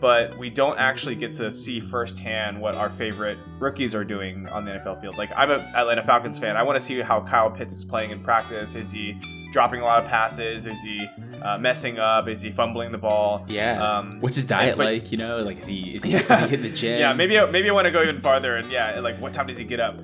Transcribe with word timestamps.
but 0.00 0.36
we 0.38 0.50
don't 0.50 0.78
actually 0.78 1.14
get 1.14 1.32
to 1.34 1.50
see 1.50 1.80
firsthand 1.80 2.60
what 2.60 2.74
our 2.74 2.90
favorite 2.90 3.38
rookies 3.58 3.94
are 3.94 4.04
doing 4.04 4.46
on 4.48 4.64
the 4.64 4.72
NFL 4.72 5.00
field. 5.00 5.16
Like 5.16 5.30
I'm 5.36 5.50
a 5.50 5.58
Atlanta 5.74 6.02
Falcons 6.04 6.38
fan. 6.38 6.56
I 6.56 6.62
want 6.62 6.76
to 6.78 6.84
see 6.84 7.00
how 7.00 7.20
Kyle 7.22 7.50
Pitts 7.50 7.74
is 7.74 7.84
playing 7.84 8.10
in 8.10 8.22
practice. 8.22 8.74
Is 8.74 8.90
he 8.92 9.18
dropping 9.52 9.80
a 9.80 9.84
lot 9.84 10.02
of 10.02 10.08
passes? 10.10 10.66
Is 10.66 10.82
he 10.82 11.06
uh, 11.42 11.56
messing 11.58 11.98
up? 11.98 12.28
Is 12.28 12.42
he 12.42 12.50
fumbling 12.50 12.92
the 12.92 12.98
ball? 12.98 13.44
Yeah. 13.48 13.82
Um, 13.82 14.18
What's 14.20 14.36
his 14.36 14.44
diet 14.46 14.76
but- 14.76 14.84
like? 14.86 15.10
You 15.12 15.18
know, 15.18 15.42
like 15.42 15.58
is 15.58 15.66
he 15.66 15.94
is 15.94 16.02
he, 16.02 16.10
Yeah. 16.10 16.18
is 16.32 16.40
he 16.40 16.48
hitting 16.50 16.62
the 16.62 16.70
gym? 16.76 17.00
Yeah, 17.00 17.12
maybe 17.14 17.38
I- 17.38 17.50
maybe 17.50 17.70
I 17.70 17.72
want 17.72 17.86
to 17.86 17.90
go 17.90 18.02
even 18.02 18.20
farther 18.20 18.56
and 18.56 18.70
yeah, 18.70 19.00
like 19.00 19.20
what 19.20 19.32
time 19.32 19.46
does 19.46 19.56
he 19.56 19.64
get 19.64 19.80
up? 19.80 19.96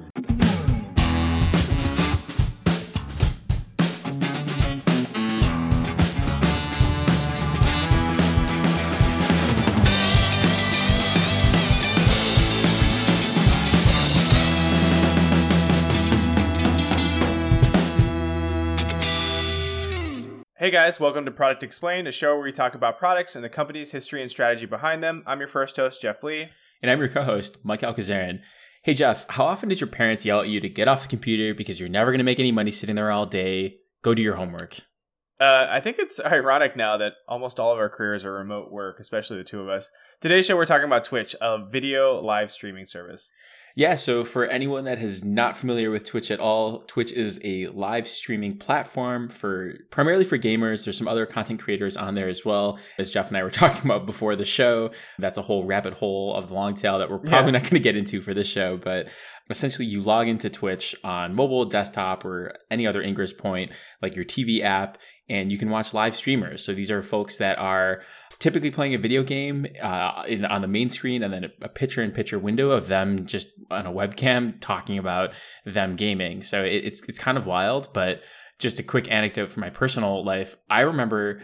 Hey 20.63 20.71
guys, 20.71 21.01
welcome 21.01 21.25
to 21.25 21.33
Product 21.33 21.65
Explained, 21.65 22.07
a 22.07 22.13
show 22.13 22.37
where 22.37 22.45
we 22.45 22.53
talk 22.53 22.77
about 22.77 22.97
products 22.97 23.35
and 23.35 23.45
the 23.45 23.49
company's 23.49 23.91
history 23.91 24.23
and 24.23 24.31
strategy 24.31 24.65
behind 24.65 25.03
them. 25.03 25.25
I'm 25.27 25.41
your 25.41 25.49
first 25.49 25.75
host, 25.75 26.01
Jeff 26.01 26.23
Lee. 26.23 26.51
And 26.81 26.89
I'm 26.89 27.01
your 27.01 27.09
co-host, 27.09 27.65
Mike 27.65 27.81
Alcazaran. 27.81 28.43
Hey 28.85 28.95
Jeff, 28.95 29.27
how 29.31 29.47
often 29.47 29.71
does 29.71 29.81
your 29.81 29.89
parents 29.89 30.25
yell 30.25 30.41
at 30.41 30.49
you 30.49 30.61
to 30.61 30.69
get 30.69 30.87
off 30.87 31.03
the 31.03 31.09
computer 31.09 31.53
because 31.53 31.81
you're 31.81 31.89
never 31.89 32.13
going 32.13 32.21
to 32.21 32.25
make 32.25 32.39
any 32.39 32.53
money 32.53 32.71
sitting 32.71 32.95
there 32.95 33.11
all 33.11 33.27
day? 33.27 33.79
Go 34.03 34.15
do 34.15 34.23
your 34.23 34.37
homework. 34.37 34.79
Uh, 35.41 35.67
I 35.69 35.81
think 35.81 35.99
it's 35.99 36.21
ironic 36.25 36.77
now 36.77 36.97
that 36.97 37.15
almost 37.27 37.59
all 37.59 37.73
of 37.73 37.81
our 37.81 37.89
careers 37.89 38.25
are 38.25 38.33
remote 38.33 38.71
work, 38.71 39.01
especially 39.01 39.39
the 39.39 39.45
two 39.45 39.63
of 39.63 39.69
us. 39.69 39.91
Today's 40.21 40.47
show, 40.47 40.55
we're 40.55 40.67
talking 40.67 40.87
about 40.87 41.03
Twitch, 41.03 41.35
a 41.41 41.59
video 41.67 42.21
live 42.21 42.53
streaming 42.53 42.87
service. 42.87 43.33
Yeah, 43.75 43.95
so 43.95 44.25
for 44.25 44.45
anyone 44.47 44.85
that 44.85 44.99
is 44.99 45.25
not 45.25 45.57
familiar 45.57 45.91
with 45.91 46.05
Twitch 46.05 46.31
at 46.31 46.41
all, 46.41 46.81
Twitch 46.81 47.11
is 47.13 47.41
a 47.43 47.69
live 47.69 48.07
streaming 48.07 48.59
platform 48.59 49.29
for 49.31 49.75
primarily 49.91 50.25
for 50.25 50.37
gamers. 50.39 50.85
There's 50.85 50.99
some 50.99 51.09
other 51.09 51.25
content 51.27 51.61
creators 51.61 51.97
on 51.97 52.15
there 52.15 52.29
as 52.29 52.45
well. 52.45 52.79
As 52.99 53.11
Jeff 53.11 53.29
and 53.29 53.37
I 53.37 53.43
were 53.43 53.51
talking 53.63 53.85
about 53.91 54.05
before 54.07 54.37
the 54.37 54.45
show, 54.45 54.91
that's 55.19 55.39
a 55.39 55.43
whole 55.43 55.65
rabbit 55.65 55.95
hole 55.95 56.35
of 56.35 56.49
the 56.49 56.55
long 56.55 56.75
tail 56.75 56.99
that 56.99 57.11
we're 57.11 57.19
probably 57.19 57.53
Yeah. 57.53 57.59
not 57.59 57.63
going 57.63 57.73
to 57.75 57.81
get 57.81 57.97
into 57.97 58.21
for 58.21 58.35
this 58.35 58.47
show, 58.49 58.77
but 58.77 59.09
essentially 59.51 59.87
you 59.87 60.01
log 60.03 60.29
into 60.29 60.49
Twitch 60.51 60.95
on 61.03 61.35
mobile, 61.35 61.65
desktop, 61.65 62.25
or 62.25 62.55
any 62.71 62.87
other 62.87 63.03
ingress 63.03 63.33
point 63.33 63.73
like 64.01 64.15
your 64.15 64.25
TV 64.25 64.63
app 64.63 64.99
and 65.29 65.51
you 65.51 65.57
can 65.59 65.71
watch 65.71 65.95
live 65.95 66.15
streamers. 66.17 66.65
So 66.65 66.75
these 66.75 66.91
are 66.91 67.03
folks 67.03 67.39
that 67.39 67.59
are 67.59 68.03
typically 68.39 68.71
playing 68.71 68.95
a 68.95 68.99
video 68.99 69.23
game 69.23 69.67
uh, 69.81 70.25
in, 70.27 70.45
on 70.45 70.63
the 70.63 70.69
main 70.69 70.91
screen 70.91 71.23
and 71.23 71.33
then 71.33 71.51
a, 71.63 71.69
picture 71.69 72.03
in 72.03 72.11
picture 72.13 72.39
window 72.39 72.71
of 72.71 72.89
them 72.89 73.27
just 73.27 73.49
on 73.71 73.87
a 73.87 73.93
webcam 73.93 74.61
talking 74.61 74.99
about 74.99 75.31
them 75.65 75.97
gaming. 75.97 76.43
So 76.43 76.65
it, 76.65 76.85
it's 76.85 77.03
it's 77.09 77.19
kind 77.19 77.37
of 77.39 77.47
wild, 77.47 77.93
but 77.93 78.23
just 78.59 78.79
a 78.79 78.83
quick 78.83 79.11
anecdote 79.11 79.51
from 79.51 79.61
my 79.63 79.71
personal 79.71 80.25
life. 80.25 80.57
I 80.71 80.81
remember 80.81 81.43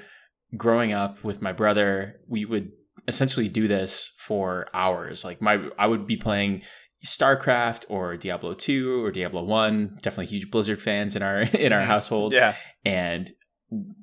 growing 0.57 0.93
up 0.93 1.23
with 1.25 1.43
my 1.43 1.53
brother, 1.53 2.17
we 2.29 2.45
would 2.45 2.71
essentially 3.07 3.49
do 3.49 3.67
this 3.69 4.13
for 4.19 4.67
hours. 4.75 5.25
Like 5.25 5.41
my 5.43 5.69
I 5.79 5.87
would 5.87 6.07
be 6.07 6.17
playing 6.17 6.63
StarCraft 7.05 7.85
or 7.89 8.17
Diablo 8.17 8.55
2 8.55 9.05
or 9.05 9.13
Diablo 9.13 9.43
1, 9.45 9.99
definitely 10.03 10.27
huge 10.27 10.51
Blizzard 10.51 10.83
fans 10.83 11.15
in 11.17 11.23
our 11.23 11.41
in 11.55 11.73
our 11.73 11.83
Mhm. 11.83 11.87
household 11.87 12.33
Yeah. 12.33 12.55
and 12.85 13.33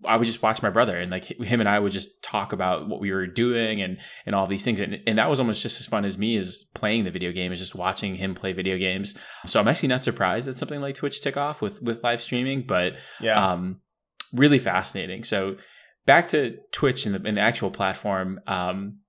I 0.06 0.18
would 0.18 0.28
just 0.28 0.44
watch 0.44 0.62
my 0.62 0.70
brother 0.70 0.96
and 0.96 1.10
like 1.10 1.26
him 1.26 1.60
and 1.60 1.68
I 1.68 1.80
would 1.80 1.92
just 1.92 2.22
talk 2.22 2.54
about 2.54 2.88
what 2.88 3.00
we 3.00 3.12
were 3.12 3.26
doing 3.26 3.82
and 3.82 3.98
and 4.28 4.36
all 4.36 4.46
these 4.46 4.64
things 4.64 4.80
and 4.80 5.02
and 5.08 5.18
that 5.18 5.30
was 5.30 5.40
almost 5.40 5.64
just 5.64 5.80
as 5.80 5.88
fun 5.88 6.06
as 6.06 6.18
me 6.20 6.38
as 6.38 6.66
playing 6.76 7.04
the 7.04 7.10
video 7.12 7.32
game 7.32 7.52
is 7.52 7.58
just 7.60 7.74
watching 7.74 8.16
him 8.16 8.36
play 8.36 8.54
video 8.54 8.78
games. 8.78 9.16
So 9.48 9.60
I'm 9.60 9.68
actually 9.68 9.90
not 9.90 10.04
surprised 10.04 10.48
that 10.48 10.58
something 10.58 10.82
like 10.82 10.94
Twitch 10.96 11.20
took 11.22 11.36
off 11.36 11.62
with 11.62 11.82
with 11.82 12.04
live 12.04 12.22
streaming, 12.22 12.62
but 12.68 12.94
Yeah. 13.20 13.44
um 13.54 13.82
really 14.32 14.60
fascinating. 14.60 15.24
So 15.24 15.56
back 16.06 16.30
to 16.30 16.58
Twitch 16.72 17.08
and 17.08 17.16
the, 17.16 17.28
and 17.28 17.38
the 17.38 17.42
actual 17.42 17.72
platform. 17.72 18.40
Um, 18.46 19.00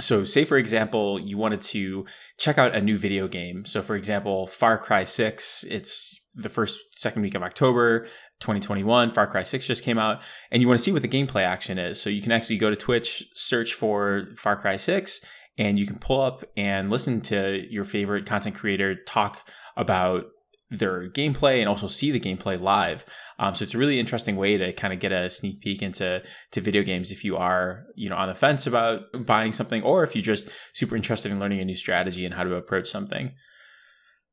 so 0.00 0.24
say 0.24 0.44
for 0.44 0.56
example 0.56 1.20
you 1.20 1.38
wanted 1.38 1.60
to 1.62 2.04
check 2.38 2.58
out 2.58 2.74
a 2.74 2.80
new 2.80 2.98
video 2.98 3.28
game. 3.28 3.64
So 3.64 3.80
for 3.80 3.94
example, 3.94 4.48
Far 4.48 4.76
Cry 4.76 5.04
6, 5.04 5.64
it's 5.70 6.18
the 6.34 6.48
first 6.48 6.78
second 6.96 7.22
week 7.22 7.36
of 7.36 7.44
October 7.44 8.08
2021. 8.40 9.12
Far 9.12 9.26
Cry 9.26 9.42
6 9.42 9.66
just 9.66 9.82
came 9.82 9.98
out 9.98 10.20
and 10.50 10.60
you 10.60 10.68
want 10.68 10.78
to 10.78 10.84
see 10.84 10.92
what 10.92 11.02
the 11.02 11.08
gameplay 11.08 11.42
action 11.42 11.78
is. 11.78 12.00
So 12.00 12.10
you 12.10 12.22
can 12.22 12.32
actually 12.32 12.58
go 12.58 12.70
to 12.70 12.76
Twitch, 12.76 13.24
search 13.34 13.74
for 13.74 14.28
Far 14.36 14.56
Cry 14.56 14.76
6 14.76 15.20
and 15.56 15.78
you 15.78 15.86
can 15.86 15.98
pull 15.98 16.20
up 16.20 16.44
and 16.56 16.90
listen 16.90 17.20
to 17.22 17.64
your 17.70 17.84
favorite 17.84 18.26
content 18.26 18.56
creator 18.56 18.96
talk 19.06 19.48
about 19.76 20.24
their 20.70 21.08
gameplay 21.08 21.60
and 21.60 21.68
also 21.68 21.86
see 21.86 22.10
the 22.10 22.20
gameplay 22.20 22.60
live. 22.60 23.06
Um, 23.38 23.54
so 23.54 23.62
it's 23.62 23.74
a 23.74 23.78
really 23.78 23.98
interesting 23.98 24.36
way 24.36 24.56
to 24.56 24.72
kind 24.72 24.92
of 24.92 25.00
get 25.00 25.12
a 25.12 25.28
sneak 25.30 25.60
peek 25.60 25.82
into 25.82 26.22
to 26.52 26.60
video 26.60 26.82
games 26.82 27.10
if 27.10 27.24
you 27.24 27.36
are 27.36 27.84
you 27.96 28.08
know 28.08 28.16
on 28.16 28.28
the 28.28 28.34
fence 28.34 28.66
about 28.66 29.02
buying 29.26 29.52
something 29.52 29.82
or 29.82 30.04
if 30.04 30.14
you're 30.14 30.22
just 30.22 30.48
super 30.72 30.96
interested 30.96 31.32
in 31.32 31.40
learning 31.40 31.60
a 31.60 31.64
new 31.64 31.74
strategy 31.74 32.24
and 32.24 32.34
how 32.34 32.44
to 32.44 32.54
approach 32.54 32.88
something. 32.88 33.32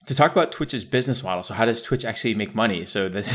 To 0.08 0.16
talk 0.16 0.32
about 0.32 0.52
Twitch's 0.52 0.84
business 0.84 1.24
model, 1.24 1.44
so 1.44 1.54
how 1.54 1.66
does 1.66 1.84
Twitch 1.84 2.06
actually 2.06 2.34
make 2.34 2.56
money? 2.56 2.86
So 2.86 3.08
this 3.08 3.32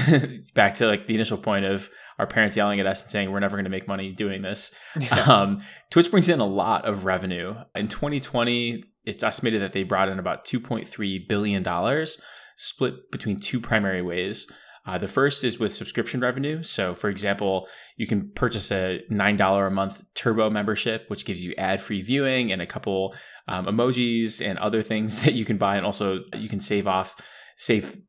back 0.54 0.74
to 0.76 0.86
like 0.86 1.06
the 1.06 1.14
initial 1.14 1.38
point 1.38 1.64
of 1.64 1.88
our 2.18 2.26
parents 2.26 2.56
yelling 2.56 2.80
at 2.80 2.86
us 2.86 3.02
and 3.02 3.10
saying 3.10 3.30
we're 3.30 3.40
never 3.40 3.56
going 3.56 3.64
to 3.64 3.70
make 3.70 3.86
money 3.86 4.12
doing 4.12 4.42
this. 4.42 4.74
Um, 5.26 5.62
Twitch 5.90 6.10
brings 6.10 6.28
in 6.28 6.40
a 6.40 6.46
lot 6.46 6.84
of 6.84 7.04
revenue. 7.04 7.54
In 7.74 7.88
2020, 7.88 8.84
it's 9.04 9.22
estimated 9.22 9.60
that 9.62 9.72
they 9.72 9.82
brought 9.82 10.08
in 10.08 10.18
about 10.18 10.44
2.3 10.44 11.28
billion 11.28 11.62
dollars, 11.62 12.20
split 12.56 13.10
between 13.10 13.38
two 13.40 13.60
primary 13.60 14.02
ways. 14.02 14.50
Uh, 14.86 14.98
the 14.98 15.08
first 15.08 15.42
is 15.42 15.58
with 15.58 15.74
subscription 15.74 16.20
revenue. 16.20 16.62
So, 16.62 16.94
for 16.94 17.10
example, 17.10 17.66
you 17.96 18.06
can 18.06 18.30
purchase 18.30 18.70
a 18.70 19.02
$9 19.10 19.66
a 19.66 19.70
month 19.70 20.04
turbo 20.14 20.48
membership, 20.48 21.06
which 21.08 21.24
gives 21.24 21.42
you 21.42 21.54
ad 21.58 21.80
free 21.82 22.02
viewing 22.02 22.52
and 22.52 22.62
a 22.62 22.66
couple 22.66 23.14
um, 23.48 23.66
emojis 23.66 24.44
and 24.44 24.58
other 24.58 24.82
things 24.82 25.20
that 25.24 25.34
you 25.34 25.44
can 25.44 25.58
buy. 25.58 25.76
And 25.76 25.86
also, 25.86 26.20
you 26.34 26.48
can 26.48 26.60
save 26.60 26.86
off, 26.86 27.16
save, 27.56 28.00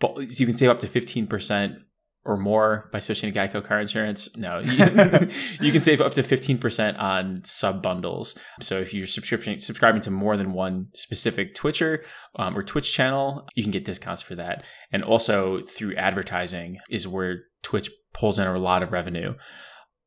you 0.00 0.46
can 0.46 0.56
save 0.56 0.70
up 0.70 0.80
to 0.80 0.88
15% 0.88 1.76
or 2.24 2.36
more 2.36 2.88
by 2.92 3.00
switching 3.00 3.32
to 3.32 3.38
Geico 3.38 3.64
car 3.64 3.80
insurance. 3.80 4.36
No, 4.36 4.58
you, 4.64 5.28
you 5.60 5.72
can 5.72 5.82
save 5.82 6.00
up 6.00 6.14
to 6.14 6.22
15% 6.22 6.98
on 6.98 7.44
sub 7.44 7.82
bundles. 7.82 8.38
So 8.60 8.78
if 8.78 8.94
you're 8.94 9.06
subscription 9.06 9.58
subscribing 9.58 10.02
to 10.02 10.10
more 10.10 10.36
than 10.36 10.52
one 10.52 10.88
specific 10.94 11.54
Twitcher 11.54 12.04
um, 12.36 12.56
or 12.56 12.62
Twitch 12.62 12.92
channel, 12.92 13.48
you 13.54 13.62
can 13.62 13.72
get 13.72 13.84
discounts 13.84 14.22
for 14.22 14.34
that. 14.36 14.62
And 14.92 15.02
also 15.02 15.62
through 15.62 15.96
advertising 15.96 16.78
is 16.88 17.08
where 17.08 17.40
Twitch 17.62 17.90
pulls 18.12 18.38
in 18.38 18.46
a 18.46 18.58
lot 18.58 18.82
of 18.82 18.92
revenue. 18.92 19.34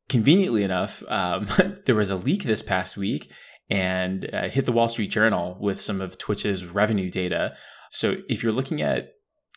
Conveniently 0.08 0.62
enough, 0.62 1.02
um, 1.08 1.48
there 1.84 1.94
was 1.94 2.10
a 2.10 2.16
leak 2.16 2.44
this 2.44 2.62
past 2.62 2.96
week 2.96 3.30
and 3.68 4.28
uh, 4.32 4.48
hit 4.48 4.64
the 4.64 4.72
Wall 4.72 4.88
Street 4.88 5.10
Journal 5.10 5.56
with 5.60 5.80
some 5.80 6.00
of 6.00 6.18
Twitch's 6.18 6.64
revenue 6.64 7.10
data. 7.10 7.56
So 7.90 8.18
if 8.28 8.42
you're 8.42 8.52
looking 8.52 8.82
at 8.82 9.12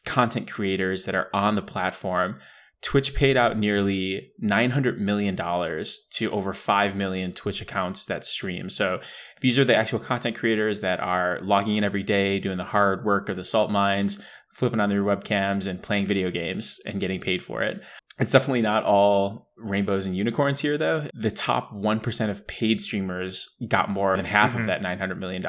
content 0.06 0.50
creators 0.50 1.06
that 1.06 1.16
are 1.16 1.30
on 1.34 1.56
the 1.56 1.62
platform, 1.62 2.40
Twitch 2.82 3.14
paid 3.14 3.36
out 3.36 3.58
nearly 3.58 4.32
$900 4.42 5.00
million 5.00 5.36
to 5.36 6.32
over 6.32 6.54
5 6.54 6.96
million 6.96 7.32
Twitch 7.34 7.62
accounts 7.62 8.06
that 8.06 8.26
stream. 8.26 8.70
So 8.70 9.02
these 9.42 9.60
are 9.60 9.66
the 9.66 9.76
actual 9.76 10.00
content 10.00 10.38
creators 10.38 10.80
that 10.80 11.00
are 11.02 11.40
logging 11.42 11.76
in 11.76 11.84
every 11.84 12.04
day, 12.04 12.40
doing 12.40 12.58
the 12.58 12.64
hard 12.64 13.04
work 13.04 13.28
of 13.28 13.36
the 13.36 13.44
salt 13.44 13.70
mines, 13.70 14.24
flipping 14.54 14.80
on 14.80 14.90
their 14.90 15.04
webcams 15.04 15.68
and 15.68 15.82
playing 15.82 16.06
video 16.06 16.32
games 16.32 16.80
and 16.86 17.02
getting 17.02 17.20
paid 17.20 17.44
for 17.44 17.62
it. 17.62 17.82
It's 18.20 18.32
definitely 18.32 18.62
not 18.62 18.84
all 18.84 19.48
rainbows 19.58 20.06
and 20.06 20.16
unicorns 20.16 20.60
here, 20.60 20.78
though. 20.78 21.08
The 21.14 21.32
top 21.32 21.72
1% 21.74 22.30
of 22.30 22.46
paid 22.48 22.82
streamers 22.82 23.56
got 23.68 23.90
more 23.90 24.16
than 24.16 24.26
half 24.26 24.54
Mhm. 24.54 24.62
of 24.62 24.68
that 24.68 24.82
$900 24.82 25.18
million. 25.18 25.42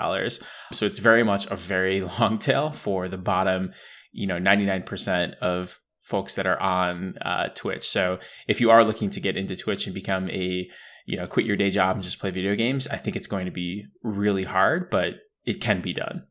So 0.73 0.87
it's 0.87 0.99
very 0.99 1.23
much 1.25 1.47
a 1.51 1.57
very 1.57 2.01
long 2.21 2.39
tail 2.39 2.71
for 2.71 3.09
the 3.09 3.19
bottom, 3.19 3.73
you 4.13 4.27
know, 4.27 4.39
99% 4.39 5.35
of 5.41 5.81
folks 6.01 6.35
that 6.35 6.47
are 6.47 6.61
on 6.61 7.17
uh, 7.23 7.49
Twitch. 7.55 7.89
So 7.89 8.19
if 8.49 8.61
you 8.61 8.71
are 8.71 8.85
looking 8.85 9.11
to 9.11 9.21
get 9.21 9.37
into 9.37 9.57
Twitch 9.57 9.87
and 9.87 9.95
become 9.95 10.29
a, 10.31 10.69
you 11.07 11.17
know, 11.17 11.27
quit 11.27 11.47
your 11.47 11.57
day 11.57 11.71
job 11.71 11.97
and 11.97 12.05
just 12.05 12.19
play 12.21 12.31
video 12.31 12.55
games, 12.57 12.87
I 12.89 12.97
think 12.97 13.17
it's 13.17 13.27
going 13.29 13.47
to 13.47 13.53
be 13.53 13.87
really 14.03 14.45
hard, 14.45 14.91
but 14.91 15.15
it 15.45 15.61
can 15.61 15.81
be 15.81 15.93
done. 15.93 16.27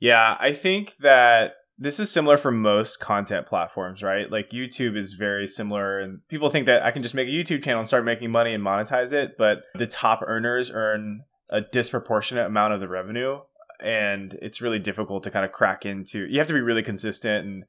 Yeah, 0.00 0.36
I 0.40 0.52
think 0.52 0.96
that 0.98 1.52
this 1.76 1.98
is 1.98 2.10
similar 2.10 2.36
for 2.36 2.50
most 2.50 3.00
content 3.00 3.46
platforms, 3.46 4.02
right? 4.02 4.30
Like 4.30 4.50
YouTube 4.50 4.96
is 4.96 5.14
very 5.14 5.46
similar, 5.46 5.98
and 5.98 6.20
people 6.28 6.50
think 6.50 6.66
that 6.66 6.82
I 6.82 6.90
can 6.90 7.02
just 7.02 7.14
make 7.14 7.28
a 7.28 7.32
YouTube 7.32 7.64
channel 7.64 7.80
and 7.80 7.88
start 7.88 8.04
making 8.04 8.30
money 8.30 8.54
and 8.54 8.64
monetize 8.64 9.12
it, 9.12 9.32
but 9.36 9.58
the 9.74 9.86
top 9.86 10.22
earners 10.26 10.70
earn 10.72 11.22
a 11.50 11.60
disproportionate 11.60 12.46
amount 12.46 12.74
of 12.74 12.80
the 12.80 12.88
revenue, 12.88 13.40
and 13.80 14.38
it's 14.40 14.60
really 14.60 14.78
difficult 14.78 15.24
to 15.24 15.30
kind 15.30 15.44
of 15.44 15.52
crack 15.52 15.84
into. 15.84 16.26
You 16.26 16.38
have 16.38 16.46
to 16.46 16.54
be 16.54 16.60
really 16.60 16.82
consistent 16.82 17.44
and 17.44 17.64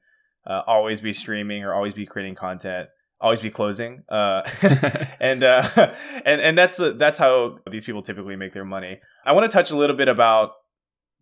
uh, 0.48 0.62
always 0.66 1.00
be 1.00 1.12
streaming 1.12 1.64
or 1.64 1.74
always 1.74 1.94
be 1.94 2.06
creating 2.06 2.36
content. 2.36 2.88
always 3.20 3.40
be 3.40 3.50
closing. 3.50 4.04
Uh, 4.08 4.42
and 5.20 5.42
uh, 5.42 5.68
and 6.24 6.40
and 6.40 6.56
that's 6.56 6.76
the, 6.76 6.92
that's 6.92 7.18
how 7.18 7.58
these 7.70 7.84
people 7.84 8.02
typically 8.02 8.36
make 8.36 8.52
their 8.52 8.64
money. 8.64 9.00
I 9.24 9.32
want 9.32 9.50
to 9.50 9.54
touch 9.54 9.72
a 9.72 9.76
little 9.76 9.96
bit 9.96 10.08
about 10.08 10.52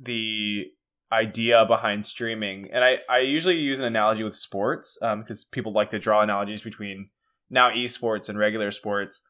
the 0.00 0.64
idea 1.14 1.64
behind 1.66 2.04
streaming, 2.04 2.70
and 2.72 2.84
I 2.84 2.98
I 3.08 3.20
usually 3.20 3.56
use 3.56 3.78
an 3.78 3.84
analogy 3.84 4.24
with 4.24 4.36
sports 4.36 4.98
because 5.00 5.44
um, 5.44 5.48
people 5.52 5.72
like 5.72 5.90
to 5.90 5.98
draw 5.98 6.22
analogies 6.22 6.62
between 6.62 7.10
now 7.50 7.70
esports 7.70 8.28
and 8.28 8.38
regular 8.38 8.70
sports. 8.70 9.22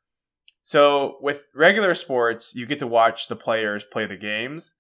So 0.63 1.19
with 1.21 1.47
regular 1.55 1.95
sports, 1.95 2.55
you 2.55 2.67
get 2.67 2.79
to 2.79 2.87
watch 2.87 3.29
the 3.29 3.37
players 3.37 3.85
play 3.85 4.07
the 4.07 4.17
games. 4.17 4.75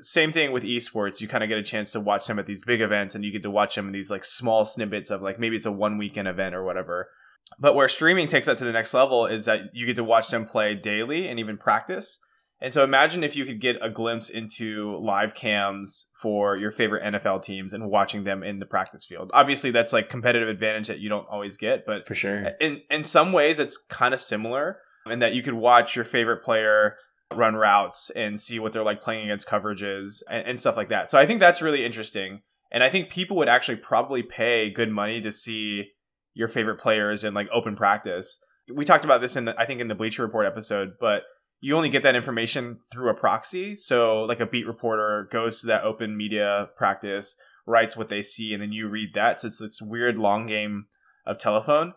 Same 0.00 0.32
thing 0.32 0.52
with 0.52 0.62
esports. 0.62 1.20
You 1.20 1.28
kind 1.28 1.42
of 1.42 1.48
get 1.48 1.58
a 1.58 1.62
chance 1.62 1.92
to 1.92 2.00
watch 2.00 2.26
them 2.26 2.38
at 2.38 2.46
these 2.46 2.64
big 2.64 2.80
events, 2.80 3.14
and 3.14 3.24
you 3.24 3.32
get 3.32 3.42
to 3.42 3.50
watch 3.50 3.74
them 3.74 3.86
in 3.86 3.92
these 3.92 4.10
like 4.10 4.24
small 4.24 4.64
snippets 4.64 5.10
of 5.10 5.22
like 5.22 5.38
maybe 5.38 5.56
it's 5.56 5.66
a 5.66 5.72
one 5.72 5.98
weekend 5.98 6.28
event 6.28 6.54
or 6.54 6.64
whatever. 6.64 7.08
But 7.58 7.74
where 7.74 7.88
streaming 7.88 8.28
takes 8.28 8.46
that 8.46 8.58
to 8.58 8.64
the 8.64 8.72
next 8.72 8.94
level 8.94 9.26
is 9.26 9.46
that 9.46 9.74
you 9.74 9.86
get 9.86 9.96
to 9.96 10.04
watch 10.04 10.28
them 10.28 10.46
play 10.46 10.74
daily 10.74 11.28
and 11.28 11.38
even 11.38 11.58
practice. 11.58 12.18
And 12.62 12.72
so 12.72 12.84
imagine 12.84 13.24
if 13.24 13.34
you 13.34 13.44
could 13.44 13.60
get 13.60 13.76
a 13.82 13.90
glimpse 13.90 14.30
into 14.30 14.96
live 15.02 15.34
cams 15.34 16.08
for 16.14 16.56
your 16.56 16.70
favorite 16.70 17.02
NFL 17.02 17.42
teams 17.42 17.72
and 17.72 17.90
watching 17.90 18.22
them 18.22 18.44
in 18.44 18.60
the 18.60 18.66
practice 18.66 19.04
field. 19.04 19.32
Obviously, 19.34 19.72
that's 19.72 19.92
like 19.92 20.08
competitive 20.08 20.48
advantage 20.48 20.86
that 20.86 21.00
you 21.00 21.08
don't 21.08 21.26
always 21.28 21.56
get, 21.56 21.84
but 21.84 22.06
for 22.06 22.14
sure, 22.14 22.52
in 22.60 22.80
in 22.88 23.02
some 23.02 23.32
ways, 23.32 23.58
it's 23.58 23.76
kind 23.76 24.14
of 24.14 24.20
similar 24.20 24.78
in 25.06 25.18
that 25.18 25.34
you 25.34 25.42
could 25.42 25.54
watch 25.54 25.96
your 25.96 26.04
favorite 26.04 26.44
player 26.44 26.94
run 27.34 27.56
routes 27.56 28.10
and 28.10 28.38
see 28.38 28.60
what 28.60 28.72
they're 28.72 28.84
like 28.84 29.02
playing 29.02 29.24
against 29.24 29.48
coverages 29.48 30.22
and, 30.30 30.46
and 30.46 30.60
stuff 30.60 30.76
like 30.76 30.90
that. 30.90 31.10
So 31.10 31.18
I 31.18 31.26
think 31.26 31.40
that's 31.40 31.62
really 31.62 31.84
interesting, 31.84 32.42
and 32.70 32.84
I 32.84 32.90
think 32.90 33.10
people 33.10 33.36
would 33.38 33.48
actually 33.48 33.78
probably 33.78 34.22
pay 34.22 34.70
good 34.70 34.90
money 34.90 35.20
to 35.22 35.32
see 35.32 35.86
your 36.32 36.46
favorite 36.46 36.78
players 36.78 37.24
in 37.24 37.34
like 37.34 37.48
open 37.52 37.74
practice. 37.74 38.38
We 38.72 38.84
talked 38.84 39.04
about 39.04 39.20
this 39.20 39.34
in 39.34 39.46
the, 39.46 39.60
I 39.60 39.66
think 39.66 39.80
in 39.80 39.88
the 39.88 39.96
Bleacher 39.96 40.22
Report 40.22 40.46
episode, 40.46 40.92
but 41.00 41.22
you 41.62 41.76
only 41.76 41.88
get 41.88 42.02
that 42.02 42.16
information 42.16 42.80
through 42.92 43.08
a 43.08 43.14
proxy. 43.14 43.76
So 43.76 44.22
like 44.22 44.40
a 44.40 44.46
beat 44.46 44.66
reporter 44.66 45.28
goes 45.30 45.60
to 45.60 45.68
that 45.68 45.84
open 45.84 46.16
media 46.16 46.68
practice, 46.76 47.36
writes 47.66 47.96
what 47.96 48.08
they 48.08 48.20
see, 48.20 48.52
and 48.52 48.60
then 48.60 48.72
you 48.72 48.88
read 48.88 49.14
that. 49.14 49.40
So 49.40 49.46
it's 49.46 49.58
this 49.58 49.80
weird 49.80 50.18
long 50.18 50.46
game 50.46 50.86
of 51.24 51.38
telephone. 51.38 51.94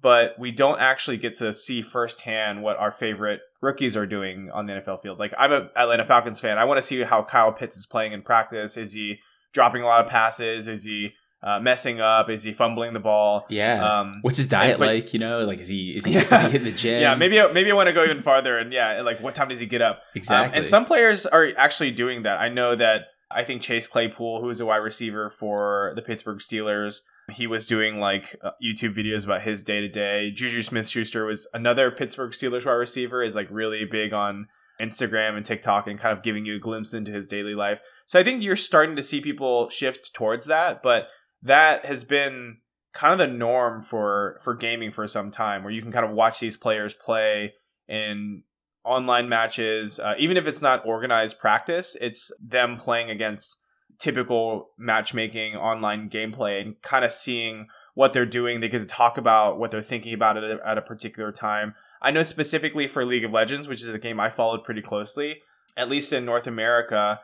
But 0.00 0.38
we 0.38 0.50
don't 0.50 0.80
actually 0.80 1.18
get 1.18 1.36
to 1.36 1.52
see 1.52 1.82
firsthand 1.82 2.62
what 2.62 2.78
our 2.78 2.90
favorite 2.90 3.40
rookies 3.60 3.98
are 3.98 4.06
doing 4.06 4.50
on 4.50 4.64
the 4.64 4.72
NFL 4.72 5.02
field. 5.02 5.18
Like 5.18 5.34
I'm 5.36 5.52
a 5.52 5.68
Atlanta 5.76 6.06
Falcons 6.06 6.40
fan. 6.40 6.56
I 6.56 6.64
want 6.64 6.78
to 6.78 6.82
see 6.82 7.02
how 7.02 7.22
Kyle 7.22 7.52
Pitts 7.52 7.76
is 7.76 7.84
playing 7.84 8.14
in 8.14 8.22
practice. 8.22 8.78
Is 8.78 8.94
he 8.94 9.18
dropping 9.52 9.82
a 9.82 9.86
lot 9.86 10.02
of 10.02 10.10
passes? 10.10 10.66
Is 10.66 10.84
he 10.84 11.10
uh, 11.42 11.60
messing 11.60 12.00
up? 12.00 12.30
Is 12.30 12.42
he 12.42 12.52
fumbling 12.52 12.92
the 12.92 13.00
ball? 13.00 13.46
Yeah. 13.48 14.00
Um, 14.00 14.14
What's 14.22 14.36
his 14.36 14.48
diet 14.48 14.78
but, 14.78 14.86
like? 14.86 15.12
You 15.12 15.20
know, 15.20 15.44
like 15.44 15.58
is 15.58 15.68
he 15.68 15.94
is 15.94 16.04
he, 16.04 16.12
yeah. 16.14 16.20
is 16.20 16.42
he 16.42 16.50
hitting 16.50 16.64
the 16.64 16.72
gym? 16.72 17.00
Yeah. 17.00 17.14
Maybe 17.14 17.40
maybe 17.52 17.70
I 17.70 17.74
want 17.74 17.88
to 17.88 17.92
go 17.92 18.04
even 18.04 18.22
farther 18.22 18.58
and 18.58 18.72
yeah, 18.72 19.00
like 19.02 19.20
what 19.20 19.34
time 19.34 19.48
does 19.48 19.60
he 19.60 19.66
get 19.66 19.82
up? 19.82 19.96
Um, 19.96 20.02
Exactly. 20.14 20.56
Um, 20.56 20.58
and 20.60 20.68
some 20.68 20.84
players 20.84 21.26
are 21.26 21.50
actually 21.56 21.90
doing 21.90 22.22
that. 22.22 22.40
I 22.40 22.48
know 22.48 22.74
that. 22.76 23.08
I 23.34 23.44
think 23.44 23.62
Chase 23.62 23.86
Claypool, 23.86 24.42
who 24.42 24.50
is 24.50 24.60
a 24.60 24.66
wide 24.66 24.84
receiver 24.84 25.30
for 25.30 25.94
the 25.96 26.02
Pittsburgh 26.02 26.36
Steelers, 26.36 27.00
he 27.30 27.46
was 27.46 27.66
doing 27.66 27.98
like 27.98 28.36
uh, 28.42 28.50
YouTube 28.62 28.94
videos 28.94 29.24
about 29.24 29.40
his 29.40 29.64
day 29.64 29.80
to 29.80 29.88
day. 29.88 30.30
Juju 30.30 30.60
Smith 30.60 30.86
Schuster 30.86 31.24
was 31.24 31.48
another 31.54 31.90
Pittsburgh 31.90 32.32
Steelers 32.32 32.66
wide 32.66 32.72
receiver, 32.72 33.22
is 33.22 33.34
like 33.34 33.48
really 33.50 33.86
big 33.86 34.12
on 34.12 34.48
Instagram 34.80 35.36
and 35.36 35.44
TikTok 35.44 35.86
and 35.86 35.98
kind 35.98 36.16
of 36.16 36.22
giving 36.22 36.44
you 36.44 36.56
a 36.56 36.58
glimpse 36.58 36.92
into 36.92 37.12
his 37.12 37.26
daily 37.26 37.54
life. 37.54 37.78
So 38.06 38.18
I 38.18 38.24
think 38.24 38.42
you're 38.42 38.56
starting 38.56 38.96
to 38.96 39.02
see 39.02 39.20
people 39.20 39.70
shift 39.70 40.12
towards 40.12 40.46
that, 40.46 40.82
but 40.82 41.08
that 41.42 41.84
has 41.84 42.04
been 42.04 42.58
kind 42.92 43.12
of 43.12 43.18
the 43.18 43.34
norm 43.34 43.80
for 43.80 44.38
for 44.42 44.54
gaming 44.54 44.92
for 44.92 45.06
some 45.08 45.30
time 45.30 45.62
where 45.62 45.72
you 45.72 45.82
can 45.82 45.92
kind 45.92 46.04
of 46.04 46.12
watch 46.12 46.40
these 46.40 46.56
players 46.56 46.94
play 46.94 47.52
in 47.88 48.42
online 48.84 49.28
matches 49.28 49.98
uh, 49.98 50.14
even 50.18 50.36
if 50.36 50.46
it's 50.46 50.60
not 50.60 50.84
organized 50.84 51.38
practice 51.38 51.96
it's 52.00 52.30
them 52.40 52.76
playing 52.76 53.10
against 53.10 53.56
typical 53.98 54.70
matchmaking 54.78 55.54
online 55.54 56.10
gameplay 56.10 56.60
and 56.60 56.80
kind 56.82 57.04
of 57.04 57.12
seeing 57.12 57.68
what 57.94 58.12
they're 58.12 58.26
doing. 58.26 58.58
They 58.58 58.68
get 58.68 58.80
to 58.80 58.84
talk 58.86 59.16
about 59.16 59.58
what 59.58 59.70
they're 59.70 59.80
thinking 59.80 60.12
about 60.12 60.36
it 60.36 60.60
at 60.64 60.78
a 60.78 60.82
particular 60.82 61.30
time. 61.30 61.74
I 62.02 62.10
know 62.10 62.24
specifically 62.24 62.88
for 62.88 63.04
league 63.04 63.24
of 63.24 63.30
legends 63.30 63.68
which 63.68 63.80
is 63.80 63.88
a 63.88 63.98
game 63.98 64.18
i 64.18 64.28
followed 64.28 64.64
pretty 64.64 64.82
closely 64.82 65.36
at 65.76 65.88
least 65.88 66.12
in 66.12 66.24
north 66.24 66.48
america 66.48 67.20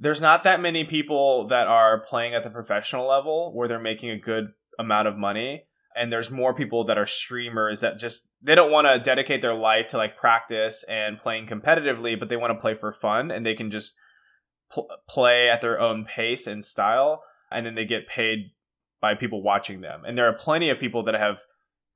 there's 0.00 0.20
not 0.20 0.42
that 0.44 0.60
many 0.60 0.84
people 0.84 1.46
that 1.48 1.66
are 1.66 2.00
playing 2.00 2.34
at 2.34 2.42
the 2.42 2.50
professional 2.50 3.06
level 3.06 3.52
where 3.54 3.68
they're 3.68 3.78
making 3.78 4.10
a 4.10 4.18
good 4.18 4.48
amount 4.78 5.06
of 5.06 5.16
money. 5.16 5.64
And 5.94 6.10
there's 6.10 6.30
more 6.30 6.54
people 6.54 6.84
that 6.84 6.96
are 6.96 7.06
streamers 7.06 7.80
that 7.80 7.98
just 7.98 8.28
they 8.40 8.54
don't 8.54 8.72
want 8.72 8.86
to 8.86 8.98
dedicate 8.98 9.42
their 9.42 9.54
life 9.54 9.88
to 9.88 9.98
like 9.98 10.16
practice 10.16 10.84
and 10.88 11.18
playing 11.18 11.46
competitively 11.46 12.18
but 12.18 12.28
they 12.28 12.36
want 12.36 12.52
to 12.52 12.60
play 12.60 12.74
for 12.74 12.92
fun 12.92 13.30
and 13.30 13.44
they 13.44 13.54
can 13.54 13.70
just 13.70 13.96
pl- 14.72 14.88
play 15.08 15.50
at 15.50 15.60
their 15.60 15.78
own 15.80 16.04
pace 16.04 16.46
and 16.46 16.64
style 16.64 17.22
and 17.50 17.66
then 17.66 17.74
they 17.74 17.84
get 17.84 18.08
paid 18.08 18.52
by 19.00 19.14
people 19.14 19.42
watching 19.42 19.80
them. 19.80 20.02
And 20.06 20.16
there 20.16 20.28
are 20.28 20.32
plenty 20.32 20.70
of 20.70 20.78
people 20.78 21.02
that 21.04 21.14
have 21.14 21.40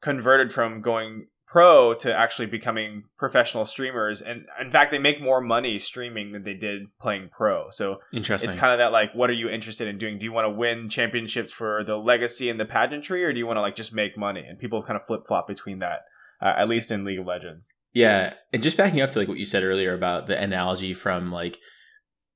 converted 0.02 0.52
from 0.52 0.82
going 0.82 1.28
pro 1.54 1.94
to 1.94 2.12
actually 2.12 2.46
becoming 2.46 3.04
professional 3.16 3.64
streamers 3.64 4.20
and 4.20 4.44
in 4.60 4.72
fact 4.72 4.90
they 4.90 4.98
make 4.98 5.22
more 5.22 5.40
money 5.40 5.78
streaming 5.78 6.32
than 6.32 6.42
they 6.42 6.52
did 6.52 6.82
playing 7.00 7.30
pro 7.30 7.70
so 7.70 7.98
interesting 8.12 8.50
it's 8.50 8.58
kind 8.58 8.72
of 8.72 8.78
that 8.80 8.90
like 8.90 9.14
what 9.14 9.30
are 9.30 9.34
you 9.34 9.48
interested 9.48 9.86
in 9.86 9.96
doing 9.96 10.18
do 10.18 10.24
you 10.24 10.32
want 10.32 10.44
to 10.44 10.50
win 10.50 10.88
championships 10.88 11.52
for 11.52 11.84
the 11.84 11.94
legacy 11.94 12.50
and 12.50 12.58
the 12.58 12.64
pageantry 12.64 13.22
or 13.24 13.32
do 13.32 13.38
you 13.38 13.46
want 13.46 13.56
to 13.56 13.60
like 13.60 13.76
just 13.76 13.94
make 13.94 14.18
money 14.18 14.40
and 14.40 14.58
people 14.58 14.82
kind 14.82 15.00
of 15.00 15.06
flip-flop 15.06 15.46
between 15.46 15.78
that 15.78 16.00
uh, 16.42 16.54
at 16.58 16.68
least 16.68 16.90
in 16.90 17.04
league 17.04 17.20
of 17.20 17.26
legends 17.26 17.72
yeah 17.92 18.34
and 18.52 18.60
just 18.60 18.76
backing 18.76 19.00
up 19.00 19.10
to 19.10 19.20
like 19.20 19.28
what 19.28 19.38
you 19.38 19.46
said 19.46 19.62
earlier 19.62 19.94
about 19.94 20.26
the 20.26 20.36
analogy 20.36 20.92
from 20.92 21.30
like 21.30 21.60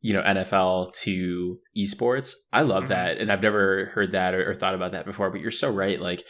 you 0.00 0.14
know 0.14 0.22
NFL 0.22 0.94
to 1.02 1.58
esports. 1.76 2.34
I 2.52 2.62
love 2.62 2.84
mm-hmm. 2.84 2.92
that, 2.92 3.18
and 3.18 3.32
I've 3.32 3.42
never 3.42 3.86
heard 3.86 4.12
that 4.12 4.32
or, 4.32 4.52
or, 4.52 4.54
thought 4.54 4.76
about 4.76 4.92
that 4.92 5.04
before. 5.04 5.28
But 5.28 5.40
you're 5.40 5.50
so 5.50 5.72
right. 5.72 6.00
Like 6.00 6.22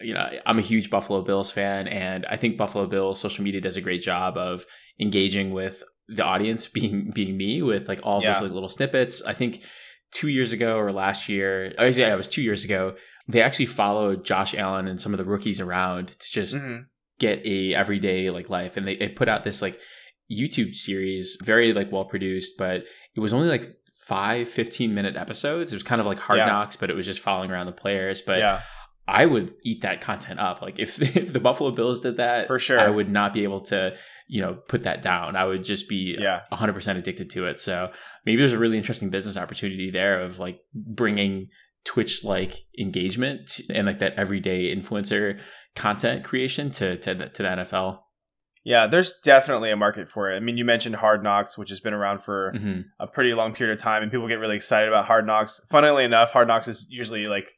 you 0.00 0.14
know, 0.14 0.28
I'm 0.46 0.58
a 0.58 0.62
huge 0.62 0.90
Buffalo 0.90 1.22
Bills 1.22 1.50
fan, 1.50 1.88
and 1.88 2.26
I 2.26 2.36
think 2.36 2.56
Buffalo 2.56 2.86
Bills 2.86 3.20
social 3.20 3.44
media 3.44 3.60
does 3.60 3.76
a 3.76 3.80
great 3.80 4.02
job 4.02 4.36
of 4.36 4.66
engaging 5.00 5.52
with 5.52 5.82
the 6.08 6.24
audience, 6.24 6.66
being 6.68 7.10
being 7.10 7.36
me, 7.36 7.62
with 7.62 7.88
like 7.88 8.00
all 8.02 8.22
yeah. 8.22 8.32
those 8.32 8.42
like, 8.42 8.52
little 8.52 8.68
snippets. 8.68 9.22
I 9.22 9.34
think 9.34 9.62
two 10.10 10.28
years 10.28 10.52
ago 10.52 10.78
or 10.78 10.92
last 10.92 11.28
year, 11.28 11.74
oh, 11.78 11.84
yeah, 11.84 12.12
it 12.12 12.16
was 12.16 12.28
two 12.28 12.42
years 12.42 12.64
ago. 12.64 12.96
They 13.26 13.42
actually 13.42 13.66
followed 13.66 14.24
Josh 14.24 14.54
Allen 14.54 14.88
and 14.88 15.00
some 15.00 15.12
of 15.12 15.18
the 15.18 15.24
rookies 15.24 15.60
around 15.60 16.08
to 16.08 16.30
just 16.30 16.54
mm-hmm. 16.54 16.82
get 17.18 17.44
a 17.44 17.74
everyday 17.74 18.30
like 18.30 18.48
life, 18.48 18.76
and 18.76 18.86
they 18.86 18.96
they 18.96 19.08
put 19.08 19.28
out 19.28 19.44
this 19.44 19.62
like 19.62 19.78
YouTube 20.30 20.74
series, 20.74 21.38
very 21.42 21.72
like 21.72 21.92
well 21.92 22.04
produced, 22.04 22.58
but 22.58 22.84
it 23.14 23.20
was 23.20 23.32
only 23.32 23.48
like 23.48 23.74
five 24.08 24.48
15 24.48 24.94
minute 24.94 25.16
episodes. 25.16 25.70
It 25.70 25.76
was 25.76 25.82
kind 25.82 26.00
of 26.00 26.06
like 26.06 26.18
Hard 26.18 26.38
yeah. 26.38 26.46
Knocks, 26.46 26.76
but 26.76 26.88
it 26.88 26.96
was 26.96 27.04
just 27.04 27.20
following 27.20 27.50
around 27.50 27.66
the 27.66 27.72
players. 27.72 28.22
But 28.22 28.38
yeah. 28.38 28.62
I 29.08 29.24
would 29.24 29.54
eat 29.64 29.82
that 29.82 30.02
content 30.02 30.38
up. 30.38 30.60
Like 30.60 30.78
if 30.78 31.00
if 31.16 31.32
the 31.32 31.40
Buffalo 31.40 31.70
Bills 31.70 32.00
did 32.00 32.18
that, 32.18 32.46
for 32.46 32.58
sure, 32.58 32.78
I 32.78 32.90
would 32.90 33.10
not 33.10 33.32
be 33.32 33.42
able 33.42 33.60
to, 33.62 33.96
you 34.28 34.40
know, 34.40 34.54
put 34.68 34.82
that 34.84 35.02
down. 35.02 35.34
I 35.34 35.44
would 35.44 35.64
just 35.64 35.88
be 35.88 36.16
yeah. 36.18 36.40
100% 36.52 36.96
addicted 36.96 37.30
to 37.30 37.46
it. 37.46 37.60
So 37.60 37.90
maybe 38.26 38.38
there's 38.38 38.52
a 38.52 38.58
really 38.58 38.76
interesting 38.76 39.10
business 39.10 39.36
opportunity 39.36 39.90
there 39.90 40.20
of 40.20 40.38
like 40.38 40.60
bringing 40.74 41.48
Twitch 41.84 42.22
like 42.22 42.66
engagement 42.78 43.60
and 43.72 43.86
like 43.86 43.98
that 44.00 44.14
everyday 44.14 44.74
influencer 44.74 45.40
content 45.74 46.24
creation 46.24 46.70
to 46.72 46.96
to 46.98 47.14
the, 47.14 47.28
to 47.30 47.42
the 47.42 47.48
NFL. 47.48 48.00
Yeah, 48.64 48.86
there's 48.86 49.14
definitely 49.24 49.70
a 49.70 49.76
market 49.76 50.10
for 50.10 50.30
it. 50.30 50.36
I 50.36 50.40
mean, 50.40 50.58
you 50.58 50.64
mentioned 50.64 50.96
Hard 50.96 51.22
Knocks, 51.22 51.56
which 51.56 51.70
has 51.70 51.80
been 51.80 51.94
around 51.94 52.22
for 52.22 52.52
mm-hmm. 52.54 52.80
a 53.00 53.06
pretty 53.06 53.32
long 53.32 53.54
period 53.54 53.72
of 53.78 53.82
time, 53.82 54.02
and 54.02 54.12
people 54.12 54.28
get 54.28 54.34
really 54.34 54.56
excited 54.56 54.88
about 54.88 55.06
Hard 55.06 55.26
Knocks. 55.26 55.62
Funnily 55.70 56.04
enough, 56.04 56.32
Hard 56.32 56.48
Knocks 56.48 56.68
is 56.68 56.86
usually 56.90 57.28
like 57.28 57.48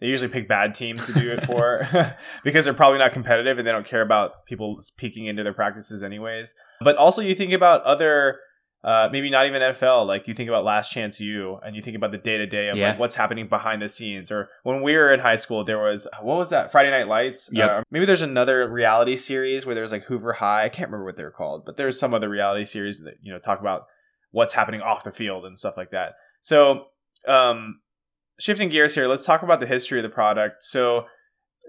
they 0.00 0.06
usually 0.06 0.28
pick 0.28 0.48
bad 0.48 0.74
teams 0.74 1.06
to 1.06 1.12
do 1.12 1.30
it 1.30 1.44
for 1.46 1.86
because 2.44 2.64
they're 2.64 2.74
probably 2.74 2.98
not 2.98 3.12
competitive 3.12 3.58
and 3.58 3.66
they 3.66 3.72
don't 3.72 3.86
care 3.86 4.02
about 4.02 4.46
people 4.46 4.78
peeking 4.96 5.26
into 5.26 5.42
their 5.42 5.52
practices 5.52 6.04
anyways. 6.04 6.54
But 6.80 6.96
also 6.96 7.20
you 7.20 7.34
think 7.34 7.52
about 7.52 7.82
other 7.82 8.38
uh, 8.84 9.08
maybe 9.10 9.28
not 9.28 9.46
even 9.46 9.60
NFL. 9.60 10.06
Like 10.06 10.28
you 10.28 10.34
think 10.34 10.48
about 10.48 10.64
Last 10.64 10.92
Chance 10.92 11.18
U, 11.20 11.58
and 11.64 11.74
you 11.74 11.82
think 11.82 11.96
about 11.96 12.12
the 12.12 12.18
day 12.18 12.38
to 12.38 12.46
day 12.46 12.68
of 12.68 12.76
yeah. 12.76 12.90
like 12.90 12.98
what's 12.98 13.16
happening 13.16 13.48
behind 13.48 13.82
the 13.82 13.88
scenes. 13.88 14.30
Or 14.30 14.48
when 14.62 14.82
we 14.82 14.94
were 14.94 15.12
in 15.12 15.20
high 15.20 15.36
school, 15.36 15.64
there 15.64 15.78
was 15.78 16.06
what 16.22 16.36
was 16.36 16.50
that 16.50 16.70
Friday 16.70 16.90
Night 16.90 17.08
Lights? 17.08 17.50
Yeah. 17.52 17.66
Uh, 17.66 17.82
maybe 17.90 18.06
there's 18.06 18.22
another 18.22 18.70
reality 18.70 19.16
series 19.16 19.66
where 19.66 19.74
there's 19.74 19.90
like 19.90 20.04
Hoover 20.04 20.34
High. 20.34 20.64
I 20.64 20.68
can't 20.68 20.90
remember 20.90 21.06
what 21.06 21.16
they're 21.16 21.32
called, 21.32 21.64
but 21.66 21.76
there's 21.76 21.98
some 21.98 22.14
other 22.14 22.28
reality 22.28 22.64
series 22.64 23.00
that 23.00 23.14
you 23.20 23.32
know 23.32 23.40
talk 23.40 23.60
about 23.60 23.86
what's 24.30 24.54
happening 24.54 24.80
off 24.80 25.04
the 25.04 25.12
field 25.12 25.44
and 25.44 25.58
stuff 25.58 25.76
like 25.76 25.90
that. 25.90 26.12
So 26.40 26.84
um, 27.26 27.80
shifting 28.38 28.68
gears 28.68 28.94
here, 28.94 29.08
let's 29.08 29.26
talk 29.26 29.42
about 29.42 29.60
the 29.60 29.66
history 29.66 29.98
of 29.98 30.02
the 30.02 30.08
product. 30.14 30.62
So, 30.62 31.06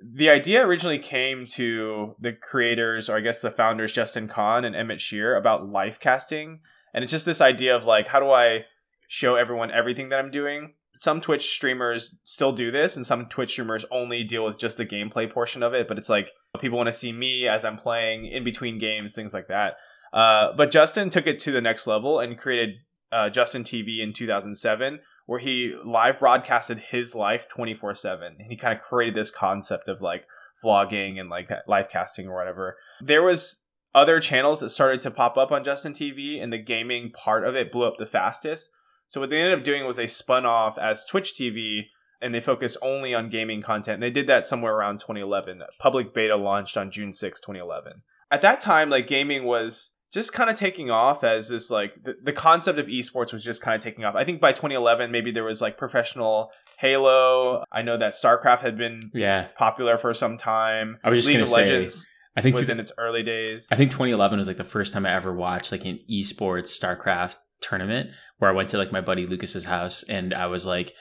the 0.01 0.29
idea 0.29 0.65
originally 0.65 0.99
came 0.99 1.45
to 1.47 2.15
the 2.21 2.31
creators, 2.31 3.09
or 3.09 3.17
I 3.17 3.19
guess 3.19 3.41
the 3.41 3.51
founders, 3.51 3.91
Justin 3.91 4.29
Kan 4.29 4.63
and 4.63 4.73
Emmett 4.73 5.01
Shear, 5.01 5.35
about 5.35 5.67
life 5.67 5.99
casting. 5.99 6.61
And 6.93 7.03
it's 7.03 7.11
just 7.11 7.25
this 7.25 7.41
idea 7.41 7.75
of 7.75 7.83
like, 7.83 8.07
how 8.07 8.21
do 8.21 8.31
I 8.31 8.65
show 9.09 9.35
everyone 9.35 9.71
everything 9.71 10.07
that 10.09 10.19
I'm 10.19 10.31
doing? 10.31 10.75
some 10.99 11.21
Twitch 11.21 11.49
streamers 11.49 12.19
still 12.25 12.51
do 12.51 12.71
this, 12.71 12.97
and 12.97 13.05
some 13.05 13.27
Twitch 13.27 13.51
streamers 13.51 13.85
only 13.89 14.23
deal 14.23 14.43
with 14.43 14.57
just 14.57 14.77
the 14.77 14.85
gameplay 14.85 15.31
portion 15.31 15.63
of 15.63 15.73
it. 15.73 15.87
But 15.87 15.97
it's 15.97 16.09
like 16.09 16.31
people 16.59 16.77
want 16.77 16.87
to 16.87 16.93
see 16.93 17.13
me 17.13 17.47
as 17.47 17.63
I'm 17.63 17.77
playing 17.77 18.25
in 18.25 18.43
between 18.43 18.77
games, 18.77 19.13
things 19.13 19.33
like 19.33 19.47
that. 19.47 19.75
Uh, 20.11 20.49
but 20.57 20.71
Justin 20.71 21.09
took 21.09 21.25
it 21.25 21.39
to 21.39 21.53
the 21.53 21.61
next 21.61 21.87
level 21.87 22.19
and 22.19 22.37
created 22.37 22.75
uh, 23.13 23.29
Justin 23.29 23.63
TV 23.63 24.01
in 24.01 24.11
2007, 24.11 24.99
where 25.29 25.37
he 25.37 25.75
live 25.85 26.17
broadcasted 26.17 26.79
his 26.79 27.13
life 27.13 27.47
24 27.49 27.93
7. 27.93 28.37
And 28.39 28.49
he 28.49 28.57
kind 28.57 28.75
of 28.75 28.83
created 28.83 29.13
this 29.13 29.29
concept 29.29 29.87
of 29.87 30.01
like 30.01 30.25
vlogging 30.63 31.19
and 31.19 31.29
like 31.29 31.51
live 31.67 31.87
casting 31.87 32.27
or 32.27 32.35
whatever. 32.35 32.77
There 32.99 33.21
was 33.21 33.61
other 33.93 34.19
channels 34.21 34.59
that 34.59 34.71
started 34.71 35.01
to 35.01 35.11
pop 35.11 35.37
up 35.37 35.51
on 35.51 35.63
Justin 35.63 35.93
TV, 35.93 36.41
and 36.41 36.51
the 36.51 36.57
gaming 36.57 37.11
part 37.11 37.47
of 37.47 37.55
it 37.55 37.71
blew 37.71 37.85
up 37.85 37.97
the 37.99 38.07
fastest. 38.07 38.71
So 39.05 39.21
what 39.21 39.29
they 39.29 39.37
ended 39.37 39.59
up 39.59 39.63
doing 39.63 39.85
was 39.85 39.97
they 39.97 40.07
spun 40.07 40.47
off 40.47 40.79
as 40.79 41.05
Twitch 41.05 41.35
TV 41.39 41.83
and 42.19 42.33
they 42.33 42.41
focused 42.41 42.77
only 42.81 43.13
on 43.13 43.29
gaming 43.29 43.61
content. 43.61 43.95
And 43.95 44.03
they 44.03 44.09
did 44.09 44.25
that 44.25 44.47
somewhere 44.47 44.73
around 44.73 44.99
2011. 44.99 45.61
Public 45.77 46.11
beta 46.11 46.37
launched 46.37 46.75
on 46.75 46.89
June 46.89 47.13
6, 47.13 47.39
2011. 47.39 48.01
At 48.31 48.41
that 48.41 48.59
time, 48.59 48.89
like 48.89 49.05
gaming 49.05 49.43
was 49.43 49.91
just 50.11 50.33
kind 50.33 50.49
of 50.49 50.55
taking 50.55 50.89
off 50.89 51.23
as 51.23 51.49
this 51.49 51.69
like 51.69 51.93
the, 52.03 52.15
the 52.23 52.33
concept 52.33 52.79
of 52.79 52.87
esports 52.87 53.31
was 53.31 53.43
just 53.43 53.61
kind 53.61 53.75
of 53.75 53.83
taking 53.83 54.03
off. 54.05 54.15
I 54.15 54.23
think 54.25 54.41
by 54.41 54.51
2011 54.51 55.11
maybe 55.11 55.31
there 55.31 55.43
was 55.43 55.61
like 55.61 55.77
professional 55.77 56.51
Halo. 56.79 57.63
I 57.71 57.81
know 57.81 57.97
that 57.97 58.13
StarCraft 58.13 58.61
had 58.61 58.77
been 58.77 59.11
Yeah. 59.13 59.47
popular 59.57 59.97
for 59.97 60.13
some 60.13 60.37
time. 60.37 60.97
I 61.03 61.09
was 61.09 61.19
just 61.19 61.29
League 61.29 61.41
of 61.41 61.47
say, 61.49 61.55
Legends 61.55 62.07
I 62.35 62.41
think 62.41 62.55
was 62.55 62.65
two- 62.67 62.71
in 62.71 62.79
its 62.79 62.91
early 62.97 63.21
days. 63.23 63.67
I 63.71 63.75
think 63.75 63.91
2011 63.91 64.39
was 64.39 64.47
like 64.47 64.57
the 64.57 64.63
first 64.63 64.93
time 64.93 65.05
I 65.05 65.13
ever 65.13 65.33
watched 65.33 65.71
like 65.71 65.85
an 65.85 65.99
esports 66.09 66.69
StarCraft 66.79 67.35
tournament 67.61 68.11
where 68.37 68.49
I 68.49 68.53
went 68.53 68.69
to 68.69 68.77
like 68.77 68.91
my 68.91 69.01
buddy 69.01 69.25
Lucas's 69.27 69.65
house 69.65 70.03
and 70.03 70.33
I 70.33 70.47
was 70.47 70.65
like, 70.65 70.93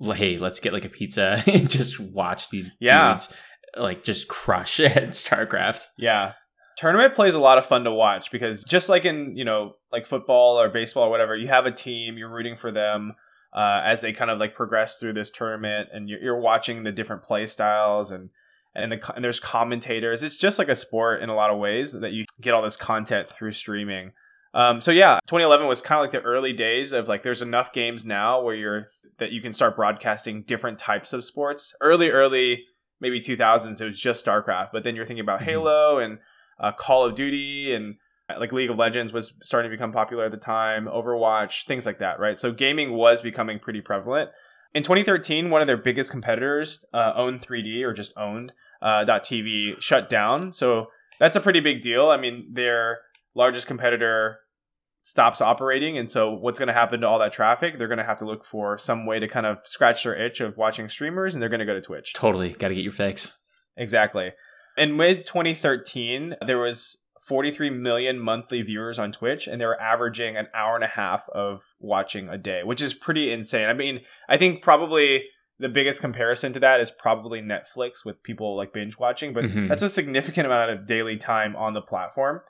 "Hey, 0.00 0.36
let's 0.38 0.58
get 0.60 0.72
like 0.72 0.84
a 0.84 0.88
pizza 0.88 1.42
and 1.46 1.70
just 1.70 2.00
watch 2.00 2.50
these 2.50 2.72
Yeah. 2.80 3.12
dudes 3.12 3.32
like 3.76 4.02
just 4.02 4.28
crush 4.28 4.80
at 4.80 5.10
StarCraft." 5.10 5.84
Yeah. 5.96 6.32
Tournament 6.76 7.14
play 7.14 7.28
is 7.28 7.34
a 7.34 7.40
lot 7.40 7.58
of 7.58 7.64
fun 7.64 7.84
to 7.84 7.92
watch 7.92 8.30
because 8.30 8.64
just 8.64 8.88
like 8.88 9.04
in, 9.04 9.36
you 9.36 9.44
know, 9.44 9.74
like 9.90 10.06
football 10.06 10.60
or 10.60 10.68
baseball 10.68 11.04
or 11.04 11.10
whatever, 11.10 11.36
you 11.36 11.48
have 11.48 11.66
a 11.66 11.72
team, 11.72 12.16
you're 12.16 12.30
rooting 12.30 12.56
for 12.56 12.70
them 12.72 13.14
uh, 13.54 13.80
as 13.84 14.00
they 14.00 14.12
kind 14.12 14.30
of 14.30 14.38
like 14.38 14.54
progress 14.54 14.98
through 14.98 15.12
this 15.12 15.30
tournament 15.30 15.88
and 15.92 16.08
you're, 16.08 16.20
you're 16.20 16.40
watching 16.40 16.82
the 16.82 16.92
different 16.92 17.22
play 17.22 17.46
styles 17.46 18.10
and 18.10 18.30
and, 18.74 18.90
the, 18.92 19.14
and 19.14 19.22
there's 19.22 19.38
commentators. 19.38 20.22
It's 20.22 20.38
just 20.38 20.58
like 20.58 20.70
a 20.70 20.74
sport 20.74 21.22
in 21.22 21.28
a 21.28 21.34
lot 21.34 21.50
of 21.50 21.58
ways 21.58 21.92
that 21.92 22.12
you 22.12 22.24
get 22.40 22.54
all 22.54 22.62
this 22.62 22.78
content 22.78 23.28
through 23.28 23.52
streaming. 23.52 24.12
Um, 24.54 24.80
so 24.80 24.90
yeah, 24.90 25.18
2011 25.26 25.66
was 25.66 25.82
kind 25.82 25.98
of 25.98 26.04
like 26.04 26.12
the 26.12 26.26
early 26.26 26.54
days 26.54 26.92
of 26.92 27.06
like 27.08 27.22
there's 27.22 27.42
enough 27.42 27.74
games 27.74 28.06
now 28.06 28.40
where 28.42 28.54
you're 28.54 28.86
that 29.18 29.30
you 29.30 29.42
can 29.42 29.52
start 29.52 29.76
broadcasting 29.76 30.42
different 30.42 30.78
types 30.78 31.12
of 31.12 31.22
sports. 31.22 31.74
Early, 31.82 32.10
early 32.10 32.64
maybe 33.00 33.20
2000s 33.20 33.80
it 33.80 33.84
was 33.84 34.00
just 34.00 34.24
StarCraft, 34.24 34.70
but 34.72 34.84
then 34.84 34.94
you're 34.96 35.04
thinking 35.04 35.24
about 35.24 35.40
Mhm. 35.40 35.44
Halo 35.44 35.98
and 35.98 36.18
uh, 36.62 36.72
Call 36.72 37.04
of 37.04 37.14
Duty 37.14 37.74
and 37.74 37.96
uh, 38.30 38.38
like 38.38 38.52
League 38.52 38.70
of 38.70 38.78
Legends 38.78 39.12
was 39.12 39.34
starting 39.42 39.70
to 39.70 39.76
become 39.76 39.92
popular 39.92 40.24
at 40.24 40.30
the 40.30 40.38
time, 40.38 40.86
Overwatch, 40.86 41.66
things 41.66 41.84
like 41.84 41.98
that, 41.98 42.18
right? 42.18 42.38
So 42.38 42.52
gaming 42.52 42.92
was 42.92 43.20
becoming 43.20 43.58
pretty 43.58 43.80
prevalent. 43.80 44.30
In 44.74 44.82
2013, 44.82 45.50
one 45.50 45.60
of 45.60 45.66
their 45.66 45.76
biggest 45.76 46.10
competitors, 46.10 46.84
uh, 46.94 47.12
Own 47.14 47.38
3D 47.38 47.82
or 47.82 47.92
just 47.92 48.16
Owned 48.16 48.52
uh, 48.80 49.04
.TV, 49.04 49.80
shut 49.80 50.08
down. 50.08 50.52
So 50.52 50.86
that's 51.18 51.36
a 51.36 51.40
pretty 51.40 51.60
big 51.60 51.82
deal. 51.82 52.08
I 52.08 52.16
mean, 52.16 52.48
their 52.52 53.00
largest 53.34 53.66
competitor 53.66 54.38
stops 55.02 55.40
operating, 55.40 55.98
and 55.98 56.10
so 56.10 56.30
what's 56.30 56.58
going 56.58 56.68
to 56.68 56.72
happen 56.72 57.00
to 57.00 57.08
all 57.08 57.18
that 57.18 57.32
traffic? 57.32 57.76
They're 57.76 57.88
going 57.88 57.98
to 57.98 58.04
have 58.04 58.18
to 58.18 58.24
look 58.24 58.44
for 58.44 58.78
some 58.78 59.04
way 59.04 59.18
to 59.18 59.28
kind 59.28 59.46
of 59.46 59.58
scratch 59.64 60.04
their 60.04 60.14
itch 60.14 60.40
of 60.40 60.56
watching 60.56 60.88
streamers, 60.88 61.34
and 61.34 61.42
they're 61.42 61.50
going 61.50 61.60
to 61.60 61.66
go 61.66 61.74
to 61.74 61.80
Twitch. 61.80 62.12
Totally, 62.14 62.50
got 62.50 62.68
to 62.68 62.74
get 62.74 62.84
your 62.84 62.92
fix. 62.92 63.38
Exactly. 63.76 64.32
In 64.76 64.96
mid 64.96 65.26
2013, 65.26 66.36
there 66.46 66.58
was 66.58 66.98
43 67.26 67.70
million 67.70 68.18
monthly 68.18 68.62
viewers 68.62 68.98
on 68.98 69.12
Twitch, 69.12 69.46
and 69.46 69.60
they 69.60 69.66
were 69.66 69.80
averaging 69.80 70.36
an 70.36 70.48
hour 70.54 70.74
and 70.74 70.84
a 70.84 70.88
half 70.88 71.28
of 71.30 71.62
watching 71.78 72.28
a 72.28 72.36
day, 72.38 72.62
which 72.64 72.82
is 72.82 72.94
pretty 72.94 73.32
insane. 73.32 73.68
I 73.68 73.74
mean, 73.74 74.00
I 74.28 74.36
think 74.36 74.62
probably 74.62 75.24
the 75.58 75.68
biggest 75.68 76.00
comparison 76.00 76.52
to 76.54 76.60
that 76.60 76.80
is 76.80 76.90
probably 76.90 77.40
Netflix 77.40 78.04
with 78.04 78.22
people 78.24 78.56
like 78.56 78.72
binge 78.72 78.98
watching, 78.98 79.32
but 79.32 79.44
Mhm. 79.44 79.68
that's 79.68 79.82
a 79.82 79.88
significant 79.88 80.46
amount 80.46 80.70
of 80.72 80.86
daily 80.86 81.16
time 81.16 81.54
on 81.54 81.74
the 81.74 81.80
platform. 81.82 82.40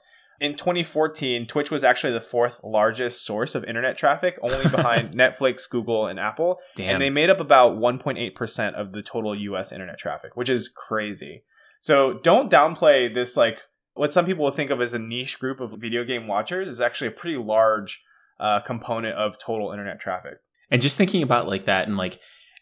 In 0.41 0.57
2014, 0.57 1.47
Twitch 1.47 1.71
was 1.71 1.85
actually 1.85 2.14
the 2.14 2.21
fourth 2.21 2.59
largest 2.64 3.25
source 3.25 3.55
of 3.55 3.64
internet 3.64 3.97
traffic, 3.99 4.38
only 4.43 4.64
behind 4.71 5.14
Netflix, 5.14 5.69
Google, 5.69 6.07
and 6.07 6.19
Apple 6.19 6.59
Damn. 6.75 6.95
and 6.95 7.02
they 7.02 7.11
made 7.11 7.29
up 7.31 7.38
about 7.38 7.76
1.8% 7.76 8.75
of 8.75 8.93
the 8.93 9.02
total 9.02 9.35
US 9.38 9.71
internet 9.71 9.99
traffic, 9.99 10.35
which 10.35 10.49
is 10.49 10.69
crazy. 10.69 11.45
So 11.83 12.21
don't 12.23 12.49
downplay 12.49 13.12
this 13.12 13.37
like 13.37 13.59
what 13.95 14.12
some 14.12 14.25
people 14.25 14.45
will 14.45 14.53
think 14.53 14.71
of 14.71 14.81
as 14.81 14.95
a 14.95 15.01
niche 15.01 15.41
group 15.41 15.59
of 15.59 15.73
video 15.81 16.05
game 16.05 16.29
watchers 16.29 16.69
is 16.69 16.81
actually 16.81 17.09
a 17.09 17.11
pretty 17.11 17.37
large 17.37 18.01
uh, 18.39 18.61
component 18.61 19.17
of 19.17 19.37
total 19.41 19.73
internet 19.73 19.99
traffic. 19.99 20.35
And 20.71 20.81
just 20.81 20.97
thinking 20.97 21.25
about 21.25 21.49
like 21.49 21.65
that 21.65 21.89
and 21.89 21.97
like 21.97 22.21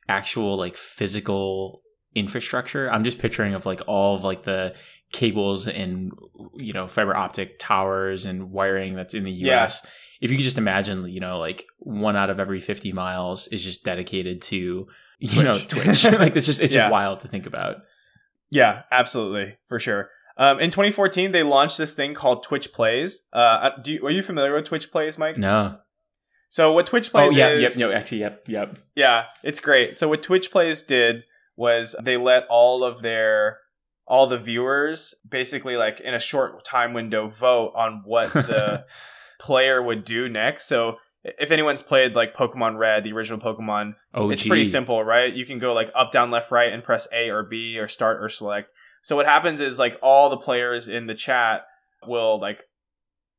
actual 0.08 0.56
like 0.56 0.78
physical 0.78 1.82
infrastructure, 2.14 2.90
I'm 2.90 3.04
just 3.04 3.18
picturing 3.18 3.52
of 3.52 3.66
like 3.66 3.82
all 3.86 4.14
of 4.14 4.24
like 4.24 4.44
the 4.44 4.74
cables 5.12 5.68
and 5.68 6.12
you 6.56 6.72
know 6.72 6.88
fiber 6.88 7.14
optic 7.14 7.58
towers 7.58 8.24
and 8.24 8.50
wiring 8.50 8.94
that's 8.94 9.12
in 9.12 9.24
the 9.24 9.30
Yeah. 9.30 9.64
US. 9.64 9.86
If 10.22 10.30
you 10.30 10.38
could 10.38 10.44
just 10.44 10.56
imagine, 10.58 11.06
you 11.10 11.20
know, 11.20 11.38
like 11.38 11.66
one 11.78 12.16
out 12.16 12.30
of 12.30 12.40
every 12.40 12.62
50 12.62 12.92
miles 12.92 13.48
is 13.48 13.62
just 13.62 13.84
dedicated 13.84 14.40
to 14.42 14.86
you 15.18 15.42
know 15.42 15.58
Twitch. 15.58 16.04
Twitch. 16.04 16.04
like 16.18 16.36
it's 16.36 16.46
just 16.46 16.62
it's 16.62 16.72
Yeah. 16.74 16.84
just 16.84 16.92
wild 16.92 17.20
to 17.20 17.28
think 17.28 17.44
about. 17.44 17.76
Yeah, 18.50 18.82
absolutely, 18.90 19.56
for 19.68 19.78
sure. 19.78 20.10
Um, 20.36 20.58
in 20.58 20.70
2014, 20.70 21.32
they 21.32 21.42
launched 21.42 21.78
this 21.78 21.94
thing 21.94 22.14
called 22.14 22.42
Twitch 22.42 22.72
Plays. 22.72 23.22
Uh, 23.32 23.70
do 23.82 23.92
you, 23.92 24.06
are 24.06 24.10
you 24.10 24.22
familiar 24.22 24.54
with 24.54 24.64
Twitch 24.64 24.90
Plays, 24.90 25.18
Mike? 25.18 25.36
No. 25.36 25.78
So 26.48 26.72
what 26.72 26.86
Twitch 26.86 27.10
Plays? 27.10 27.30
Oh 27.30 27.34
Plays 27.34 27.38
yeah, 27.38 27.48
is? 27.50 27.62
yep, 27.62 27.88
no, 27.90 27.94
actually, 27.94 28.20
yep, 28.20 28.44
yep. 28.48 28.78
Yeah, 28.96 29.24
it's 29.44 29.60
great. 29.60 29.96
So 29.96 30.08
what 30.08 30.22
Twitch 30.22 30.50
Plays 30.50 30.82
did 30.82 31.22
was 31.56 31.94
they 32.02 32.16
let 32.16 32.44
all 32.48 32.82
of 32.82 33.02
their 33.02 33.58
all 34.06 34.26
the 34.26 34.38
viewers 34.38 35.14
basically 35.28 35.76
like 35.76 36.00
in 36.00 36.14
a 36.14 36.18
short 36.18 36.64
time 36.64 36.92
window 36.92 37.28
vote 37.28 37.72
on 37.76 38.02
what 38.04 38.32
the 38.32 38.84
player 39.38 39.80
would 39.80 40.04
do 40.04 40.28
next. 40.28 40.66
So 40.66 40.96
if 41.22 41.50
anyone's 41.50 41.82
played 41.82 42.14
like 42.14 42.34
Pokemon 42.34 42.78
Red, 42.78 43.04
the 43.04 43.12
original 43.12 43.40
Pokemon, 43.40 43.94
Oh, 44.14 44.30
it's 44.30 44.46
pretty 44.46 44.64
simple, 44.64 45.04
right? 45.04 45.32
You 45.32 45.44
can 45.44 45.58
go 45.58 45.72
like 45.72 45.90
up, 45.94 46.12
down, 46.12 46.30
left, 46.30 46.50
right, 46.50 46.72
and 46.72 46.82
press 46.82 47.06
A 47.12 47.28
or 47.28 47.42
B 47.42 47.78
or 47.78 47.88
start 47.88 48.22
or 48.22 48.28
select. 48.28 48.70
So 49.02 49.16
what 49.16 49.26
happens 49.26 49.60
is 49.60 49.78
like 49.78 49.98
all 50.02 50.30
the 50.30 50.36
players 50.36 50.88
in 50.88 51.06
the 51.06 51.14
chat 51.14 51.62
will 52.06 52.40
like 52.40 52.60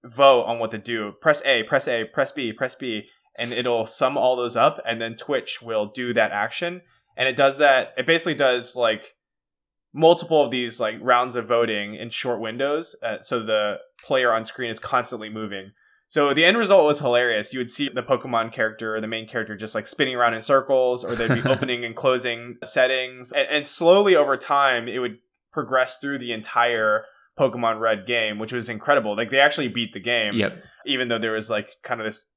vote 0.03 0.43
on 0.43 0.59
what 0.59 0.71
to 0.71 0.77
do. 0.77 1.13
Press 1.21 1.41
A, 1.45 1.63
press 1.63 1.87
A, 1.87 2.05
press 2.05 2.31
B, 2.31 2.53
press 2.53 2.75
B, 2.75 3.07
and 3.37 3.51
it'll 3.51 3.85
sum 3.85 4.17
all 4.17 4.35
those 4.35 4.55
up, 4.55 4.79
and 4.85 5.01
then 5.01 5.15
Twitch 5.15 5.61
will 5.61 5.87
do 5.87 6.13
that 6.13 6.31
action. 6.31 6.81
And 7.17 7.27
it 7.27 7.35
does 7.35 7.57
that. 7.57 7.93
It 7.97 8.05
basically 8.05 8.35
does 8.35 8.75
like 8.75 9.15
multiple 9.93 10.43
of 10.43 10.51
these 10.51 10.79
like 10.79 10.95
rounds 11.01 11.35
of 11.35 11.47
voting 11.47 11.95
in 11.95 12.09
short 12.09 12.39
windows, 12.39 12.95
uh, 13.03 13.21
so 13.21 13.43
the 13.43 13.77
player 14.03 14.33
on 14.33 14.45
screen 14.45 14.69
is 14.69 14.79
constantly 14.79 15.29
moving. 15.29 15.71
So 16.11 16.33
the 16.33 16.43
end 16.43 16.57
result 16.57 16.85
was 16.85 16.99
hilarious. 16.99 17.53
You 17.53 17.59
would 17.59 17.69
see 17.69 17.87
the 17.87 18.03
Pokemon 18.03 18.51
character, 18.51 18.93
or 18.93 18.99
the 18.99 19.07
main 19.07 19.29
character, 19.29 19.55
just 19.55 19.73
like 19.73 19.87
spinning 19.87 20.13
around 20.13 20.33
in 20.33 20.41
circles, 20.41 21.05
or 21.05 21.15
they'd 21.15 21.41
be 21.41 21.41
opening 21.49 21.85
and 21.85 21.95
closing 21.95 22.57
settings, 22.65 23.31
and, 23.31 23.47
and 23.49 23.65
slowly 23.65 24.13
over 24.13 24.35
time, 24.35 24.89
it 24.89 24.99
would 24.99 25.19
progress 25.53 25.99
through 25.99 26.19
the 26.19 26.33
entire 26.33 27.05
Pokemon 27.39 27.79
Red 27.79 28.05
game, 28.05 28.39
which 28.39 28.51
was 28.51 28.67
incredible. 28.67 29.15
Like 29.15 29.29
they 29.29 29.39
actually 29.39 29.69
beat 29.69 29.93
the 29.93 30.01
game, 30.01 30.33
Yep. 30.33 30.61
even 30.85 31.07
though 31.07 31.17
there 31.17 31.31
was 31.31 31.49
like 31.49 31.69
kind 31.81 32.01
of 32.01 32.05
this 32.05 32.29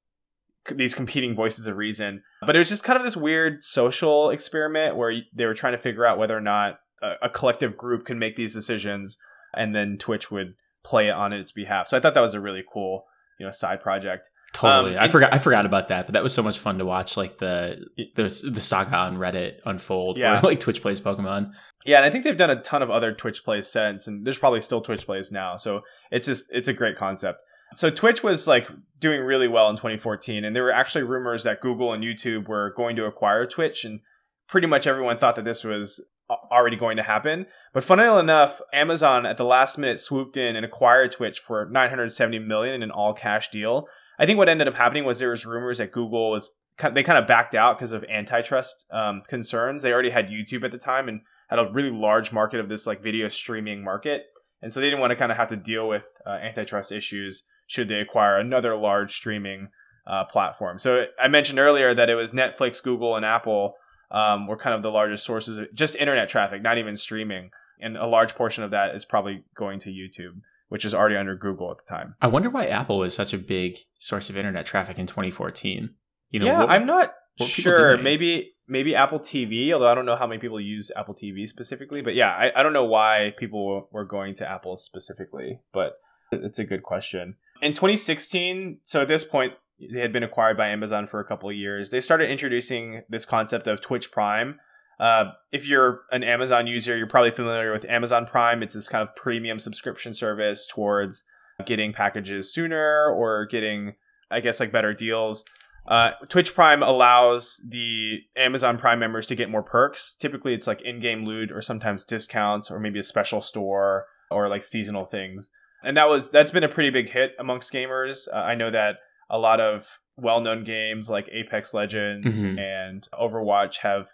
these 0.73 0.95
competing 0.95 1.35
voices 1.35 1.67
of 1.67 1.75
reason. 1.75 2.23
But 2.45 2.55
it 2.55 2.59
was 2.59 2.69
just 2.69 2.85
kind 2.85 2.95
of 2.97 3.03
this 3.03 3.17
weird 3.17 3.61
social 3.61 4.29
experiment 4.29 4.95
where 4.95 5.13
they 5.35 5.45
were 5.45 5.53
trying 5.53 5.73
to 5.73 5.77
figure 5.77 6.05
out 6.05 6.17
whether 6.17 6.37
or 6.37 6.41
not 6.41 6.79
a, 7.03 7.15
a 7.23 7.29
collective 7.29 7.75
group 7.75 8.05
could 8.05 8.15
make 8.15 8.37
these 8.37 8.53
decisions, 8.53 9.17
and 9.53 9.75
then 9.75 9.97
Twitch 9.97 10.31
would 10.31 10.53
play 10.81 11.09
it 11.09 11.13
on 11.13 11.33
its 11.33 11.51
behalf. 11.51 11.87
So 11.89 11.97
I 11.97 11.99
thought 11.99 12.13
that 12.13 12.21
was 12.21 12.35
a 12.35 12.39
really 12.39 12.63
cool, 12.71 13.03
you 13.39 13.45
know, 13.45 13.51
side 13.51 13.81
project. 13.81 14.29
Totally. 14.53 14.95
Um, 14.95 15.03
I 15.03 15.07
forgot 15.09 15.33
I 15.33 15.37
forgot 15.37 15.65
about 15.65 15.89
that, 15.89 16.05
but 16.07 16.13
that 16.13 16.23
was 16.23 16.33
so 16.33 16.41
much 16.41 16.59
fun 16.59 16.77
to 16.77 16.85
watch 16.85 17.17
like 17.17 17.37
the 17.39 17.85
the, 18.15 18.23
the 18.51 18.61
saga 18.61 18.95
on 18.95 19.17
Reddit 19.17 19.55
unfold 19.65 20.17
Yeah. 20.17 20.33
where 20.33 20.41
like 20.41 20.59
Twitch 20.59 20.81
plays 20.81 21.01
Pokemon. 21.01 21.51
Yeah, 21.85 21.97
and 21.97 22.05
I 22.05 22.09
think 22.09 22.23
they've 22.23 22.37
done 22.37 22.49
a 22.49 22.61
ton 22.61 22.81
of 22.81 22.89
other 22.89 23.13
Twitch 23.13 23.43
plays 23.43 23.67
since, 23.67 24.07
and 24.07 24.25
there's 24.25 24.37
probably 24.39 24.61
still 24.61 24.81
Twitch 24.81 25.05
plays 25.05 25.31
now. 25.31 25.55
So 25.57 25.81
it's 26.09 26.25
just 26.27 26.45
it's 26.51 26.67
a 26.67 26.73
great 26.73 26.97
concept. 26.97 27.43
So 27.75 27.89
Twitch 27.89 28.23
was 28.23 28.47
like 28.47 28.67
doing 28.99 29.21
really 29.21 29.47
well 29.49 29.69
in 29.69 29.75
2014, 29.75 30.45
and 30.45 30.55
there 30.55 30.63
were 30.63 30.71
actually 30.71 31.03
rumors 31.03 31.43
that 31.43 31.59
Google 31.61 31.91
and 31.93 32.03
YouTube 32.03 32.47
were 32.47 32.73
going 32.77 32.95
to 32.95 33.05
acquire 33.05 33.45
Twitch, 33.45 33.83
and 33.83 33.99
pretty 34.47 34.67
much 34.67 34.87
everyone 34.87 35.17
thought 35.17 35.35
that 35.35 35.45
this 35.45 35.63
was 35.63 36.03
already 36.29 36.75
going 36.75 36.97
to 36.97 37.03
happen. 37.03 37.45
But 37.73 37.83
funnily 37.83 38.19
enough, 38.19 38.61
Amazon 38.73 39.25
at 39.25 39.37
the 39.37 39.45
last 39.45 39.77
minute 39.77 39.99
swooped 39.99 40.37
in 40.37 40.55
and 40.55 40.65
acquired 40.65 41.11
Twitch 41.11 41.39
for 41.39 41.67
970 41.69 42.39
million 42.39 42.75
in 42.75 42.83
an 42.83 42.91
all 42.91 43.13
cash 43.13 43.49
deal. 43.49 43.87
I 44.17 44.25
think 44.25 44.37
what 44.37 44.49
ended 44.49 44.67
up 44.67 44.75
happening 44.75 45.05
was 45.05 45.19
there 45.19 45.29
was 45.29 45.45
rumors 45.45 45.77
that 45.77 45.91
Google 45.91 46.31
was 46.31 46.51
they 46.93 47.03
kind 47.03 47.17
of 47.17 47.27
backed 47.27 47.55
out 47.55 47.77
because 47.77 47.93
of 47.93 48.03
antitrust 48.05 48.85
um, 48.91 49.21
concerns. 49.27 49.81
They 49.81 49.93
already 49.93 50.09
had 50.09 50.27
YouTube 50.27 50.65
at 50.65 50.71
the 50.71 50.77
time 50.77 51.07
and 51.07 51.21
had 51.49 51.59
a 51.59 51.71
really 51.71 51.91
large 51.91 52.33
market 52.33 52.59
of 52.59 52.69
this 52.69 52.85
like 52.85 53.01
video 53.01 53.29
streaming 53.29 53.83
market, 53.83 54.23
and 54.61 54.73
so 54.73 54.79
they 54.79 54.87
didn't 54.87 54.99
want 54.99 55.11
to 55.11 55.15
kind 55.15 55.31
of 55.31 55.37
have 55.37 55.49
to 55.49 55.55
deal 55.55 55.87
with 55.87 56.05
uh, 56.25 56.31
antitrust 56.31 56.91
issues 56.91 57.43
should 57.67 57.87
they 57.87 57.95
acquire 57.95 58.37
another 58.37 58.75
large 58.75 59.15
streaming 59.15 59.69
uh, 60.05 60.23
platform. 60.25 60.79
So 60.79 61.05
I 61.19 61.27
mentioned 61.27 61.59
earlier 61.59 61.93
that 61.93 62.09
it 62.09 62.15
was 62.15 62.31
Netflix, 62.31 62.83
Google, 62.83 63.15
and 63.15 63.25
Apple 63.25 63.75
um, 64.11 64.47
were 64.47 64.57
kind 64.57 64.75
of 64.75 64.81
the 64.81 64.91
largest 64.91 65.25
sources 65.25 65.57
of 65.57 65.73
just 65.73 65.95
internet 65.95 66.29
traffic, 66.29 66.61
not 66.61 66.77
even 66.77 66.97
streaming, 66.97 67.51
and 67.79 67.97
a 67.97 68.05
large 68.05 68.35
portion 68.35 68.63
of 68.63 68.71
that 68.71 68.95
is 68.95 69.05
probably 69.05 69.43
going 69.55 69.79
to 69.79 69.89
YouTube 69.89 70.41
which 70.69 70.85
is 70.85 70.93
already 70.93 71.15
under 71.15 71.35
Google 71.35 71.71
at 71.71 71.77
the 71.77 71.83
time. 71.83 72.15
I 72.21 72.27
wonder 72.27 72.49
why 72.49 72.65
Apple 72.65 72.99
was 72.99 73.13
such 73.13 73.33
a 73.33 73.37
big 73.37 73.77
source 73.99 74.29
of 74.29 74.37
internet 74.37 74.65
traffic 74.65 74.97
in 74.97 75.05
2014. 75.05 75.91
You 76.31 76.39
know, 76.39 76.45
yeah, 76.47 76.59
what, 76.59 76.69
I'm 76.69 76.85
not 76.85 77.13
sure. 77.39 77.97
Maybe 77.97 78.53
maybe 78.67 78.95
Apple 78.95 79.19
TV, 79.19 79.71
although 79.71 79.87
I 79.87 79.95
don't 79.95 80.05
know 80.05 80.15
how 80.15 80.27
many 80.27 80.39
people 80.39 80.59
use 80.59 80.91
Apple 80.95 81.15
TV 81.15 81.47
specifically. 81.47 82.01
But 82.01 82.15
yeah, 82.15 82.29
I, 82.29 82.51
I 82.55 82.63
don't 82.63 82.73
know 82.73 82.85
why 82.85 83.33
people 83.37 83.87
were 83.91 84.05
going 84.05 84.35
to 84.35 84.49
Apple 84.49 84.77
specifically, 84.77 85.59
but 85.71 85.93
it's 86.31 86.59
a 86.59 86.65
good 86.65 86.83
question. 86.83 87.35
In 87.61 87.73
2016, 87.73 88.79
so 88.83 89.01
at 89.01 89.07
this 89.07 89.23
point, 89.23 89.53
they 89.79 89.99
had 89.99 90.13
been 90.13 90.23
acquired 90.23 90.57
by 90.57 90.69
Amazon 90.69 91.07
for 91.07 91.19
a 91.19 91.25
couple 91.25 91.49
of 91.49 91.55
years. 91.55 91.89
They 91.89 92.01
started 92.01 92.29
introducing 92.29 93.01
this 93.09 93.25
concept 93.25 93.67
of 93.67 93.81
Twitch 93.81 94.11
Prime. 94.11 94.59
Uh, 94.99 95.31
if 95.51 95.67
you're 95.67 96.01
an 96.11 96.23
Amazon 96.23 96.67
user, 96.67 96.95
you're 96.95 97.07
probably 97.07 97.31
familiar 97.31 97.73
with 97.73 97.85
Amazon 97.85 98.25
Prime. 98.25 98.63
It's 98.63 98.73
this 98.73 98.87
kind 98.87 99.07
of 99.07 99.15
premium 99.15 99.59
subscription 99.59 100.13
service 100.13 100.67
towards 100.67 101.23
getting 101.65 101.93
packages 101.93 102.53
sooner 102.53 103.09
or 103.09 103.45
getting, 103.45 103.95
I 104.31 104.39
guess, 104.39 104.59
like 104.59 104.71
better 104.71 104.93
deals. 104.93 105.43
Uh, 105.87 106.11
Twitch 106.29 106.55
Prime 106.55 106.81
allows 106.81 107.61
the 107.67 108.19
Amazon 108.35 108.77
Prime 108.77 108.99
members 108.99 109.27
to 109.27 109.35
get 109.35 109.49
more 109.49 109.61
perks. 109.63 110.15
Typically, 110.15 110.53
it's 110.53 110.67
like 110.67 110.81
in-game 110.81 111.25
loot 111.25 111.51
or 111.51 111.61
sometimes 111.61 112.05
discounts 112.05 112.71
or 112.71 112.79
maybe 112.79 112.99
a 112.99 113.03
special 113.03 113.41
store 113.41 114.05
or 114.31 114.49
like 114.49 114.63
seasonal 114.63 115.05
things. 115.05 115.51
And 115.83 115.95
that 115.97 116.09
was 116.09 116.31
that's 116.31 116.51
been 116.51 116.63
a 116.63 116.69
pretty 116.69 116.89
big 116.89 117.09
hit 117.09 117.33
amongst 117.37 117.71
gamers. 117.71 118.27
Uh, 118.33 118.37
I 118.37 118.55
know 118.55 118.71
that 118.71 118.95
a 119.29 119.37
lot 119.37 119.59
of 119.59 119.87
well-known 120.17 120.63
games 120.63 121.09
like 121.09 121.29
Apex 121.31 121.73
Legends 121.73 122.43
mm-hmm. 122.43 122.57
and 122.57 123.07
Overwatch 123.13 123.77
have 123.77 124.09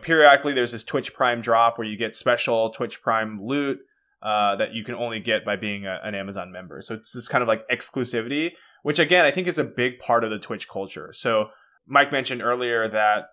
periodically 0.00 0.52
there's 0.52 0.72
this 0.72 0.84
Twitch 0.84 1.14
Prime 1.14 1.40
drop 1.40 1.78
where 1.78 1.86
you 1.86 1.96
get 1.96 2.14
special 2.14 2.70
Twitch 2.70 3.00
Prime 3.02 3.40
loot 3.42 3.78
uh, 4.22 4.56
that 4.56 4.72
you 4.72 4.82
can 4.84 4.94
only 4.94 5.20
get 5.20 5.44
by 5.44 5.54
being 5.54 5.86
a, 5.86 6.00
an 6.02 6.14
Amazon 6.14 6.50
member. 6.50 6.80
So 6.82 6.94
it's 6.94 7.12
this 7.12 7.28
kind 7.28 7.42
of 7.42 7.48
like 7.48 7.66
exclusivity 7.68 8.50
which 8.84 8.98
again 8.98 9.24
I 9.24 9.32
think 9.32 9.48
is 9.48 9.58
a 9.58 9.64
big 9.64 9.98
part 9.98 10.22
of 10.22 10.30
the 10.30 10.38
Twitch 10.38 10.68
culture. 10.68 11.10
So 11.12 11.48
Mike 11.86 12.12
mentioned 12.12 12.42
earlier 12.42 12.88
that 12.88 13.24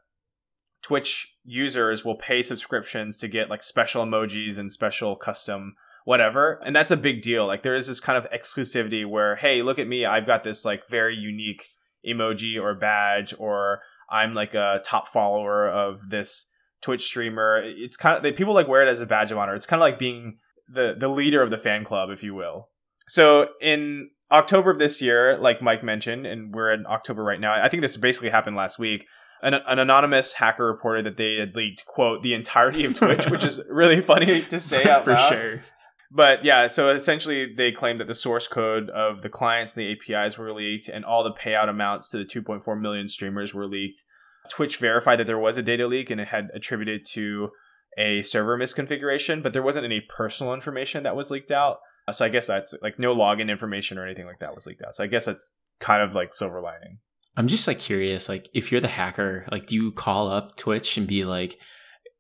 Twitch 0.81 1.35
users 1.43 2.03
will 2.03 2.15
pay 2.15 2.41
subscriptions 2.41 3.17
to 3.17 3.27
get 3.27 3.49
like 3.49 3.61
special 3.61 4.03
emojis 4.03 4.57
and 4.57 4.71
special 4.71 5.15
custom 5.15 5.75
whatever. 6.05 6.59
And 6.65 6.75
that's 6.75 6.91
a 6.91 6.97
big 6.97 7.21
deal. 7.21 7.45
Like 7.45 7.63
there 7.63 7.75
is 7.75 7.87
this 7.87 7.99
kind 7.99 8.17
of 8.17 8.29
exclusivity 8.31 9.07
where, 9.07 9.35
hey, 9.35 9.61
look 9.61 9.79
at 9.79 9.87
me, 9.87 10.05
I've 10.05 10.25
got 10.27 10.43
this 10.43 10.65
like 10.65 10.87
very 10.89 11.15
unique 11.15 11.67
emoji 12.07 12.59
or 12.61 12.73
badge 12.75 13.33
or 13.37 13.79
I'm 14.09 14.33
like 14.33 14.53
a 14.53 14.81
top 14.83 15.07
follower 15.07 15.69
of 15.69 16.09
this 16.09 16.47
Twitch 16.81 17.03
streamer. 17.03 17.61
It's 17.63 17.97
kind 17.97 18.17
of 18.17 18.23
they, 18.23 18.31
people 18.31 18.53
like 18.53 18.67
wear 18.67 18.81
it 18.81 18.89
as 18.89 19.01
a 19.01 19.05
badge 19.05 19.31
of 19.31 19.37
honor. 19.37 19.55
It's 19.55 19.65
kind 19.65 19.81
of 19.81 19.85
like 19.85 19.99
being 19.99 20.37
the 20.67 20.95
the 20.99 21.07
leader 21.07 21.41
of 21.41 21.49
the 21.49 21.57
fan 21.57 21.83
club, 21.85 22.09
if 22.09 22.23
you 22.23 22.33
will. 22.33 22.69
So 23.07 23.49
in 23.61 24.09
October 24.31 24.71
of 24.71 24.79
this 24.79 25.01
year, 25.01 25.37
like 25.37 25.61
Mike 25.61 25.83
mentioned, 25.83 26.25
and 26.25 26.53
we're 26.53 26.73
in 26.73 26.85
October 26.85 27.23
right 27.23 27.39
now. 27.39 27.53
I 27.53 27.69
think 27.69 27.81
this 27.81 27.97
basically 27.97 28.29
happened 28.29 28.55
last 28.55 28.79
week. 28.79 29.05
An, 29.43 29.55
an 29.55 29.79
anonymous 29.79 30.33
hacker 30.33 30.65
reported 30.67 31.05
that 31.05 31.17
they 31.17 31.35
had 31.35 31.55
leaked 31.55 31.85
quote 31.85 32.21
the 32.21 32.33
entirety 32.35 32.85
of 32.85 32.95
Twitch, 32.95 33.27
which 33.27 33.43
is 33.43 33.59
really 33.69 33.99
funny 34.01 34.43
to 34.43 34.59
say 34.59 34.83
out 34.89 35.03
for 35.03 35.13
loud. 35.13 35.29
sure. 35.29 35.63
But 36.13 36.43
yeah, 36.43 36.67
so 36.67 36.89
essentially 36.89 37.53
they 37.53 37.71
claimed 37.71 38.01
that 38.01 38.07
the 38.07 38.15
source 38.15 38.47
code 38.47 38.89
of 38.89 39.21
the 39.21 39.29
clients 39.29 39.77
and 39.77 39.85
the 39.85 40.15
APIs 40.15 40.37
were 40.37 40.53
leaked, 40.53 40.89
and 40.89 41.05
all 41.05 41.23
the 41.23 41.33
payout 41.33 41.69
amounts 41.69 42.09
to 42.09 42.17
the 42.17 42.25
2.4 42.25 42.79
million 42.79 43.07
streamers 43.07 43.53
were 43.53 43.65
leaked. 43.65 44.03
Twitch 44.49 44.77
verified 44.77 45.19
that 45.19 45.27
there 45.27 45.39
was 45.39 45.57
a 45.57 45.61
data 45.61 45.87
leak 45.87 46.09
and 46.09 46.19
it 46.19 46.27
had 46.27 46.49
attributed 46.53 47.05
to 47.13 47.49
a 47.97 48.21
server 48.23 48.57
misconfiguration, 48.57 49.41
but 49.41 49.53
there 49.53 49.63
wasn't 49.63 49.85
any 49.85 50.01
personal 50.01 50.53
information 50.53 51.03
that 51.03 51.15
was 51.15 51.31
leaked 51.31 51.51
out. 51.51 51.77
So 52.11 52.25
I 52.25 52.29
guess 52.29 52.47
that's 52.47 52.73
like 52.81 52.99
no 52.99 53.15
login 53.15 53.49
information 53.49 53.97
or 53.97 54.05
anything 54.05 54.25
like 54.25 54.39
that 54.39 54.53
was 54.53 54.65
leaked 54.65 54.81
out. 54.81 54.95
So 54.95 55.03
I 55.03 55.07
guess 55.07 55.25
that's 55.25 55.53
kind 55.79 56.01
of 56.01 56.13
like 56.13 56.33
silver 56.33 56.59
lining. 56.59 56.97
I'm 57.37 57.47
just 57.47 57.67
like 57.67 57.79
curious, 57.79 58.27
like 58.27 58.49
if 58.53 58.71
you're 58.71 58.81
the 58.81 58.89
hacker, 58.89 59.45
like 59.51 59.67
do 59.67 59.75
you 59.75 59.91
call 59.91 60.27
up 60.29 60.57
Twitch 60.57 60.97
and 60.97 61.07
be 61.07 61.23
like, 61.23 61.57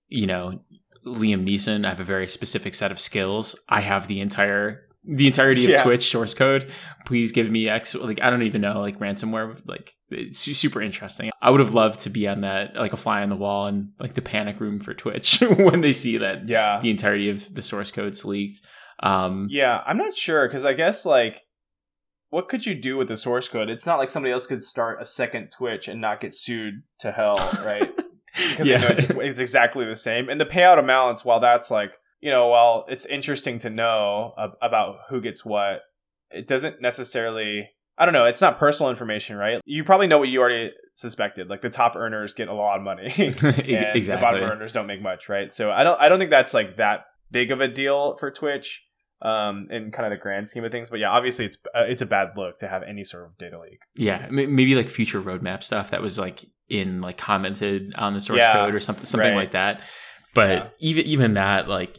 you 0.07 0.27
know, 0.27 0.61
Liam 1.05 1.47
Neeson, 1.47 1.85
I 1.85 1.89
have 1.89 1.99
a 1.99 2.05
very 2.05 2.27
specific 2.27 2.73
set 2.73 2.91
of 2.91 2.99
skills. 2.99 3.55
I 3.69 3.81
have 3.81 4.07
the 4.07 4.21
entire 4.21 4.87
the 5.03 5.25
entirety 5.25 5.65
of 5.65 5.71
yeah. 5.71 5.81
Twitch 5.81 6.11
source 6.11 6.35
code. 6.35 6.69
Please 7.05 7.31
give 7.31 7.49
me 7.49 7.67
X. 7.67 7.95
Like 7.95 8.21
I 8.21 8.29
don't 8.29 8.43
even 8.43 8.61
know, 8.61 8.79
like 8.81 8.99
ransomware. 8.99 9.59
Like 9.65 9.91
it's 10.09 10.39
super 10.39 10.81
interesting. 10.81 11.31
I 11.41 11.49
would 11.49 11.59
have 11.59 11.73
loved 11.73 12.01
to 12.01 12.09
be 12.09 12.27
on 12.27 12.41
that, 12.41 12.75
like 12.75 12.93
a 12.93 12.97
fly 12.97 13.23
on 13.23 13.29
the 13.29 13.35
wall, 13.35 13.65
and 13.65 13.89
like 13.99 14.13
the 14.13 14.21
panic 14.21 14.59
room 14.59 14.79
for 14.79 14.93
Twitch 14.93 15.39
when 15.57 15.81
they 15.81 15.93
see 15.93 16.17
that 16.17 16.47
yeah 16.47 16.79
the 16.81 16.91
entirety 16.91 17.29
of 17.29 17.53
the 17.53 17.61
source 17.61 17.91
code's 17.91 18.23
leaked. 18.23 18.65
Um, 19.01 19.47
yeah, 19.49 19.81
I'm 19.85 19.97
not 19.97 20.15
sure 20.15 20.47
because 20.47 20.65
I 20.65 20.73
guess 20.73 21.05
like 21.05 21.41
what 22.29 22.47
could 22.47 22.65
you 22.65 22.75
do 22.75 22.97
with 22.97 23.09
the 23.09 23.17
source 23.17 23.49
code? 23.49 23.69
It's 23.69 23.85
not 23.85 23.97
like 23.97 24.09
somebody 24.09 24.31
else 24.31 24.47
could 24.47 24.63
start 24.63 25.01
a 25.01 25.05
second 25.05 25.51
Twitch 25.51 25.87
and 25.87 25.99
not 25.99 26.21
get 26.21 26.33
sued 26.33 26.83
to 26.99 27.11
hell, 27.11 27.37
right? 27.63 27.91
because 28.35 28.67
yeah. 28.67 28.91
it's, 28.91 29.09
it's 29.09 29.39
exactly 29.39 29.85
the 29.85 29.95
same. 29.95 30.29
And 30.29 30.39
the 30.39 30.45
payout 30.45 30.79
amounts, 30.79 31.25
while 31.25 31.39
that's 31.39 31.71
like 31.71 31.93
you 32.21 32.29
know, 32.29 32.47
while 32.47 32.85
it's 32.87 33.05
interesting 33.05 33.59
to 33.59 33.69
know 33.69 34.33
about 34.61 34.97
who 35.09 35.21
gets 35.21 35.43
what, 35.43 35.81
it 36.29 36.47
doesn't 36.47 36.81
necessarily. 36.81 37.69
I 37.97 38.05
don't 38.05 38.13
know. 38.13 38.25
It's 38.25 38.41
not 38.41 38.57
personal 38.57 38.89
information, 38.89 39.35
right? 39.35 39.61
You 39.65 39.83
probably 39.83 40.07
know 40.07 40.17
what 40.17 40.29
you 40.29 40.39
already 40.39 40.71
suspected. 40.95 41.49
Like 41.49 41.61
the 41.61 41.69
top 41.69 41.95
earners 41.95 42.33
get 42.33 42.47
a 42.47 42.53
lot 42.53 42.77
of 42.77 42.83
money, 42.83 43.13
and 43.17 43.35
exactly. 43.35 44.01
the 44.01 44.17
bottom 44.17 44.43
earners 44.43 44.73
don't 44.73 44.87
make 44.87 45.01
much, 45.01 45.29
right? 45.29 45.51
So 45.51 45.71
I 45.71 45.83
don't. 45.83 45.99
I 45.99 46.09
don't 46.09 46.17
think 46.17 46.31
that's 46.31 46.53
like 46.53 46.77
that 46.77 47.05
big 47.31 47.51
of 47.51 47.59
a 47.59 47.67
deal 47.67 48.17
for 48.17 48.31
Twitch 48.31 48.83
um, 49.21 49.67
in 49.69 49.91
kind 49.91 50.05
of 50.05 50.17
the 50.17 50.21
grand 50.21 50.49
scheme 50.49 50.63
of 50.63 50.71
things. 50.71 50.89
But 50.89 50.99
yeah, 50.99 51.09
obviously 51.09 51.45
it's 51.45 51.57
uh, 51.75 51.83
it's 51.87 52.01
a 52.01 52.05
bad 52.05 52.29
look 52.35 52.59
to 52.59 52.67
have 52.67 52.83
any 52.83 53.03
sort 53.03 53.25
of 53.25 53.37
data 53.37 53.59
leak. 53.59 53.81
Yeah, 53.95 54.27
maybe 54.29 54.75
like 54.75 54.89
future 54.89 55.21
roadmap 55.21 55.63
stuff 55.63 55.91
that 55.91 56.01
was 56.01 56.17
like 56.17 56.45
in 56.71 57.01
like 57.01 57.17
commented 57.17 57.93
on 57.95 58.13
the 58.13 58.21
source 58.21 58.39
yeah, 58.39 58.53
code 58.53 58.73
or 58.73 58.79
something 58.79 59.05
something 59.05 59.31
right. 59.31 59.35
like 59.35 59.51
that. 59.51 59.81
But 60.33 60.49
yeah. 60.49 60.67
even 60.79 61.05
even 61.05 61.33
that, 61.33 61.67
like 61.67 61.97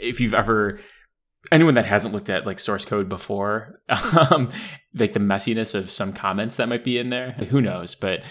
if 0.00 0.20
you've 0.20 0.34
ever 0.34 0.80
anyone 1.52 1.74
that 1.74 1.86
hasn't 1.86 2.12
looked 2.12 2.30
at 2.30 2.46
like 2.46 2.58
source 2.58 2.84
code 2.84 3.08
before, 3.08 3.80
um, 4.30 4.50
like 4.94 5.12
the 5.12 5.20
messiness 5.20 5.74
of 5.74 5.90
some 5.90 6.12
comments 6.12 6.56
that 6.56 6.68
might 6.68 6.84
be 6.84 6.98
in 6.98 7.10
there, 7.10 7.32
who 7.32 7.60
knows? 7.60 7.94
But 7.94 8.22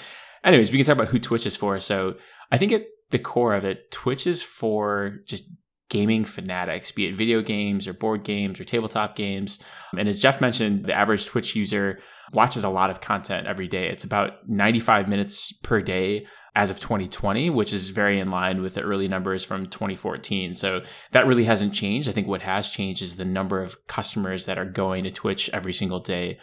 anyways, 0.43 0.71
we 0.71 0.78
can 0.78 0.86
talk 0.86 0.97
about 0.97 1.08
who 1.08 1.19
Twitch 1.19 1.45
is 1.45 1.56
for. 1.56 1.80
So 1.80 2.15
I 2.52 2.58
think 2.58 2.71
at 2.71 2.86
the 3.12 3.19
core 3.19 3.56
of 3.56 3.63
it, 3.63 3.91
Twitch 3.91 4.28
is 4.28 4.43
for 4.43 5.21
just 5.26 5.49
gaming 5.89 6.26
fanatics, 6.26 6.91
be 6.91 7.08
it 7.08 7.15
video 7.15 7.41
games 7.41 7.88
or 7.88 7.93
board 7.93 8.24
games 8.24 8.60
or 8.60 8.63
tabletop 8.63 9.15
games. 9.15 9.60
And 9.98 10.08
as 10.08 10.19
Jeff 10.19 10.41
mentioned, 10.41 10.86
the 10.86 10.93
average 10.93 11.26
Twitch 11.26 11.56
user 11.56 12.00
watches 12.32 12.63
a 12.63 12.69
lot 12.69 12.89
of 12.89 13.02
content 13.02 13.48
every 13.48 13.67
day. 13.67 13.88
It's 13.89 14.04
about 14.04 14.48
95 14.48 15.08
minutes 15.08 15.52
per 15.52 15.82
day 15.82 16.26
as 16.56 16.69
of 16.69 16.80
2020, 16.80 17.50
which 17.50 17.74
is 17.74 17.89
very 17.89 18.19
in 18.19 18.30
line 18.30 18.62
with 18.62 18.76
the 18.76 18.82
early 18.82 19.08
numbers 19.08 19.43
from 19.43 19.65
2014. 19.67 20.54
So 20.54 20.82
that 21.12 21.26
really 21.26 21.46
hasn't 21.46 21.74
changed. 21.74 22.08
I 22.08 22.12
think 22.12 22.28
what 22.28 22.43
has 22.43 22.69
changed 22.69 23.02
is 23.02 23.15
the 23.15 23.26
number 23.26 23.62
of 23.62 23.76
customers 23.88 24.46
that 24.46 24.60
are 24.60 24.65
going 24.65 25.04
to 25.04 25.12
Twitch 25.12 25.50
every 25.52 25.74
single 25.74 26.00
day. 26.00 26.39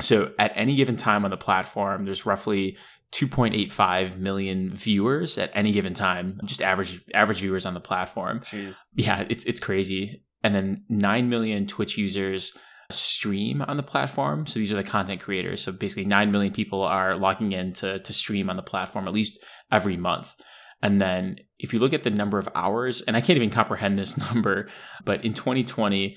So 0.00 0.32
at 0.38 0.52
any 0.54 0.74
given 0.74 0.96
time 0.96 1.24
on 1.24 1.30
the 1.30 1.36
platform, 1.36 2.04
there's 2.04 2.26
roughly 2.26 2.76
2.85 3.12 4.16
million 4.16 4.74
viewers 4.74 5.36
at 5.38 5.50
any 5.54 5.72
given 5.72 5.94
time, 5.94 6.40
just 6.44 6.62
average 6.62 7.00
average 7.14 7.40
viewers 7.40 7.66
on 7.66 7.74
the 7.74 7.80
platform. 7.80 8.40
Jeez. 8.40 8.76
Yeah, 8.94 9.26
it's 9.28 9.44
it's 9.44 9.60
crazy. 9.60 10.24
And 10.42 10.54
then 10.54 10.84
9 10.88 11.28
million 11.28 11.66
Twitch 11.66 11.96
users 11.96 12.52
stream 12.90 13.62
on 13.62 13.76
the 13.76 13.82
platform. 13.82 14.46
So 14.46 14.58
these 14.58 14.72
are 14.72 14.76
the 14.76 14.82
content 14.82 15.20
creators. 15.20 15.62
So 15.62 15.72
basically 15.72 16.04
9 16.04 16.32
million 16.32 16.52
people 16.52 16.82
are 16.82 17.16
logging 17.16 17.52
in 17.52 17.72
to, 17.74 18.00
to 18.00 18.12
stream 18.12 18.50
on 18.50 18.56
the 18.56 18.62
platform 18.62 19.06
at 19.06 19.14
least 19.14 19.38
every 19.70 19.96
month. 19.96 20.34
And 20.82 21.00
then 21.00 21.36
if 21.58 21.72
you 21.72 21.78
look 21.78 21.92
at 21.92 22.02
the 22.02 22.10
number 22.10 22.38
of 22.38 22.48
hours, 22.54 23.02
and 23.02 23.16
I 23.16 23.20
can't 23.20 23.36
even 23.36 23.50
comprehend 23.50 23.98
this 23.98 24.16
number, 24.32 24.68
but 25.04 25.24
in 25.24 25.32
2020, 25.32 26.16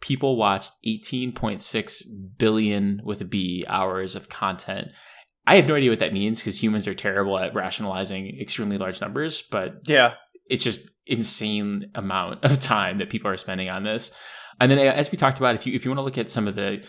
people 0.00 0.36
watched 0.36 0.72
18.6 0.86 2.02
billion 2.38 3.00
with 3.04 3.20
a 3.20 3.24
B 3.24 3.64
hours 3.68 4.14
of 4.14 4.28
content. 4.28 4.88
I 5.46 5.56
have 5.56 5.66
no 5.66 5.74
idea 5.74 5.90
what 5.90 5.98
that 5.98 6.12
means 6.12 6.40
because 6.40 6.62
humans 6.62 6.86
are 6.86 6.94
terrible 6.94 7.38
at 7.38 7.54
rationalizing 7.54 8.40
extremely 8.40 8.78
large 8.78 9.00
numbers, 9.00 9.42
but 9.42 9.80
yeah, 9.86 10.14
it's 10.46 10.64
just 10.64 10.88
insane 11.06 11.90
amount 11.94 12.44
of 12.44 12.60
time 12.60 12.98
that 12.98 13.10
people 13.10 13.30
are 13.30 13.36
spending 13.36 13.68
on 13.68 13.84
this. 13.84 14.10
And 14.60 14.70
then, 14.70 14.78
as 14.78 15.10
we 15.10 15.18
talked 15.18 15.38
about, 15.38 15.54
if 15.54 15.66
you 15.66 15.74
if 15.74 15.84
you 15.84 15.90
want 15.90 15.98
to 15.98 16.04
look 16.04 16.18
at 16.18 16.30
some 16.30 16.48
of 16.48 16.54
the 16.54 16.84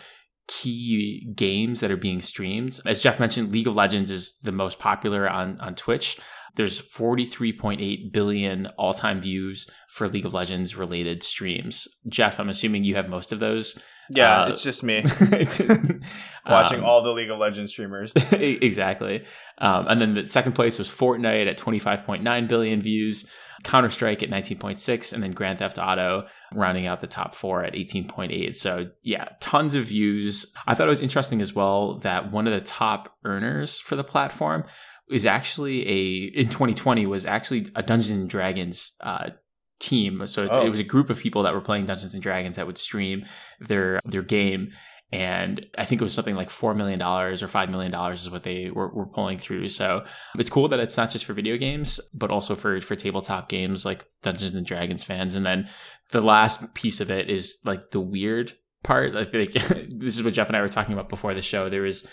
key 0.48 1.26
games 1.34 1.80
that 1.80 1.90
are 1.90 1.96
being 1.96 2.20
streamed. 2.20 2.78
As 2.86 3.00
Jeff 3.00 3.18
mentioned, 3.18 3.52
League 3.52 3.66
of 3.66 3.76
Legends 3.76 4.10
is 4.10 4.38
the 4.42 4.52
most 4.52 4.78
popular 4.78 5.28
on, 5.28 5.58
on 5.60 5.74
Twitch. 5.74 6.18
There's 6.54 6.80
43.8 6.80 8.12
billion 8.12 8.66
all 8.78 8.94
time 8.94 9.20
views 9.20 9.68
for 9.88 10.08
League 10.08 10.24
of 10.24 10.34
Legends 10.34 10.76
related 10.76 11.22
streams. 11.22 11.86
Jeff, 12.08 12.38
I'm 12.38 12.48
assuming 12.48 12.84
you 12.84 12.94
have 12.94 13.08
most 13.08 13.32
of 13.32 13.40
those. 13.40 13.78
Yeah, 14.10 14.42
Uh, 14.44 14.48
it's 14.50 14.62
just 14.62 14.82
me 14.82 15.02
watching 16.46 16.78
Um, 16.80 16.84
all 16.84 17.02
the 17.02 17.12
League 17.12 17.30
of 17.30 17.38
Legends 17.38 17.72
streamers. 17.72 18.12
exactly. 18.32 19.24
Um, 19.58 19.86
and 19.88 20.00
then 20.00 20.14
the 20.14 20.24
second 20.26 20.52
place 20.52 20.78
was 20.78 20.88
Fortnite 20.88 21.46
at 21.48 21.58
25.9 21.58 22.48
billion 22.48 22.80
views, 22.80 23.26
Counter 23.64 23.90
Strike 23.90 24.22
at 24.22 24.30
19.6, 24.30 25.12
and 25.12 25.22
then 25.22 25.32
Grand 25.32 25.58
Theft 25.58 25.78
Auto 25.78 26.26
rounding 26.54 26.86
out 26.86 27.00
the 27.00 27.06
top 27.06 27.34
four 27.34 27.64
at 27.64 27.72
18.8. 27.74 28.54
So, 28.54 28.86
yeah, 29.02 29.30
tons 29.40 29.74
of 29.74 29.86
views. 29.86 30.52
I 30.66 30.74
thought 30.74 30.86
it 30.86 30.90
was 30.90 31.00
interesting 31.00 31.40
as 31.40 31.54
well 31.54 31.98
that 32.00 32.30
one 32.30 32.46
of 32.46 32.52
the 32.52 32.60
top 32.60 33.16
earners 33.24 33.80
for 33.80 33.96
the 33.96 34.04
platform 34.04 34.64
is 35.10 35.26
actually 35.26 35.88
a, 35.88 36.38
in 36.40 36.48
2020, 36.48 37.06
was 37.06 37.24
actually 37.26 37.68
a 37.74 37.82
Dungeons 37.82 38.10
and 38.20 38.28
Dragons 38.30 38.92
uh, 39.00 39.30
team. 39.78 40.26
So 40.26 40.48
Oh. 40.50 40.64
it 40.64 40.70
was 40.70 40.80
a 40.80 40.84
group 40.84 41.10
of 41.10 41.18
people 41.18 41.42
that 41.42 41.54
were 41.54 41.60
playing 41.60 41.86
Dungeons 41.86 42.14
and 42.14 42.22
Dragons 42.22 42.56
that 42.56 42.66
would 42.66 42.78
stream 42.78 43.24
their 43.60 44.00
their 44.04 44.22
game 44.22 44.70
and 45.12 45.64
I 45.78 45.84
think 45.84 46.00
it 46.00 46.04
was 46.04 46.14
something 46.14 46.34
like 46.34 46.50
four 46.50 46.74
million 46.74 46.98
dollars 46.98 47.40
or 47.40 47.46
five 47.46 47.70
million 47.70 47.92
dollars 47.92 48.22
is 48.22 48.30
what 48.30 48.42
they 48.42 48.70
were, 48.70 48.88
were 48.92 49.06
pulling 49.06 49.38
through. 49.38 49.68
So 49.68 50.04
it's 50.36 50.50
cool 50.50 50.66
that 50.68 50.80
it's 50.80 50.96
not 50.96 51.10
just 51.10 51.24
for 51.24 51.32
video 51.32 51.56
games, 51.56 52.00
but 52.12 52.30
also 52.30 52.56
for 52.56 52.80
for 52.80 52.96
tabletop 52.96 53.48
games 53.48 53.84
like 53.84 54.04
Dungeons 54.22 54.54
and 54.54 54.66
Dragons 54.66 55.04
fans. 55.04 55.36
And 55.36 55.46
then 55.46 55.68
the 56.10 56.20
last 56.20 56.74
piece 56.74 57.00
of 57.00 57.10
it 57.10 57.30
is 57.30 57.58
like 57.64 57.92
the 57.92 58.00
weird 58.00 58.54
part. 58.82 59.14
I 59.14 59.24
think 59.24 59.52
this 59.90 60.18
is 60.18 60.24
what 60.24 60.34
Jeff 60.34 60.48
and 60.48 60.56
I 60.56 60.60
were 60.60 60.68
talking 60.68 60.92
about 60.94 61.08
before 61.08 61.34
the 61.34 61.42
show. 61.42 61.68
There 61.68 61.82
was 61.82 62.06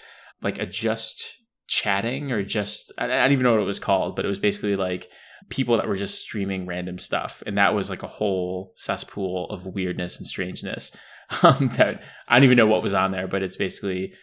like 0.43 0.59
a 0.59 0.65
just 0.67 1.41
chatting 1.67 2.31
or 2.31 2.43
just 2.43 2.93
I 2.99 3.05
I 3.05 3.07
don't 3.07 3.31
even 3.31 3.43
know 3.43 3.53
what 3.53 3.61
it 3.61 3.65
was 3.65 3.79
called, 3.79 4.15
but 4.15 4.23
it 4.23 4.29
was 4.29 4.39
basically 4.39 4.75
like 4.75 5.09
people 5.49 5.77
that 5.77 5.87
were 5.87 5.95
just 5.95 6.19
streaming 6.19 6.65
random 6.65 6.97
stuff, 6.99 7.43
and 7.45 7.57
that 7.57 7.73
was 7.73 7.89
like 7.89 8.03
a 8.03 8.07
whole 8.07 8.73
cesspool 8.75 9.47
of 9.49 9.65
weirdness 9.65 10.17
and 10.17 10.27
strangeness 10.27 10.95
um, 11.43 11.69
that 11.77 12.01
I 12.27 12.35
don't 12.35 12.43
even 12.43 12.57
know 12.57 12.67
what 12.67 12.83
was 12.83 12.93
on 12.93 13.11
there, 13.11 13.27
but 13.27 13.43
it's 13.43 13.55
basically 13.57 14.13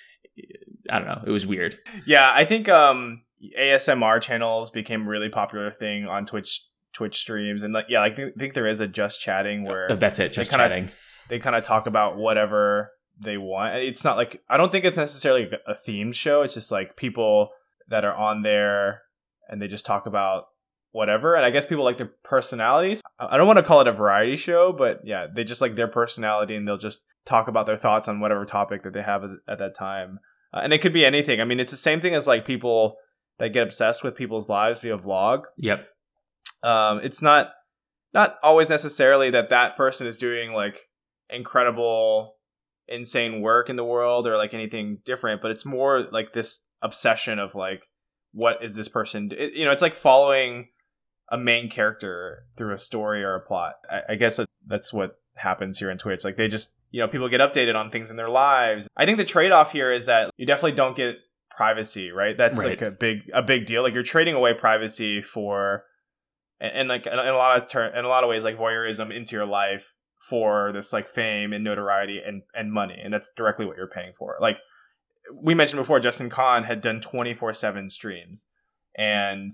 I 0.89 0.99
don't 0.99 1.09
know. 1.09 1.23
It 1.27 1.31
was 1.31 1.47
weird. 1.47 1.79
yeah, 2.07 2.31
I 2.33 2.45
think 2.45 2.69
um, 2.69 3.23
ASMR 3.59 4.21
channels 4.21 4.71
became 4.71 5.07
a 5.07 5.09
really 5.11 5.29
popular 5.29 5.71
thing 5.71 6.07
on 6.07 6.27
Twitch 6.27 6.65
Twitch 6.93 7.19
streams, 7.19 7.63
and 7.63 7.73
like 7.73 7.87
yeah, 7.89 8.03
I 8.03 8.11
think, 8.11 8.37
think 8.37 8.55
there 8.55 8.67
is 8.67 8.81
a 8.81 8.87
just 8.89 9.21
chatting 9.21 9.65
where 9.65 9.93
Uh, 9.93 9.97
That's 9.97 10.19
it. 10.19 10.33
Just 10.33 10.51
kinda- 10.51 10.65
chatting. 10.65 10.89
they 11.29 11.39
kind 11.39 11.57
of 11.57 11.63
talk 11.65 11.87
about 11.87 12.17
whatever 12.17 12.91
they 13.23 13.37
want. 13.37 13.75
It's 13.77 14.05
not 14.05 14.17
like 14.17 14.41
I 14.49 14.57
don't 14.57 14.73
think 14.73 14.85
it's 14.85 14.97
necessarily 14.97 15.49
a 15.67 15.75
themed 15.75 16.15
show. 16.15 16.43
It's 16.43 16.55
just 16.55 16.71
like 16.73 16.97
people 16.97 17.51
that 17.89 18.05
are 18.05 18.15
on 18.15 18.43
there 18.43 19.03
and 19.49 19.61
they 19.61 19.67
just 19.69 19.85
talk 19.85 20.07
about 20.07 20.45
whatever. 20.93 21.35
And 21.35 21.45
I 21.45 21.51
guess 21.51 21.67
people 21.67 21.85
like 21.85 21.99
their 21.99 22.13
personalities. 22.25 23.03
I 23.19 23.37
don't 23.37 23.47
want 23.47 23.59
to 23.59 23.63
call 23.63 23.81
it 23.81 23.87
a 23.89 23.93
variety 23.93 24.37
show, 24.37 24.73
but 24.77 25.01
yeah, 25.05 25.27
they 25.35 25.45
just 25.45 25.61
like 25.61 25.77
their 25.77 25.89
personality 25.89 26.57
and 26.57 26.67
they'll 26.67 26.79
just 26.79 27.05
talk 27.27 27.49
about 27.49 27.67
their 27.67 27.77
thoughts 27.79 28.09
on 28.09 28.21
whatever 28.21 28.45
topic 28.45 28.83
that 28.83 28.93
they 28.95 29.03
have 29.03 29.23
at, 29.25 29.31
at 29.49 29.59
that 29.59 29.75
time. 29.77 30.19
Uh, 30.53 30.61
and 30.65 30.73
it 30.73 30.79
could 30.81 30.93
be 30.93 31.05
anything. 31.05 31.41
I 31.41 31.45
mean, 31.45 31.61
it's 31.61 31.71
the 31.71 31.77
same 31.77 32.01
thing 32.01 32.15
as 32.15 32.27
like 32.27 32.45
people 32.45 32.97
that 33.39 33.53
get 33.53 33.63
obsessed 33.63 34.03
with 34.03 34.17
people's 34.17 34.49
lives 34.49 34.81
via 34.81 34.99
vlog 34.99 35.43
Yep. 35.57 35.87
um, 36.63 37.01
it's 37.03 37.23
not 37.23 37.53
not 38.13 38.37
always 38.43 38.69
necessarily 38.69 39.31
that 39.31 39.49
that 39.51 39.77
person 39.77 40.07
is 40.07 40.19
doing 40.19 40.53
like 40.53 40.89
incredible 41.31 42.35
insane 42.89 43.41
work 43.41 43.71
in 43.71 43.77
the 43.77 43.85
world 43.85 44.27
or 44.27 44.37
like 44.37 44.53
anything 44.53 44.99
different 45.05 45.41
but 45.41 45.51
it's 45.53 45.65
more 45.65 46.03
like 46.11 46.33
this 46.33 46.67
obsession 46.83 47.39
of 47.39 47.55
like 47.55 47.87
what 48.33 48.63
is 48.65 48.75
this 48.75 48.89
person 48.89 49.29
d- 49.29 49.37
it, 49.37 49.53
you 49.55 49.65
know 49.65 49.71
it's 49.71 49.81
like 49.83 49.95
following 49.95 50.67
a 51.31 51.39
main 51.39 51.71
character 51.71 52.45
through 52.57 52.75
a 52.75 52.79
story 52.79 53.23
or 53.23 53.35
a 53.35 53.41
plot. 53.41 53.75
I, 53.91 54.13
I 54.13 54.15
guess 54.17 54.41
that's 54.67 54.93
what 54.93 55.19
happens 55.35 55.79
here 55.79 55.91
in 55.91 55.99
twitch. 55.99 56.25
Like 56.25 56.37
they 56.37 56.49
just 56.49 56.77
you 56.91 57.01
know 57.01 57.09
people 57.09 57.29
get 57.29 57.41
updated 57.41 57.75
on 57.77 57.91
things 57.91 58.11
in 58.11 58.17
their 58.17 58.29
lives. 58.29 58.89
I 58.97 59.07
think 59.07 59.19
the 59.19 59.25
trade-off 59.25 59.73
here 59.73 59.93
is 59.93 60.07
that 60.07 60.31
you 60.37 60.47
definitely 60.47 60.73
don't 60.73 60.97
get 60.97 61.17
privacy 61.57 62.11
right? 62.11 62.37
That's 62.39 62.59
Right. 62.59 62.71
like 62.71 62.83
a 62.83 62.91
big 62.91 63.19
a 63.35 63.43
big 63.43 63.67
deal. 63.67 63.83
Like 63.83 63.95
you're 63.95 64.03
trading 64.03 64.35
away 64.35 64.55
privacy 64.55 65.21
for 65.23 65.85
and, 66.61 66.73
and 66.75 66.89
like 66.89 67.07
in 67.07 67.13
a 67.19 67.33
lot 67.37 67.63
of 67.63 67.69
ter- 67.69 67.95
in 67.97 68.05
a 68.05 68.09
lot 68.09 68.25
of 68.25 68.31
ways 68.31 68.45
like 68.45 68.59
voyeurism 68.59 69.15
into 69.15 69.37
your 69.37 69.47
life 69.47 69.95
for 70.29 70.71
this 70.73 70.93
like 70.93 71.09
fame 71.09 71.53
and 71.53 71.63
notoriety 71.65 72.21
and 72.27 72.43
and 72.55 72.73
money 72.73 72.99
and 73.03 73.13
that's 73.13 73.31
directly 73.37 73.67
what 73.67 73.77
you're 73.77 73.89
paying 73.89 74.13
for. 74.19 74.37
Like 74.41 74.57
we 75.35 75.55
mentioned 75.55 75.81
before 75.81 76.01
justin 76.01 76.29
Kan 76.29 76.65
had 76.65 76.81
done 76.81 77.01
24-7 77.01 77.93
streams 77.93 78.47
and 78.97 79.51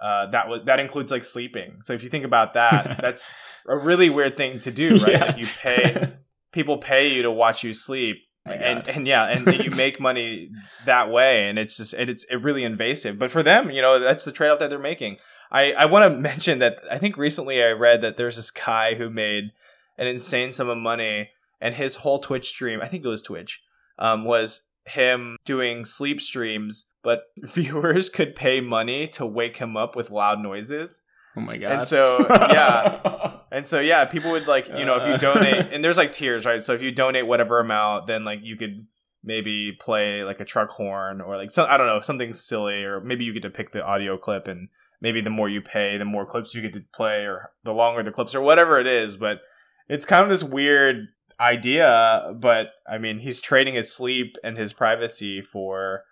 uh, 0.00 0.26
that 0.30 0.48
was 0.48 0.62
that 0.66 0.80
includes 0.80 1.10
like 1.10 1.24
sleeping. 1.24 1.78
So 1.82 1.92
if 1.92 2.02
you 2.02 2.10
think 2.10 2.24
about 2.24 2.54
that 2.54 2.98
that's 3.00 3.30
a 3.66 3.76
really 3.76 4.10
weird 4.10 4.36
thing 4.36 4.60
to 4.60 4.70
do 4.70 4.98
right? 4.98 5.12
Yeah. 5.12 5.24
like 5.24 5.38
you 5.38 5.46
pay 5.46 6.12
people 6.52 6.78
pay 6.78 7.08
you 7.14 7.22
to 7.22 7.30
watch 7.30 7.64
you 7.64 7.74
sleep 7.74 8.16
and 8.44 8.86
and 8.88 9.06
yeah 9.06 9.24
and 9.24 9.46
you 9.46 9.70
make 9.76 9.98
money 9.98 10.50
that 10.84 11.10
way 11.10 11.48
and 11.48 11.58
it's 11.58 11.76
just 11.76 11.94
and 11.94 12.10
it's 12.10 12.24
it 12.24 12.36
really 12.36 12.64
invasive. 12.64 13.18
But 13.18 13.30
for 13.30 13.42
them 13.42 13.70
you 13.70 13.82
know 13.82 13.98
that's 13.98 14.24
the 14.24 14.32
trade-off 14.32 14.58
that 14.58 14.70
they're 14.70 14.78
making. 14.78 15.18
I 15.50 15.72
i 15.72 15.84
want 15.84 16.10
to 16.10 16.18
mention 16.18 16.58
that 16.60 16.80
i 16.90 16.98
think 16.98 17.16
recently 17.16 17.62
i 17.62 17.70
read 17.70 18.00
that 18.02 18.16
there's 18.16 18.36
this 18.36 18.50
guy 18.50 18.94
who 18.94 19.08
made 19.10 19.52
an 19.98 20.06
insane 20.06 20.52
sum 20.52 20.68
of 20.68 20.78
money 20.78 21.30
and 21.60 21.74
his 21.74 21.96
whole 21.96 22.18
twitch 22.18 22.48
stream 22.48 22.80
i 22.82 22.88
think 22.88 23.04
it 23.04 23.08
was 23.08 23.22
twitch 23.22 23.60
um, 23.98 24.24
was 24.24 24.62
him 24.86 25.36
doing 25.44 25.84
sleep 25.84 26.20
streams 26.20 26.86
but 27.04 27.24
viewers 27.36 28.08
could 28.08 28.34
pay 28.34 28.60
money 28.60 29.06
to 29.08 29.24
wake 29.26 29.58
him 29.58 29.76
up 29.76 29.94
with 29.94 30.10
loud 30.10 30.40
noises 30.40 31.02
Oh 31.36 31.40
my 31.40 31.56
god. 31.56 31.72
and 31.72 31.84
so 31.86 32.26
yeah 32.30 33.38
and 33.52 33.66
so 33.68 33.78
yeah, 33.80 34.04
people 34.04 34.30
would 34.32 34.46
like 34.46 34.68
you 34.68 34.84
know 34.84 34.96
if 34.96 35.06
you 35.06 35.12
Uh. 35.14 35.18
donate 35.18 35.72
and 35.72 35.84
there's 35.84 35.96
like 35.98 36.12
tiers 36.18 36.44
right. 36.46 36.62
So 36.62 36.72
if 36.74 36.82
you 36.82 36.90
donate 36.92 37.26
whatever 37.26 37.58
amount, 37.60 38.06
then 38.06 38.24
like 38.24 38.40
you 38.42 38.56
could 38.56 38.86
maybe 39.22 39.72
play 39.80 40.22
like 40.22 40.38
a 40.40 40.44
truck 40.44 40.68
horn 40.70 41.20
or 41.20 41.36
like 41.36 41.52
some 41.52 41.66
I 41.68 41.76
don't 41.76 41.86
know 41.86 42.00
something 42.00 42.32
silly 42.32 42.82
or 42.84 43.00
maybe 43.00 43.24
you 43.24 43.32
get 43.32 43.42
to 43.42 43.50
pick 43.50 43.72
the 43.72 43.82
audio 43.84 44.16
clip 44.16 44.46
and 44.48 44.68
maybe 45.00 45.20
the 45.20 45.30
more 45.30 45.48
you 45.48 45.60
pay, 45.60 45.98
the 45.98 46.04
more 46.04 46.24
clips 46.26 46.54
you 46.54 46.62
get 46.62 46.72
to 46.74 46.82
play 46.94 47.24
or 47.26 47.50
the 47.64 47.74
longer 47.74 48.02
the 48.02 48.12
clips 48.12 48.34
or 48.34 48.40
whatever 48.40 48.78
it 48.78 48.86
is. 48.86 49.16
But 49.16 49.38
it's 49.88 50.06
kind 50.06 50.22
of 50.22 50.28
this 50.28 50.44
weird 50.44 51.08
idea. 51.40 52.32
But 52.36 52.68
I 52.88 52.98
mean, 52.98 53.18
he's 53.18 53.40
trading 53.40 53.74
his 53.74 53.92
sleep 53.92 54.36
and 54.44 54.56
his 54.56 54.72
privacy 54.72 55.42
for 55.42 56.02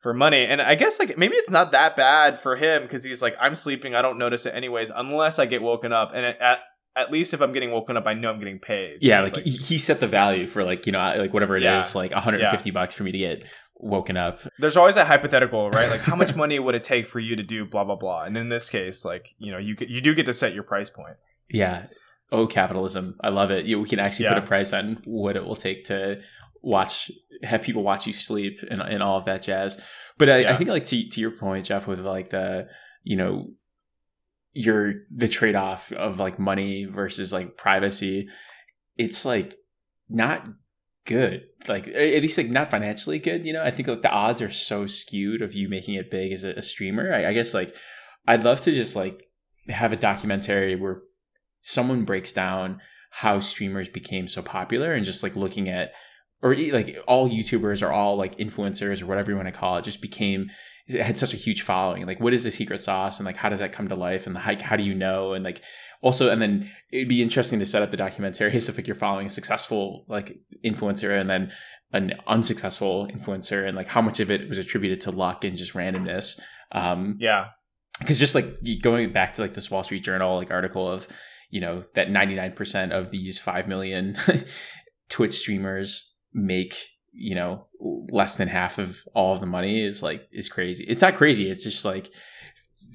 for 0.00 0.12
money 0.14 0.44
and 0.44 0.60
i 0.62 0.74
guess 0.74 0.98
like 0.98 1.16
maybe 1.18 1.34
it's 1.36 1.50
not 1.50 1.72
that 1.72 1.96
bad 1.96 2.38
for 2.38 2.56
him 2.56 2.82
because 2.82 3.02
he's 3.02 3.22
like 3.22 3.34
i'm 3.40 3.54
sleeping 3.54 3.94
i 3.94 4.02
don't 4.02 4.18
notice 4.18 4.46
it 4.46 4.54
anyways 4.54 4.90
unless 4.94 5.38
i 5.38 5.46
get 5.46 5.62
woken 5.62 5.92
up 5.92 6.12
and 6.14 6.24
it, 6.24 6.36
at 6.40 6.60
at 6.94 7.10
least 7.10 7.34
if 7.34 7.40
i'm 7.40 7.52
getting 7.52 7.70
woken 7.72 7.96
up 7.96 8.06
i 8.06 8.14
know 8.14 8.30
i'm 8.30 8.38
getting 8.38 8.58
paid 8.58 8.98
yeah, 9.00 9.22
it's 9.24 9.34
like, 9.34 9.44
he, 9.44 9.50
he 9.50 9.78
set 9.78 9.98
the 10.00 10.06
value 10.06 10.46
for 10.46 10.62
like 10.64 10.86
you 10.86 10.92
know 10.92 11.14
like 11.18 11.32
whatever 11.32 11.56
it 11.56 11.62
is, 11.62 11.94
Yeah. 11.94 11.98
like 11.98 12.12
150 12.12 12.70
bucks 12.70 12.94
for 12.94 13.02
me 13.04 13.12
to 13.12 13.18
get 13.18 13.46
woken 13.78 14.16
up. 14.16 14.40
there's 14.58 14.76
always 14.76 14.94
that 14.94 15.06
hypothetical 15.06 15.70
right 15.70 15.90
like 15.90 16.00
how 16.00 16.16
much 16.16 16.34
money 16.44 16.58
would 16.58 16.74
it 16.74 16.82
take 16.82 17.06
for 17.06 17.18
you 17.20 17.36
to 17.36 17.42
do 17.42 17.64
blah 17.66 17.84
blah 17.84 17.96
blah 17.96 18.22
and 18.24 18.36
in 18.36 18.48
this 18.48 18.70
case 18.70 19.04
like 19.04 19.34
you 19.38 19.50
know 19.52 19.58
you 19.58 19.74
could, 19.74 19.90
you 19.90 20.00
do 20.00 20.14
get 20.14 20.24
to 20.26 20.32
set 20.32 20.54
your 20.54 20.62
price 20.62 20.88
point 20.90 21.16
Yeah. 21.50 21.86
Oh, 22.32 22.48
capitalism! 22.48 23.14
I 23.22 23.28
love 23.28 23.52
it. 23.52 23.66
You, 23.66 23.80
we 23.80 23.88
can 23.88 24.00
actually 24.00 24.28
put 24.28 24.36
a 24.38 24.42
price 24.42 24.72
on 24.72 25.00
what 25.04 25.36
it 25.36 25.44
will 25.44 25.54
take 25.54 25.84
to 25.84 26.20
watch, 26.66 27.10
have 27.44 27.62
people 27.62 27.82
watch 27.82 28.06
you 28.06 28.12
sleep, 28.12 28.60
and, 28.68 28.82
and 28.82 29.02
all 29.02 29.16
of 29.16 29.24
that 29.24 29.42
jazz. 29.42 29.80
But 30.18 30.28
I, 30.28 30.52
I 30.52 30.56
think, 30.56 30.68
like 30.68 30.84
to 30.86 31.08
to 31.08 31.20
your 31.20 31.30
point, 31.30 31.66
Jeff, 31.66 31.86
with 31.86 32.00
like 32.00 32.30
the 32.30 32.66
you 33.04 33.16
know 33.16 33.48
your 34.52 34.94
the 35.14 35.28
trade 35.28 35.54
off 35.54 35.92
of 35.92 36.18
like 36.18 36.38
money 36.38 36.84
versus 36.84 37.32
like 37.32 37.56
privacy, 37.56 38.28
it's 38.96 39.24
like 39.24 39.54
not 40.08 40.46
good. 41.04 41.44
Like 41.68 41.86
at 41.88 42.22
least 42.22 42.36
like 42.36 42.48
not 42.48 42.70
financially 42.70 43.18
good. 43.18 43.46
You 43.46 43.52
know, 43.52 43.62
I 43.62 43.70
think 43.70 43.88
like 43.88 44.02
the 44.02 44.10
odds 44.10 44.42
are 44.42 44.52
so 44.52 44.86
skewed 44.86 45.42
of 45.42 45.54
you 45.54 45.68
making 45.68 45.94
it 45.94 46.10
big 46.10 46.32
as 46.32 46.42
a, 46.42 46.50
a 46.54 46.62
streamer. 46.62 47.12
I, 47.12 47.26
I 47.26 47.32
guess 47.32 47.54
like 47.54 47.74
I'd 48.26 48.44
love 48.44 48.60
to 48.62 48.72
just 48.72 48.96
like 48.96 49.22
have 49.68 49.92
a 49.92 49.96
documentary 49.96 50.74
where 50.74 51.02
someone 51.60 52.04
breaks 52.04 52.32
down 52.32 52.80
how 53.10 53.40
streamers 53.40 53.88
became 53.88 54.28
so 54.28 54.42
popular 54.42 54.92
and 54.92 55.04
just 55.04 55.22
like 55.22 55.36
looking 55.36 55.68
at 55.68 55.92
or 56.42 56.54
like 56.54 56.98
all 57.06 57.28
youtubers 57.28 57.82
or 57.82 57.92
all 57.92 58.16
like 58.16 58.36
influencers 58.38 59.02
or 59.02 59.06
whatever 59.06 59.30
you 59.30 59.36
want 59.36 59.48
to 59.48 59.52
call 59.52 59.76
it 59.76 59.84
just 59.84 60.02
became 60.02 60.48
it 60.86 61.02
had 61.02 61.18
such 61.18 61.34
a 61.34 61.36
huge 61.36 61.62
following 61.62 62.06
like 62.06 62.20
what 62.20 62.34
is 62.34 62.44
the 62.44 62.50
secret 62.50 62.80
sauce 62.80 63.18
and 63.18 63.26
like 63.26 63.36
how 63.36 63.48
does 63.48 63.58
that 63.58 63.72
come 63.72 63.88
to 63.88 63.94
life 63.94 64.26
and 64.26 64.34
like 64.34 64.60
how 64.60 64.76
do 64.76 64.84
you 64.84 64.94
know 64.94 65.32
and 65.32 65.44
like 65.44 65.62
also 66.02 66.30
and 66.30 66.40
then 66.40 66.70
it'd 66.92 67.08
be 67.08 67.22
interesting 67.22 67.58
to 67.58 67.66
set 67.66 67.82
up 67.82 67.90
the 67.90 67.96
documentary 67.96 68.52
if 68.54 68.76
like 68.76 68.86
you're 68.86 68.96
following 68.96 69.26
a 69.26 69.30
successful 69.30 70.04
like 70.08 70.38
influencer 70.64 71.18
and 71.18 71.28
then 71.28 71.50
an 71.92 72.12
unsuccessful 72.26 73.08
influencer 73.08 73.66
and 73.66 73.76
like 73.76 73.88
how 73.88 74.02
much 74.02 74.20
of 74.20 74.30
it 74.30 74.48
was 74.48 74.58
attributed 74.58 75.00
to 75.00 75.10
luck 75.10 75.44
and 75.44 75.56
just 75.56 75.72
randomness 75.72 76.38
um 76.72 77.16
yeah. 77.20 77.46
because 78.00 78.18
just 78.18 78.34
like 78.34 78.58
going 78.82 79.12
back 79.12 79.34
to 79.34 79.42
like 79.42 79.54
this 79.54 79.70
Wall 79.70 79.84
Street 79.84 80.04
Journal 80.04 80.36
like 80.36 80.50
article 80.50 80.90
of 80.90 81.08
you 81.48 81.60
know 81.60 81.84
that 81.94 82.08
99% 82.08 82.90
of 82.90 83.10
these 83.12 83.38
5 83.38 83.68
million 83.68 84.16
Twitch 85.08 85.34
streamers 85.34 86.15
make 86.32 86.76
you 87.12 87.34
know 87.34 87.66
less 87.80 88.36
than 88.36 88.48
half 88.48 88.78
of 88.78 89.00
all 89.14 89.32
of 89.34 89.40
the 89.40 89.46
money 89.46 89.82
is 89.84 90.02
like 90.02 90.28
is 90.32 90.48
crazy. 90.48 90.84
It's 90.84 91.00
not 91.00 91.14
crazy. 91.16 91.50
It's 91.50 91.64
just 91.64 91.84
like 91.84 92.10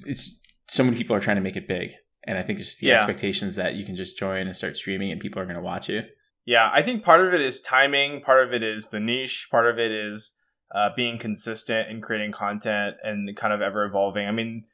it's 0.04 0.40
so 0.68 0.84
many 0.84 0.96
people 0.96 1.14
are 1.16 1.20
trying 1.20 1.36
to 1.36 1.42
make 1.42 1.56
it 1.56 1.68
big, 1.68 1.92
and 2.24 2.38
I 2.38 2.42
think 2.42 2.58
it's 2.60 2.78
the 2.78 2.88
Yeah. 2.88 2.96
expectations 2.96 3.56
that 3.56 3.74
you 3.74 3.84
can 3.84 3.96
just 3.96 4.18
join 4.18 4.46
and 4.46 4.56
start 4.56 4.76
streaming, 4.76 5.10
and 5.12 5.20
people 5.20 5.40
are 5.40 5.44
going 5.44 5.56
to 5.56 5.62
watch 5.62 5.88
you. 5.88 6.02
Yeah, 6.44 6.70
I 6.72 6.82
think 6.82 7.04
part 7.04 7.26
of 7.26 7.34
it 7.34 7.40
is 7.40 7.60
timing, 7.60 8.20
part 8.20 8.46
of 8.46 8.52
it 8.52 8.62
is 8.64 8.88
the 8.88 8.98
niche, 8.98 9.48
part 9.50 9.68
of 9.68 9.78
it 9.78 9.92
is 9.92 10.34
uh, 10.74 10.88
being 10.96 11.18
consistent 11.18 11.88
and 11.88 12.02
creating 12.02 12.32
content 12.32 12.96
and 13.04 13.36
kind 13.36 13.52
of 13.52 13.60
ever 13.60 13.84
evolving. 13.84 14.26
I 14.26 14.32
mean, 14.32 14.64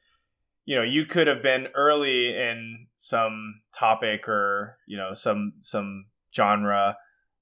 you 0.65 0.75
know, 0.75 0.81
you 0.81 1.05
could 1.05 1.27
have 1.27 1.43
been 1.43 1.67
early 1.75 2.29
in 2.29 2.87
some 2.95 3.61
topic 3.77 4.27
or 4.27 4.77
you 4.87 4.97
know 4.97 5.13
some 5.13 5.53
some 5.61 6.05
genre, 6.33 6.97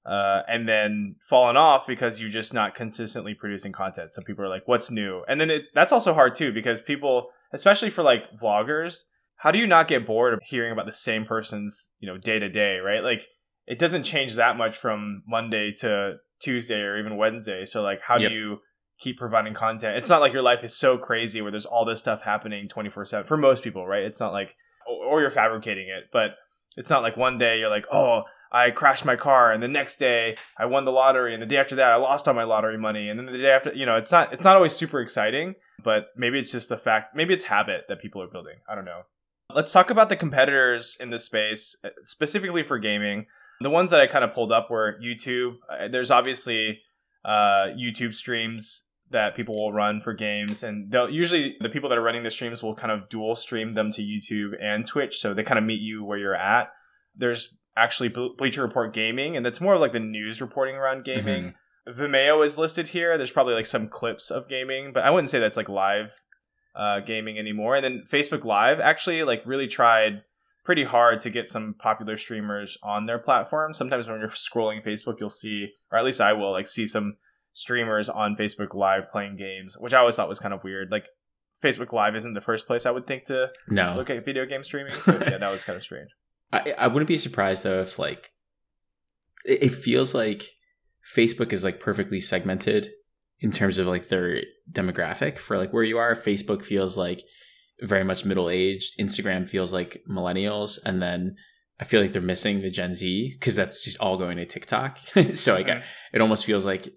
uh, 0.08 0.42
and 0.48 0.66
then 0.66 1.16
fallen 1.20 1.56
off 1.56 1.86
because 1.86 2.18
you're 2.18 2.30
just 2.30 2.54
not 2.54 2.74
consistently 2.74 3.34
producing 3.34 3.72
content. 3.72 4.10
So 4.10 4.22
people 4.22 4.42
are 4.44 4.48
like, 4.48 4.66
"What's 4.66 4.90
new?" 4.90 5.22
And 5.28 5.38
then 5.40 5.50
it, 5.50 5.68
that's 5.74 5.92
also 5.92 6.14
hard 6.14 6.34
too 6.34 6.52
because 6.52 6.80
people, 6.80 7.28
especially 7.52 7.90
for 7.90 8.02
like 8.02 8.22
vloggers, 8.40 9.02
how 9.36 9.50
do 9.50 9.58
you 9.58 9.66
not 9.66 9.86
get 9.86 10.06
bored 10.06 10.32
of 10.32 10.40
hearing 10.42 10.72
about 10.72 10.86
the 10.86 10.92
same 10.94 11.26
person's 11.26 11.92
you 12.00 12.08
know 12.08 12.16
day 12.16 12.38
to 12.38 12.48
day, 12.48 12.78
right? 12.78 13.02
Like 13.04 13.28
it 13.66 13.78
doesn't 13.78 14.04
change 14.04 14.34
that 14.36 14.56
much 14.56 14.78
from 14.78 15.22
Monday 15.26 15.72
to 15.80 16.14
Tuesday 16.40 16.80
or 16.80 16.98
even 16.98 17.18
Wednesday. 17.18 17.66
So 17.66 17.82
like 17.82 18.00
how 18.00 18.16
Yep. 18.16 18.30
do 18.30 18.34
you 18.34 18.58
keep 18.98 19.18
providing 19.18 19.52
content? 19.52 19.98
It's 19.98 20.08
not 20.08 20.22
like 20.22 20.32
your 20.32 20.42
life 20.42 20.64
is 20.64 20.74
so 20.74 20.96
crazy 20.96 21.42
where 21.42 21.50
there's 21.50 21.66
all 21.66 21.84
this 21.84 21.98
stuff 21.98 22.22
happening 22.22 22.66
24/7 22.68 23.26
for 23.26 23.36
most 23.36 23.62
people, 23.62 23.86
right? 23.86 24.04
It's 24.04 24.20
not 24.20 24.32
like 24.32 24.54
or 24.86 25.20
you're 25.20 25.28
fabricating 25.30 25.88
it, 25.88 26.04
but 26.12 26.30
it's 26.78 26.88
not 26.88 27.02
like 27.02 27.16
one 27.16 27.36
day 27.36 27.58
you're 27.58 27.68
like, 27.68 27.84
"Oh, 27.92 28.22
I 28.52 28.70
crashed 28.70 29.04
my 29.04 29.16
car," 29.16 29.52
and 29.52 29.62
the 29.62 29.68
next 29.68 29.96
day 29.96 30.36
I 30.58 30.66
won 30.66 30.84
the 30.84 30.92
lottery, 30.92 31.34
and 31.34 31.42
the 31.42 31.46
day 31.46 31.56
after 31.56 31.76
that 31.76 31.92
I 31.92 31.96
lost 31.96 32.28
all 32.28 32.34
my 32.34 32.44
lottery 32.44 32.78
money, 32.78 33.08
and 33.08 33.18
then 33.18 33.26
the 33.26 33.38
day 33.38 33.50
after, 33.50 33.72
you 33.74 33.86
know, 33.86 33.96
it's 33.96 34.12
not 34.12 34.32
it's 34.32 34.44
not 34.44 34.56
always 34.56 34.74
super 34.74 35.00
exciting, 35.00 35.54
but 35.82 36.08
maybe 36.16 36.38
it's 36.38 36.52
just 36.52 36.68
the 36.68 36.78
fact, 36.78 37.14
maybe 37.14 37.34
it's 37.34 37.44
habit 37.44 37.82
that 37.88 38.00
people 38.00 38.22
are 38.22 38.28
building. 38.28 38.56
I 38.68 38.74
don't 38.74 38.84
know. 38.84 39.02
Let's 39.54 39.72
talk 39.72 39.90
about 39.90 40.10
the 40.10 40.16
competitors 40.16 40.96
in 41.00 41.10
this 41.10 41.24
space, 41.24 41.76
uh, 41.82 41.90
specifically 42.04 42.62
for 42.62 42.78
gaming. 42.78 43.26
The 43.60 43.70
ones 43.70 43.90
that 43.90 44.00
I 44.00 44.06
kind 44.06 44.24
of 44.24 44.34
pulled 44.34 44.52
up 44.52 44.70
were 44.70 44.98
YouTube. 45.02 45.54
Uh, 45.70 45.88
There's 45.88 46.10
obviously 46.10 46.80
uh, 47.24 47.68
YouTube 47.76 48.14
streams 48.14 48.84
that 49.10 49.34
people 49.34 49.56
will 49.56 49.72
run 49.72 50.00
for 50.00 50.12
games, 50.12 50.62
and 50.62 50.92
they'll 50.92 51.08
usually 51.08 51.56
the 51.60 51.70
people 51.70 51.88
that 51.88 51.98
are 51.98 52.02
running 52.02 52.24
the 52.24 52.30
streams 52.30 52.62
will 52.62 52.74
kind 52.74 52.92
of 52.92 53.08
dual 53.08 53.34
stream 53.34 53.74
them 53.74 53.90
to 53.92 54.02
YouTube 54.02 54.52
and 54.60 54.86
Twitch, 54.86 55.18
so 55.18 55.32
they 55.32 55.42
kind 55.42 55.58
of 55.58 55.64
meet 55.64 55.80
you 55.80 56.04
where 56.04 56.18
you're 56.18 56.34
at. 56.36 56.68
There's 57.16 57.56
actually 57.78 58.08
Bleacher 58.08 58.62
Report 58.62 58.92
Gaming, 58.92 59.36
and 59.36 59.46
that's 59.46 59.60
more 59.60 59.74
of 59.74 59.80
like 59.80 59.92
the 59.92 60.00
news 60.00 60.40
reporting 60.40 60.76
around 60.76 61.04
gaming. 61.04 61.54
Vimeo 61.88 62.44
is 62.44 62.58
listed 62.58 62.88
here. 62.88 63.16
There's 63.16 63.30
probably 63.30 63.54
like 63.54 63.66
some 63.66 63.88
clips 63.88 64.30
of 64.30 64.48
gaming, 64.48 64.92
but 64.92 65.04
I 65.04 65.10
wouldn't 65.10 65.30
say 65.30 65.38
that's 65.38 65.56
like 65.56 65.68
live 65.68 66.20
uh, 66.76 67.00
gaming 67.00 67.38
anymore. 67.38 67.76
And 67.76 67.84
then 67.84 68.04
Facebook 68.10 68.44
Live 68.44 68.78
actually 68.80 69.22
like 69.24 69.42
really 69.46 69.66
tried 69.66 70.22
pretty 70.64 70.84
hard 70.84 71.20
to 71.22 71.30
get 71.30 71.48
some 71.48 71.74
popular 71.78 72.16
streamers 72.18 72.76
on 72.82 73.06
their 73.06 73.18
platform. 73.18 73.72
Sometimes 73.72 74.06
when 74.06 74.20
you're 74.20 74.28
scrolling 74.28 74.84
Facebook, 74.84 75.18
you'll 75.18 75.30
see, 75.30 75.72
or 75.90 75.98
at 75.98 76.04
least 76.04 76.20
I 76.20 76.34
will, 76.34 76.52
like 76.52 76.66
see 76.66 76.86
some 76.86 77.16
streamers 77.54 78.08
on 78.08 78.36
Facebook 78.36 78.74
Live 78.74 79.10
playing 79.10 79.36
games, 79.36 79.76
which 79.78 79.94
I 79.94 79.98
always 79.98 80.16
thought 80.16 80.28
was 80.28 80.38
kind 80.38 80.52
of 80.52 80.62
weird. 80.62 80.90
Like 80.90 81.08
Facebook 81.62 81.92
Live 81.92 82.14
isn't 82.14 82.34
the 82.34 82.40
first 82.40 82.66
place 82.66 82.84
I 82.84 82.90
would 82.90 83.06
think 83.06 83.24
to 83.24 83.48
No, 83.68 83.94
look 83.96 84.10
at 84.10 84.24
video 84.24 84.44
game 84.44 84.62
streaming. 84.62 84.92
So 85.00 85.12
yeah, 85.12 85.38
that 85.38 85.50
was 85.50 85.64
kind 85.64 85.76
of 85.76 85.82
strange. 85.82 86.10
I, 86.52 86.74
I 86.78 86.86
wouldn't 86.88 87.08
be 87.08 87.18
surprised 87.18 87.64
though 87.64 87.82
if 87.82 87.98
like 87.98 88.30
it, 89.44 89.62
it 89.64 89.72
feels 89.72 90.14
like 90.14 90.44
Facebook 91.14 91.52
is 91.52 91.64
like 91.64 91.80
perfectly 91.80 92.20
segmented 92.20 92.90
in 93.40 93.50
terms 93.50 93.78
of 93.78 93.86
like 93.86 94.08
their 94.08 94.42
demographic 94.72 95.38
for 95.38 95.56
like 95.58 95.72
where 95.72 95.84
you 95.84 95.98
are. 95.98 96.14
Facebook 96.14 96.64
feels 96.64 96.96
like 96.96 97.22
very 97.80 98.04
much 98.04 98.24
middle 98.24 98.50
aged. 98.50 98.98
Instagram 98.98 99.48
feels 99.48 99.72
like 99.72 100.02
millennials, 100.10 100.78
and 100.84 101.00
then 101.00 101.36
I 101.80 101.84
feel 101.84 102.00
like 102.00 102.12
they're 102.12 102.20
missing 102.22 102.60
the 102.60 102.70
Gen 102.70 102.94
Z 102.94 103.34
because 103.38 103.54
that's 103.54 103.84
just 103.84 104.00
all 104.00 104.16
going 104.18 104.36
to 104.38 104.44
TikTok. 104.46 104.98
so 105.34 105.54
like 105.54 105.66
Mhm. 105.68 105.82
it 106.12 106.20
almost 106.20 106.44
feels 106.44 106.64
like 106.64 106.88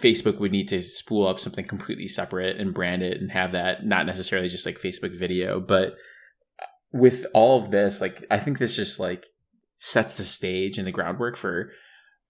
Facebook 0.00 0.38
would 0.38 0.52
need 0.52 0.68
to 0.68 0.80
spool 0.82 1.26
up 1.26 1.40
something 1.40 1.66
completely 1.66 2.06
separate 2.08 2.56
and 2.58 2.72
brand 2.74 3.02
it 3.02 3.20
and 3.20 3.32
have 3.32 3.52
that 3.52 3.84
not 3.84 4.06
necessarily 4.06 4.48
just 4.48 4.64
like 4.66 4.78
Facebook 4.78 5.16
video, 5.18 5.60
but 5.60 5.94
with 6.92 7.26
all 7.34 7.58
of 7.62 7.70
this, 7.70 8.00
like 8.00 8.24
I 8.30 8.38
think 8.38 8.58
this 8.58 8.76
just 8.76 9.00
like 9.00 9.26
sets 9.74 10.14
the 10.16 10.24
stage 10.24 10.78
and 10.78 10.86
the 10.86 10.92
groundwork 10.92 11.36
for 11.36 11.70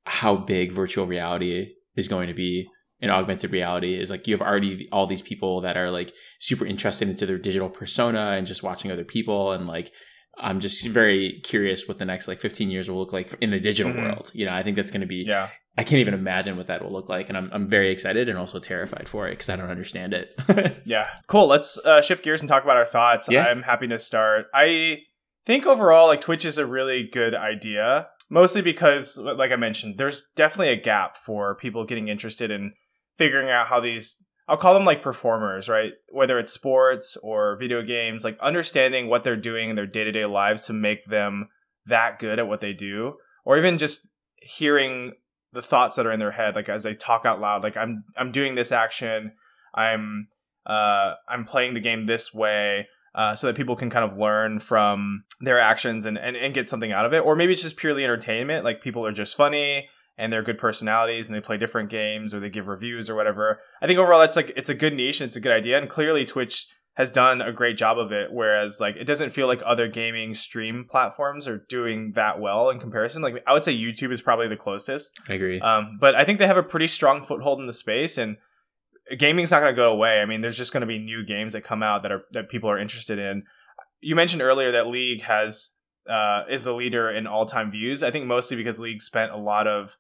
how 0.05 0.37
big 0.37 0.73
virtual 0.73 1.07
reality 1.07 1.75
is 1.97 2.09
going 2.09 2.29
to 2.29 2.35
be 2.35 2.69
and 3.01 3.11
augmented 3.11 3.51
reality 3.53 3.95
is 3.95 4.11
like 4.11 4.27
you 4.27 4.35
have 4.35 4.41
already 4.47 4.89
all 4.93 5.07
these 5.07 5.23
people 5.23 5.61
that 5.61 5.77
are 5.77 5.91
like 5.91 6.13
super 6.41 6.65
interested 6.65 7.09
into 7.09 7.27
their 7.27 7.39
digital 7.39 7.69
persona 7.69 8.33
and 8.37 8.47
just 8.47 8.63
watching 8.63 8.91
other 8.91 9.05
people 9.05 9.53
and 9.53 9.67
like 9.67 9.93
I'm 10.39 10.61
just 10.61 10.87
very 10.87 11.41
curious 11.45 11.87
what 11.87 11.99
the 11.99 12.05
next 12.07 12.27
like 12.27 12.39
15 12.39 12.71
years 12.71 12.89
will 12.89 12.99
look 12.99 13.13
like 13.13 13.35
in 13.43 13.51
the 13.51 13.61
digital 13.61 13.93
Mhm. 13.93 14.03
world. 14.03 14.31
You 14.33 14.47
know, 14.47 14.55
I 14.55 14.63
think 14.63 14.77
that's 14.77 14.91
going 14.91 15.03
to 15.03 15.07
be 15.07 15.25
Yeah. 15.27 15.51
I 15.79 15.85
can't 15.85 16.01
even 16.01 16.15
imagine 16.15 16.57
what 16.57 16.67
that 16.67 16.83
will 16.83 16.93
look 16.93 17.09
like 17.09 17.29
and 17.29 17.39
I'm 17.39 17.51
I'm 17.53 17.67
very 17.69 17.91
excited 17.91 18.29
and 18.29 18.39
also 18.39 18.59
terrified 18.59 19.09
for 19.09 19.27
it 19.29 19.39
cuz 19.39 19.49
I 19.49 19.57
don't 19.57 19.71
understand 19.71 20.15
it. 20.15 20.39
Yeah. 20.85 21.09
Cool. 21.27 21.47
Let's 21.47 21.79
uh, 21.79 22.03
shift 22.03 22.25
gears 22.25 22.41
and 22.41 22.49
talk 22.49 22.65
about 22.65 22.77
our 22.77 22.85
thoughts. 22.85 23.29
Yeah. 23.31 23.45
I'm 23.45 23.63
happy 23.63 23.87
to 23.89 23.99
start. 23.99 24.47
I 24.53 24.99
think 25.47 25.67
overall, 25.67 26.07
like 26.07 26.21
Twitch 26.21 26.45
is 26.45 26.59
a 26.59 26.67
really 26.67 27.09
good 27.11 27.35
idea, 27.35 28.09
mostly 28.29 28.63
because, 28.63 29.17
like 29.17 29.53
I 29.53 29.57
mentioned, 29.57 29.97
there's 29.99 30.29
definitely 30.37 30.73
a 30.73 30.81
gap 30.81 31.17
for 31.17 31.55
people 31.55 31.85
getting 31.85 32.09
interested 32.09 32.51
in 32.51 32.73
figuring 33.17 33.51
out 33.51 33.69
how 33.69 33.81
these. 33.81 34.23
I'll 34.49 34.57
call 34.57 34.75
them 34.75 34.85
like 34.85 35.03
performers, 35.03 35.69
right? 35.69 35.93
Whether 36.11 36.39
it's 36.39 36.53
sports 36.53 37.17
or 37.23 37.57
video 37.59 37.83
games, 37.83 38.25
like 38.25 38.37
understanding 38.41 39.09
what 39.09 39.25
they're 39.25 39.37
doing 39.37 39.71
in 39.71 39.77
their 39.77 39.87
day 39.87 40.05
to 40.05 40.13
day 40.13 40.27
lives 40.27 40.67
to 40.67 40.73
make 40.73 41.05
them 41.07 41.49
that 41.87 42.19
good 42.19 42.39
at 42.39 42.49
what 42.49 42.61
they 42.61 42.73
do, 42.73 43.15
or 43.45 43.57
even 43.57 43.79
just 43.79 44.09
hearing 44.37 45.13
the 45.53 45.63
thoughts 45.63 45.97
that 45.97 46.07
are 46.07 46.13
in 46.13 46.19
their 46.19 46.33
head, 46.33 46.55
like 46.55 46.69
as 46.69 46.83
they 46.83 46.95
talk 46.95 47.25
out 47.25 47.41
loud, 47.41 47.63
like 47.63 47.77
I'm 47.77 48.05
I'm 48.17 48.33
doing 48.33 48.55
this 48.55 48.73
action, 48.73 49.33
I'm 49.75 50.29
uh, 50.67 51.15
I'm 51.29 51.45
playing 51.45 51.75
the 51.75 51.81
game 51.81 52.05
this 52.05 52.33
way 52.33 52.87
uh, 53.15 53.35
so 53.35 53.47
that 53.47 53.57
people 53.57 53.77
can 53.77 53.91
kind 53.91 54.11
of 54.11 54.17
learn 54.17 54.59
from 54.59 55.25
their 55.41 55.59
actions 55.59 56.07
and, 56.07 56.17
and, 56.17 56.37
and 56.37 56.55
get 56.55 56.69
something 56.69 56.93
out 56.93 57.05
of 57.05 57.13
it. 57.13 57.19
Or 57.19 57.37
maybe 57.37 57.53
it's 57.53 57.63
just 57.63 57.77
purely 57.77 58.05
entertainment. 58.05 58.65
Like 58.65 58.81
people 58.81 59.07
are 59.07 59.13
just 59.13 59.37
funny 59.37 59.89
and 60.17 60.33
they're 60.33 60.43
good 60.43 60.59
personalities 60.59 61.29
and 61.29 61.37
they 61.37 61.41
play 61.41 61.57
different 61.57 61.91
games 61.91 62.33
or 62.33 62.41
they 62.41 62.49
give 62.49 62.69
reviews 62.69 63.11
or 63.11 63.15
whatever. 63.15 63.61
I 63.81 63.87
think 63.87 63.99
overall 63.99 64.21
that's 64.21 64.37
like 64.37 64.53
it's 64.57 64.71
a 64.71 64.75
good 64.75 64.95
niche 64.95 65.21
and 65.21 65.29
it's 65.29 65.37
a 65.37 65.41
good 65.41 65.53
idea. 65.53 65.79
And 65.79 65.91
clearly 65.91 66.25
Twitch 66.25 66.67
has 66.95 67.11
done 67.11 67.41
a 67.41 67.53
great 67.53 67.77
job 67.77 67.99
of 67.99 68.13
it. 68.13 68.33
Whereas 68.33 68.79
like 68.81 68.97
it 68.97 69.05
doesn't 69.05 69.31
feel 69.31 69.47
like 69.47 69.63
other 69.65 69.89
gaming 69.89 70.35
stream 70.35 70.87
platforms 70.89 71.49
are 71.49 71.65
doing 71.69 72.13
that 72.17 72.41
well 72.41 72.69
in 72.71 72.79
comparison. 72.79 73.23
Like 73.23 73.43
I 73.47 73.53
would 73.53 73.65
say 73.65 73.77
YouTube 73.77 74.13
is 74.13 74.21
probably 74.21 74.49
the 74.49 74.57
closest. 74.57 75.19
I 75.29 75.35
agree. 75.35 75.61
Um, 75.61 75.97
but 76.01 76.15
I 76.15 76.25
think 76.25 76.39
they 76.39 76.47
have 76.47 76.59
a 76.59 76.63
pretty 76.63 76.89
strong 76.89 77.23
foothold 77.23 77.61
in 77.61 77.67
the 77.67 77.73
space, 77.73 78.19
and 78.19 78.37
gaming's 79.17 79.51
not 79.51 79.61
going 79.61 79.73
to 79.73 79.77
go 79.77 79.93
away. 79.93 80.21
I 80.21 80.27
mean, 80.27 80.43
there's 80.43 80.57
just 80.57 80.73
going 80.73 80.83
to 80.83 80.87
be 80.87 80.99
new 80.99 81.25
games 81.25 81.55
that 81.55 81.65
come 81.65 81.83
out 81.83 82.03
that 82.03 82.13
are 82.13 82.23
that 82.33 82.51
people 82.51 82.71
are 82.71 82.79
interested 82.79 83.19
in. 83.19 83.45
You 84.01 84.15
mentioned 84.15 84.43
earlier 84.43 84.73
that 84.73 84.89
League 84.89 85.23
has 85.23 85.71
uh, 86.09 86.43
is 86.51 86.65
the 86.65 86.73
leader 86.73 87.11
in 87.11 87.27
all 87.27 87.47
time 87.47 87.71
views. 87.71 88.03
I 88.03 88.11
think 88.11 88.27
mostly 88.27 88.57
because 88.57 88.79
League 88.79 89.01
spent 89.01 89.33
a 89.33 89.37
lot 89.39 89.67
of, 89.67 89.97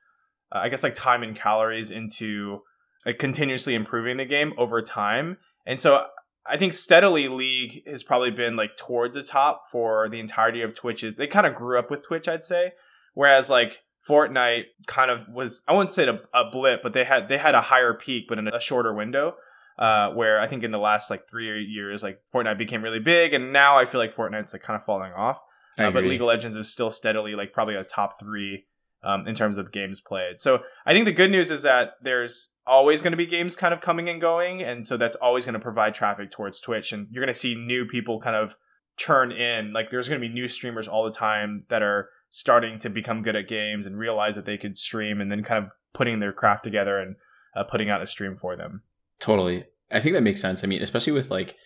uh, 0.55 0.59
I 0.59 0.69
guess, 0.69 0.83
like 0.83 0.95
time 0.95 1.23
and 1.23 1.35
calories 1.35 1.91
into 1.91 2.61
like 3.07 3.19
continuously 3.19 3.75
improving 3.75 4.19
the 4.19 4.27
game 4.27 4.53
over 4.59 4.83
time, 4.83 5.39
and 5.65 5.81
so 5.81 6.07
I 6.47 6.57
think 6.57 6.73
steadily 6.73 7.29
League 7.29 7.87
has 7.87 8.03
probably 8.03 8.31
been 8.31 8.57
like 8.57 8.77
towards 8.77 9.17
the 9.17 9.23
top 9.23 9.65
for 9.71 10.09
the 10.09 10.21
entirety 10.21 10.63
of 10.63 10.75
Twitch's. 10.75 11.15
They 11.15 11.27
kind 11.27 11.47
of 11.47 11.55
grew 11.55 11.79
up 11.79 11.91
with 11.91 12.03
Twitch, 12.03 12.29
I'd 12.29 12.45
say, 12.45 12.73
whereas 13.15 13.49
like 13.49 13.83
Fortnite 14.09 14.65
kind 14.87 15.11
of 15.11 15.29
was 15.29 15.63
I 15.69 15.73
wouldn't 15.73 15.95
say 15.95 16.09
a, 16.09 16.21
a 16.35 16.51
blip, 16.51 16.83
but 16.83 16.93
they 16.93 17.05
had 17.05 17.29
they 17.29 17.39
had 17.39 17.55
a 17.55 17.61
higher 17.61 17.95
peak, 17.95 18.27
but 18.29 18.39
in 18.39 18.49
a 18.49 18.61
shorter 18.61 18.95
window. 18.95 19.35
Uh, 19.79 20.11
where 20.11 20.39
I 20.39 20.47
think 20.47 20.65
in 20.65 20.71
the 20.71 20.79
last 20.79 21.09
like 21.09 21.27
three 21.27 21.65
years, 21.65 22.03
like 22.03 22.21
Fortnite 22.33 22.59
became 22.59 22.83
really 22.83 22.99
big, 22.99 23.33
and 23.33 23.55
now 23.55 23.79
I 23.79 23.87
feel 23.87 24.01
like 24.01 24.15
Fortnite's 24.15 24.53
like 24.53 24.63
kind 24.63 24.77
of 24.77 24.85
falling 24.85 25.13
off. 25.13 25.41
Uh, 25.79 25.91
but. 25.91 26.05
League 26.05 26.21
of 26.21 26.27
Legends 26.27 26.57
is 26.57 26.71
still 26.71 26.91
steadily 26.91 27.35
like 27.35 27.55
probably 27.55 27.75
a 27.75 27.83
top 27.83 28.21
three 28.21 28.67
um, 29.03 29.27
in 29.27 29.35
terms 29.35 29.59
of 29.59 29.73
games 29.73 30.01
played. 30.01 30.41
So 30.41 30.61
I 30.85 30.93
think 30.93 31.07
the 31.07 31.13
good 31.13 31.31
news 31.31 31.51
is 31.51 31.63
that 31.63 31.95
there's 32.03 32.52
always 32.67 33.03
going 33.03 33.13
to 33.13 33.17
be 33.17 33.27
games 33.27 33.57
kind 33.57 33.75
of 33.75 33.81
coming 33.81 34.09
and 34.09 34.21
going, 34.21 34.63
and 34.63 34.87
so 34.87 34.97
that's 34.97 35.17
always 35.17 35.45
going 35.45 35.55
to 35.55 35.61
provide 35.61 35.95
traffic 35.95 36.31
towards 36.31 36.61
Twitch, 36.61 36.93
and 36.93 37.09
you're 37.11 37.25
going 37.25 37.33
to 37.33 37.39
see 37.39 37.55
new 37.55 37.87
people 37.87 38.21
kind 38.21 38.37
of 38.37 38.57
churn 38.97 39.33
in. 39.33 39.73
Like 39.73 39.91
there's 39.91 40.09
going 40.09 40.21
to 40.21 40.27
be 40.27 40.33
new 40.33 40.49
streamers 40.49 40.89
all 40.89 41.05
the 41.05 41.13
time 41.13 41.65
that 41.69 41.83
are 41.83 42.09
starting 42.31 42.79
to 42.79 42.89
become 42.91 43.23
good 43.23 43.37
at 43.37 43.49
games 43.49 43.85
and 43.87 43.99
realize 43.99 44.35
that 44.37 44.47
they 44.47 44.57
could 44.57 44.79
stream, 44.79 45.21
and 45.21 45.31
then 45.31 45.43
kind 45.43 45.65
of 45.65 45.71
putting 45.93 46.19
their 46.19 46.33
craft 46.33 46.65
together 46.65 46.99
and 46.99 47.17
uh, 47.57 47.65
putting 47.65 47.91
out 47.91 48.03
a 48.03 48.07
stream 48.07 48.37
for 48.37 48.57
them. 48.57 48.83
Totally. 49.19 49.65
I 49.91 50.01
think 50.01 50.15
that 50.15 50.23
makes 50.23 50.41
sense. 50.41 50.65
I 50.65 50.67
mean, 50.67 50.83
especially 50.83 51.13
with 51.13 51.31
like, 51.31 51.57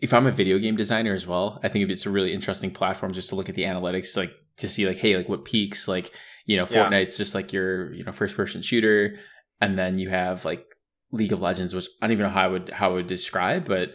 if 0.00 0.12
I'm 0.12 0.26
a 0.26 0.32
video 0.32 0.58
game 0.58 0.74
designer 0.74 1.14
as 1.14 1.26
well, 1.26 1.60
I 1.62 1.68
think 1.68 1.88
it's 1.88 2.06
a 2.06 2.10
really 2.10 2.32
interesting 2.32 2.72
platform 2.72 3.12
just 3.12 3.28
to 3.28 3.36
look 3.36 3.48
at 3.48 3.54
the 3.54 3.62
analytics, 3.62 4.16
like 4.16 4.34
to 4.56 4.68
see 4.68 4.86
like, 4.88 4.96
hey, 4.96 5.16
like 5.16 5.28
what 5.28 5.44
peaks, 5.44 5.86
like 5.86 6.10
You 6.46 6.56
know, 6.56 6.66
Yeah. 6.68 6.90
Fortnite's 6.90 7.16
just 7.16 7.34
like 7.34 7.52
your 7.52 7.92
you 7.94 8.02
know 8.02 8.10
first 8.10 8.34
person 8.34 8.62
shooter, 8.62 9.18
and 9.62 9.78
then 9.78 9.98
you 9.98 10.10
have 10.10 10.44
like 10.44 10.66
League 11.12 11.32
of 11.32 11.40
Legends, 11.40 11.72
which 11.74 11.86
I 12.02 12.06
don't 12.06 12.12
even 12.12 12.24
know 12.26 12.32
how 12.32 12.44
I 12.44 12.48
would 12.48 12.68
how 12.70 12.90
I 12.90 12.94
would 12.94 13.06
describe, 13.06 13.66
but 13.66 13.92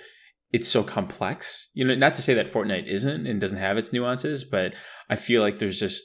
it's 0.53 0.67
so 0.67 0.81
complex. 0.81 1.69
You 1.73 1.85
know, 1.85 1.93
not 1.93 2.13
to 2.15 2.21
say 2.21 2.33
that 2.33 2.51
Fortnite 2.51 2.87
isn't 2.87 3.27
and 3.27 3.41
doesn't 3.41 3.57
have 3.59 3.77
its 3.77 3.91
nuances, 3.91 4.45
but 4.45 4.73
I 5.09 5.17
feel 5.17 5.41
like 5.41 5.59
there's 5.59 5.79
just 5.79 6.03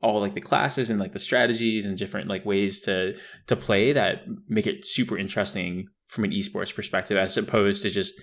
all 0.00 0.20
like 0.20 0.34
the 0.34 0.40
classes 0.40 0.88
and 0.88 0.98
like 0.98 1.12
the 1.12 1.18
strategies 1.18 1.84
and 1.84 1.98
different 1.98 2.28
like 2.28 2.46
ways 2.46 2.80
to 2.82 3.14
to 3.48 3.56
play 3.56 3.92
that 3.92 4.22
make 4.48 4.66
it 4.66 4.86
super 4.86 5.18
interesting 5.18 5.88
from 6.08 6.24
an 6.24 6.30
esports 6.30 6.74
perspective 6.74 7.18
as 7.18 7.36
opposed 7.36 7.82
to 7.82 7.90
just 7.90 8.14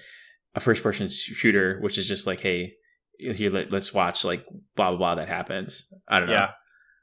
a 0.56 0.60
first 0.60 0.82
person 0.84 1.08
shooter 1.10 1.80
which 1.82 1.98
is 1.98 2.08
just 2.08 2.28
like 2.28 2.40
hey 2.40 2.72
here 3.18 3.50
let, 3.50 3.72
let's 3.72 3.92
watch 3.92 4.24
like 4.24 4.46
blah 4.76 4.90
blah 4.90 4.98
blah 4.98 5.16
that 5.16 5.28
happens 5.28 5.92
i 6.08 6.20
don't 6.20 6.28
know 6.30 6.36
Yeah. 6.36 6.52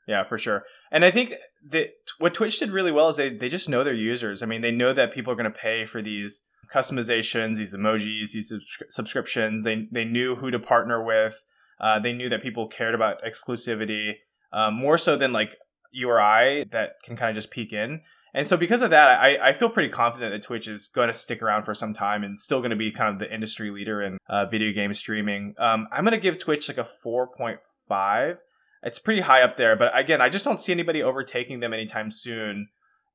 Yeah, 0.08 0.24
for 0.24 0.38
sure. 0.38 0.62
And 0.90 1.04
I 1.04 1.10
think 1.10 1.34
that 1.68 1.90
what 2.18 2.34
Twitch 2.34 2.58
did 2.58 2.70
really 2.70 2.90
well 2.90 3.08
is 3.08 3.16
they, 3.16 3.30
they 3.30 3.48
just 3.48 3.68
know 3.68 3.84
their 3.84 3.94
users. 3.94 4.42
I 4.42 4.46
mean, 4.46 4.60
they 4.60 4.72
know 4.72 4.92
that 4.92 5.12
people 5.12 5.32
are 5.32 5.36
going 5.36 5.50
to 5.50 5.58
pay 5.58 5.84
for 5.84 6.02
these 6.02 6.42
customizations, 6.74 7.56
these 7.56 7.74
emojis, 7.74 8.32
these 8.32 8.52
subscri- 8.52 8.90
subscriptions. 8.90 9.64
They, 9.64 9.86
they 9.92 10.04
knew 10.04 10.36
who 10.36 10.50
to 10.50 10.58
partner 10.58 11.02
with. 11.04 11.42
Uh, 11.80 11.98
they 11.98 12.12
knew 12.12 12.28
that 12.28 12.42
people 12.42 12.66
cared 12.66 12.94
about 12.94 13.22
exclusivity 13.22 14.14
um, 14.52 14.74
more 14.74 14.98
so 14.98 15.16
than 15.16 15.32
like 15.32 15.56
URI 15.92 16.66
that 16.70 16.94
can 17.04 17.16
kind 17.16 17.30
of 17.30 17.36
just 17.36 17.50
peek 17.50 17.72
in. 17.72 18.00
And 18.32 18.46
so 18.46 18.56
because 18.56 18.82
of 18.82 18.90
that, 18.90 19.20
I, 19.20 19.50
I 19.50 19.52
feel 19.52 19.68
pretty 19.68 19.88
confident 19.88 20.32
that 20.32 20.42
Twitch 20.42 20.68
is 20.68 20.86
going 20.86 21.08
to 21.08 21.12
stick 21.12 21.42
around 21.42 21.64
for 21.64 21.74
some 21.74 21.92
time 21.92 22.22
and 22.22 22.40
still 22.40 22.60
going 22.60 22.70
to 22.70 22.76
be 22.76 22.92
kind 22.92 23.12
of 23.12 23.18
the 23.18 23.32
industry 23.32 23.70
leader 23.70 24.02
in 24.02 24.18
uh, 24.28 24.46
video 24.46 24.72
game 24.72 24.94
streaming. 24.94 25.54
Um, 25.58 25.88
I'm 25.90 26.04
going 26.04 26.12
to 26.12 26.20
give 26.20 26.38
Twitch 26.38 26.68
like 26.68 26.78
a 26.78 26.86
4.5 27.04 28.36
it's 28.82 28.98
pretty 28.98 29.20
high 29.22 29.42
up 29.42 29.56
there. 29.56 29.76
But 29.76 29.96
again, 29.98 30.20
I 30.20 30.28
just 30.28 30.44
don't 30.44 30.58
see 30.58 30.72
anybody 30.72 31.02
overtaking 31.02 31.60
them 31.60 31.72
anytime 31.72 32.10
soon. 32.10 32.68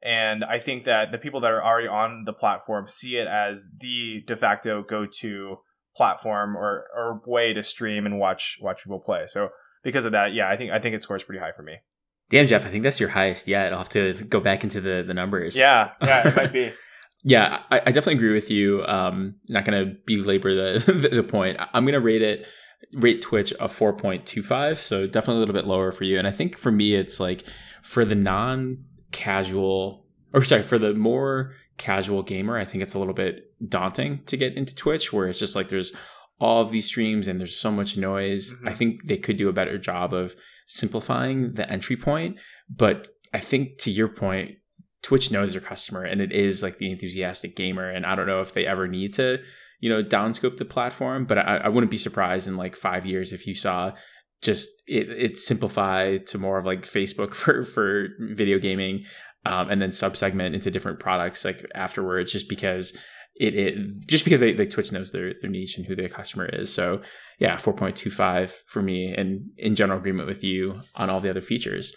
And 0.04 0.44
I 0.44 0.60
think 0.60 0.84
that 0.84 1.12
the 1.12 1.18
people 1.18 1.40
that 1.42 1.52
are 1.52 1.64
already 1.64 1.88
on 1.88 2.24
the 2.26 2.34
platform 2.34 2.88
see 2.88 3.18
it 3.18 3.28
as 3.28 3.68
the 3.80 4.22
de 4.28 4.36
facto 4.36 4.84
go 4.88 5.08
to 5.22 5.58
platform 5.96 6.56
or, 6.56 6.86
or 6.96 7.22
way 7.26 7.54
to 7.54 7.64
stream 7.64 8.06
and 8.06 8.20
watch 8.20 8.58
watch 8.62 8.84
people 8.84 9.00
play. 9.00 9.24
So 9.28 9.50
because 9.84 10.06
of 10.06 10.12
that, 10.12 10.34
yeah, 10.34 10.50
I 10.50 10.58
think 10.58 10.72
I 10.72 10.80
think 10.80 10.94
it 10.96 11.02
scores 11.02 11.24
pretty 11.24 11.40
high 11.40 11.54
for 11.56 11.64
me. 11.64 11.78
damn 12.30 12.48
jeff 12.48 12.66
i 12.66 12.70
think 12.70 12.84
that's 12.84 13.00
your 13.00 13.10
highest 13.10 13.48
yet 13.48 13.72
i'll 13.72 13.78
have 13.78 13.90
to 13.90 14.14
go 14.30 14.40
back 14.40 14.64
into 14.64 14.82
the 14.82 15.04
the 15.06 15.14
numbers 15.14 15.56
Yeah, 15.56 15.92
yeah, 16.02 16.28
it 16.28 16.36
might 16.36 16.54
be. 16.54 16.74
Yeah, 17.28 17.62
I, 17.72 17.78
I 17.80 17.92
definitely 17.92 18.16
agree 18.16 18.34
with 18.34 18.52
you. 18.52 18.86
Um, 18.86 19.36
not 19.50 19.66
going 19.66 19.84
to 19.84 19.96
belabor 20.06 20.54
the, 20.54 20.80
the 21.10 21.10
the 21.10 21.24
point. 21.24 21.58
I'm 21.74 21.84
going 21.84 21.94
to 21.94 22.00
rate 22.00 22.22
it 22.22 22.46
rate 22.94 23.22
Twitch 23.22 23.52
a 23.60 23.68
4.25, 23.68 24.78
so 24.78 25.06
definitely 25.08 25.38
a 25.38 25.40
little 25.40 25.54
bit 25.54 25.68
lower 25.68 25.92
for 25.92 26.04
you. 26.04 26.18
And 26.18 26.28
I 26.28 26.32
think 26.32 26.58
for 26.58 26.72
me, 26.72 26.96
it's 26.96 27.20
like 27.20 27.44
for 27.82 28.06
the 28.06 28.16
non 28.16 28.86
casual, 29.12 30.06
or 30.34 30.44
sorry, 30.44 30.64
for 30.64 30.78
the 30.78 30.94
more 30.94 31.54
casual 31.78 32.24
gamer, 32.24 32.58
I 32.58 32.66
think 32.66 32.82
it's 32.84 32.94
a 32.94 33.00
little 33.00 33.14
bit 33.14 33.54
daunting 33.68 34.24
to 34.26 34.38
get 34.38 34.56
into 34.56 34.76
Twitch, 34.76 35.12
where 35.12 35.28
it's 35.28 35.40
just 35.40 35.56
like 35.56 35.70
there's 35.70 35.94
all 36.40 36.62
of 36.62 36.72
these 36.72 36.86
streams 36.86 37.28
and 37.28 37.40
there's 37.40 37.56
so 37.56 37.72
much 37.72 37.98
noise. 37.98 38.54
Mhm. 38.54 38.70
I 38.70 38.74
think 38.74 39.08
they 39.08 39.18
could 39.18 39.38
do 39.38 39.50
a 39.50 39.54
better 39.54 39.78
job 39.78 40.14
of 40.14 40.36
simplifying 40.66 41.54
the 41.54 41.70
entry 41.72 41.96
point. 41.96 42.38
But 42.70 43.10
I 43.34 43.40
think 43.40 43.78
to 43.80 43.92
your 43.92 44.10
point, 44.10 44.58
Twitch 45.02 45.32
knows 45.32 45.52
their 45.52 45.62
customer 45.62 46.04
and 46.04 46.20
it 46.20 46.32
is 46.32 46.64
like 46.64 46.78
the 46.78 46.92
enthusiastic 46.92 47.56
gamer. 47.56 47.90
And 47.90 48.06
I 48.06 48.16
don't 48.16 48.28
know 48.28 48.42
if 48.42 48.54
they 48.54 48.66
ever 48.66 48.88
need 48.88 49.14
to, 49.14 49.40
you 49.80 49.90
know, 49.90 50.04
downscope 50.04 50.58
the 50.58 50.66
platform, 50.66 51.26
but 51.26 51.38
I, 51.38 51.58
I 51.58 51.70
wouldn't 51.70 51.92
be 51.92 51.98
surprised 51.98 52.48
in 52.48 52.58
like 52.58 52.76
five 52.76 53.06
years 53.06 53.34
if 53.34 53.46
you 53.48 53.56
saw 53.56 53.92
just 54.42 54.70
it, 54.88 55.10
it 55.10 55.38
simplified 55.38 56.28
to 56.28 56.38
more 56.38 56.58
of 56.58 56.66
like 56.66 56.82
Facebook 56.82 57.34
for, 57.34 57.64
for 57.64 58.08
video 58.20 58.60
gaming 58.60 59.06
um, 59.46 59.70
and 59.70 59.82
then 59.82 59.90
subsegment 59.90 60.54
into 60.54 60.72
different 60.72 61.00
products 61.00 61.46
like 61.46 61.66
afterwards 61.76 62.32
just 62.32 62.50
because 62.50 62.98
it, 63.36 63.54
it 63.54 64.08
just 64.08 64.24
because 64.24 64.40
they, 64.40 64.54
they 64.54 64.66
Twitch 64.66 64.92
knows 64.92 65.12
their, 65.12 65.34
their 65.42 65.50
niche 65.50 65.78
and 65.78 65.86
who 65.86 65.96
their 65.96 66.08
customer 66.10 66.46
is. 66.46 66.74
So 66.74 67.02
yeah, 67.40 67.58
4.25 67.58 68.50
for 68.68 68.82
me 68.82 69.14
and 69.14 69.50
in 69.58 69.76
general 69.76 70.00
agreement 70.00 70.28
with 70.28 70.44
you 70.44 70.80
on 70.96 71.10
all 71.10 71.20
the 71.20 71.30
other 71.30 71.42
features. 71.42 71.94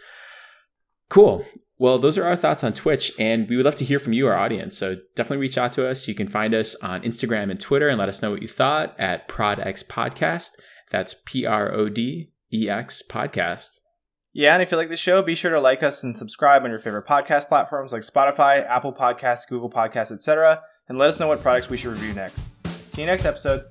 Cool. 1.08 1.44
Well, 1.78 1.98
those 1.98 2.18
are 2.18 2.24
our 2.24 2.34
thoughts 2.34 2.64
on 2.64 2.72
Twitch, 2.72 3.12
and 3.20 3.48
we 3.48 3.56
would 3.56 3.64
love 3.64 3.76
to 3.76 3.84
hear 3.84 4.00
from 4.00 4.12
you, 4.12 4.26
our 4.26 4.36
audience. 4.36 4.76
So 4.76 4.96
definitely 5.14 5.38
reach 5.38 5.56
out 5.56 5.70
to 5.72 5.88
us. 5.88 6.08
You 6.08 6.14
can 6.14 6.26
find 6.26 6.52
us 6.52 6.74
on 6.76 7.02
Instagram 7.02 7.50
and 7.50 7.60
Twitter 7.60 7.88
and 7.88 7.98
let 7.98 8.08
us 8.08 8.20
know 8.20 8.32
what 8.32 8.42
you 8.42 8.48
thought 8.48 8.98
at 8.98 9.28
ProdX 9.28 9.86
Podcast. 9.86 10.50
That's 10.90 11.14
P 11.24 11.46
R 11.46 11.72
O 11.72 11.88
D 11.88 12.32
E 12.52 12.68
X 12.68 13.02
Podcast. 13.08 13.68
Yeah, 14.32 14.54
and 14.54 14.62
if 14.62 14.70
you 14.70 14.76
like 14.76 14.88
the 14.88 14.96
show, 14.96 15.22
be 15.22 15.34
sure 15.34 15.52
to 15.52 15.60
like 15.60 15.82
us 15.82 16.02
and 16.02 16.16
subscribe 16.16 16.64
on 16.64 16.70
your 16.70 16.78
favorite 16.78 17.06
podcast 17.06 17.48
platforms 17.48 17.92
like 17.92 18.02
Spotify, 18.02 18.66
Apple 18.68 18.92
Podcasts, 18.92 19.48
Google 19.48 19.70
Podcasts, 19.70 20.12
etc. 20.12 20.62
And 20.88 20.98
let 20.98 21.08
us 21.08 21.20
know 21.20 21.28
what 21.28 21.42
products 21.42 21.68
we 21.68 21.76
should 21.76 21.92
review 21.92 22.12
next. 22.12 22.48
See 22.92 23.02
you 23.02 23.06
next 23.06 23.24
episode. 23.24 23.64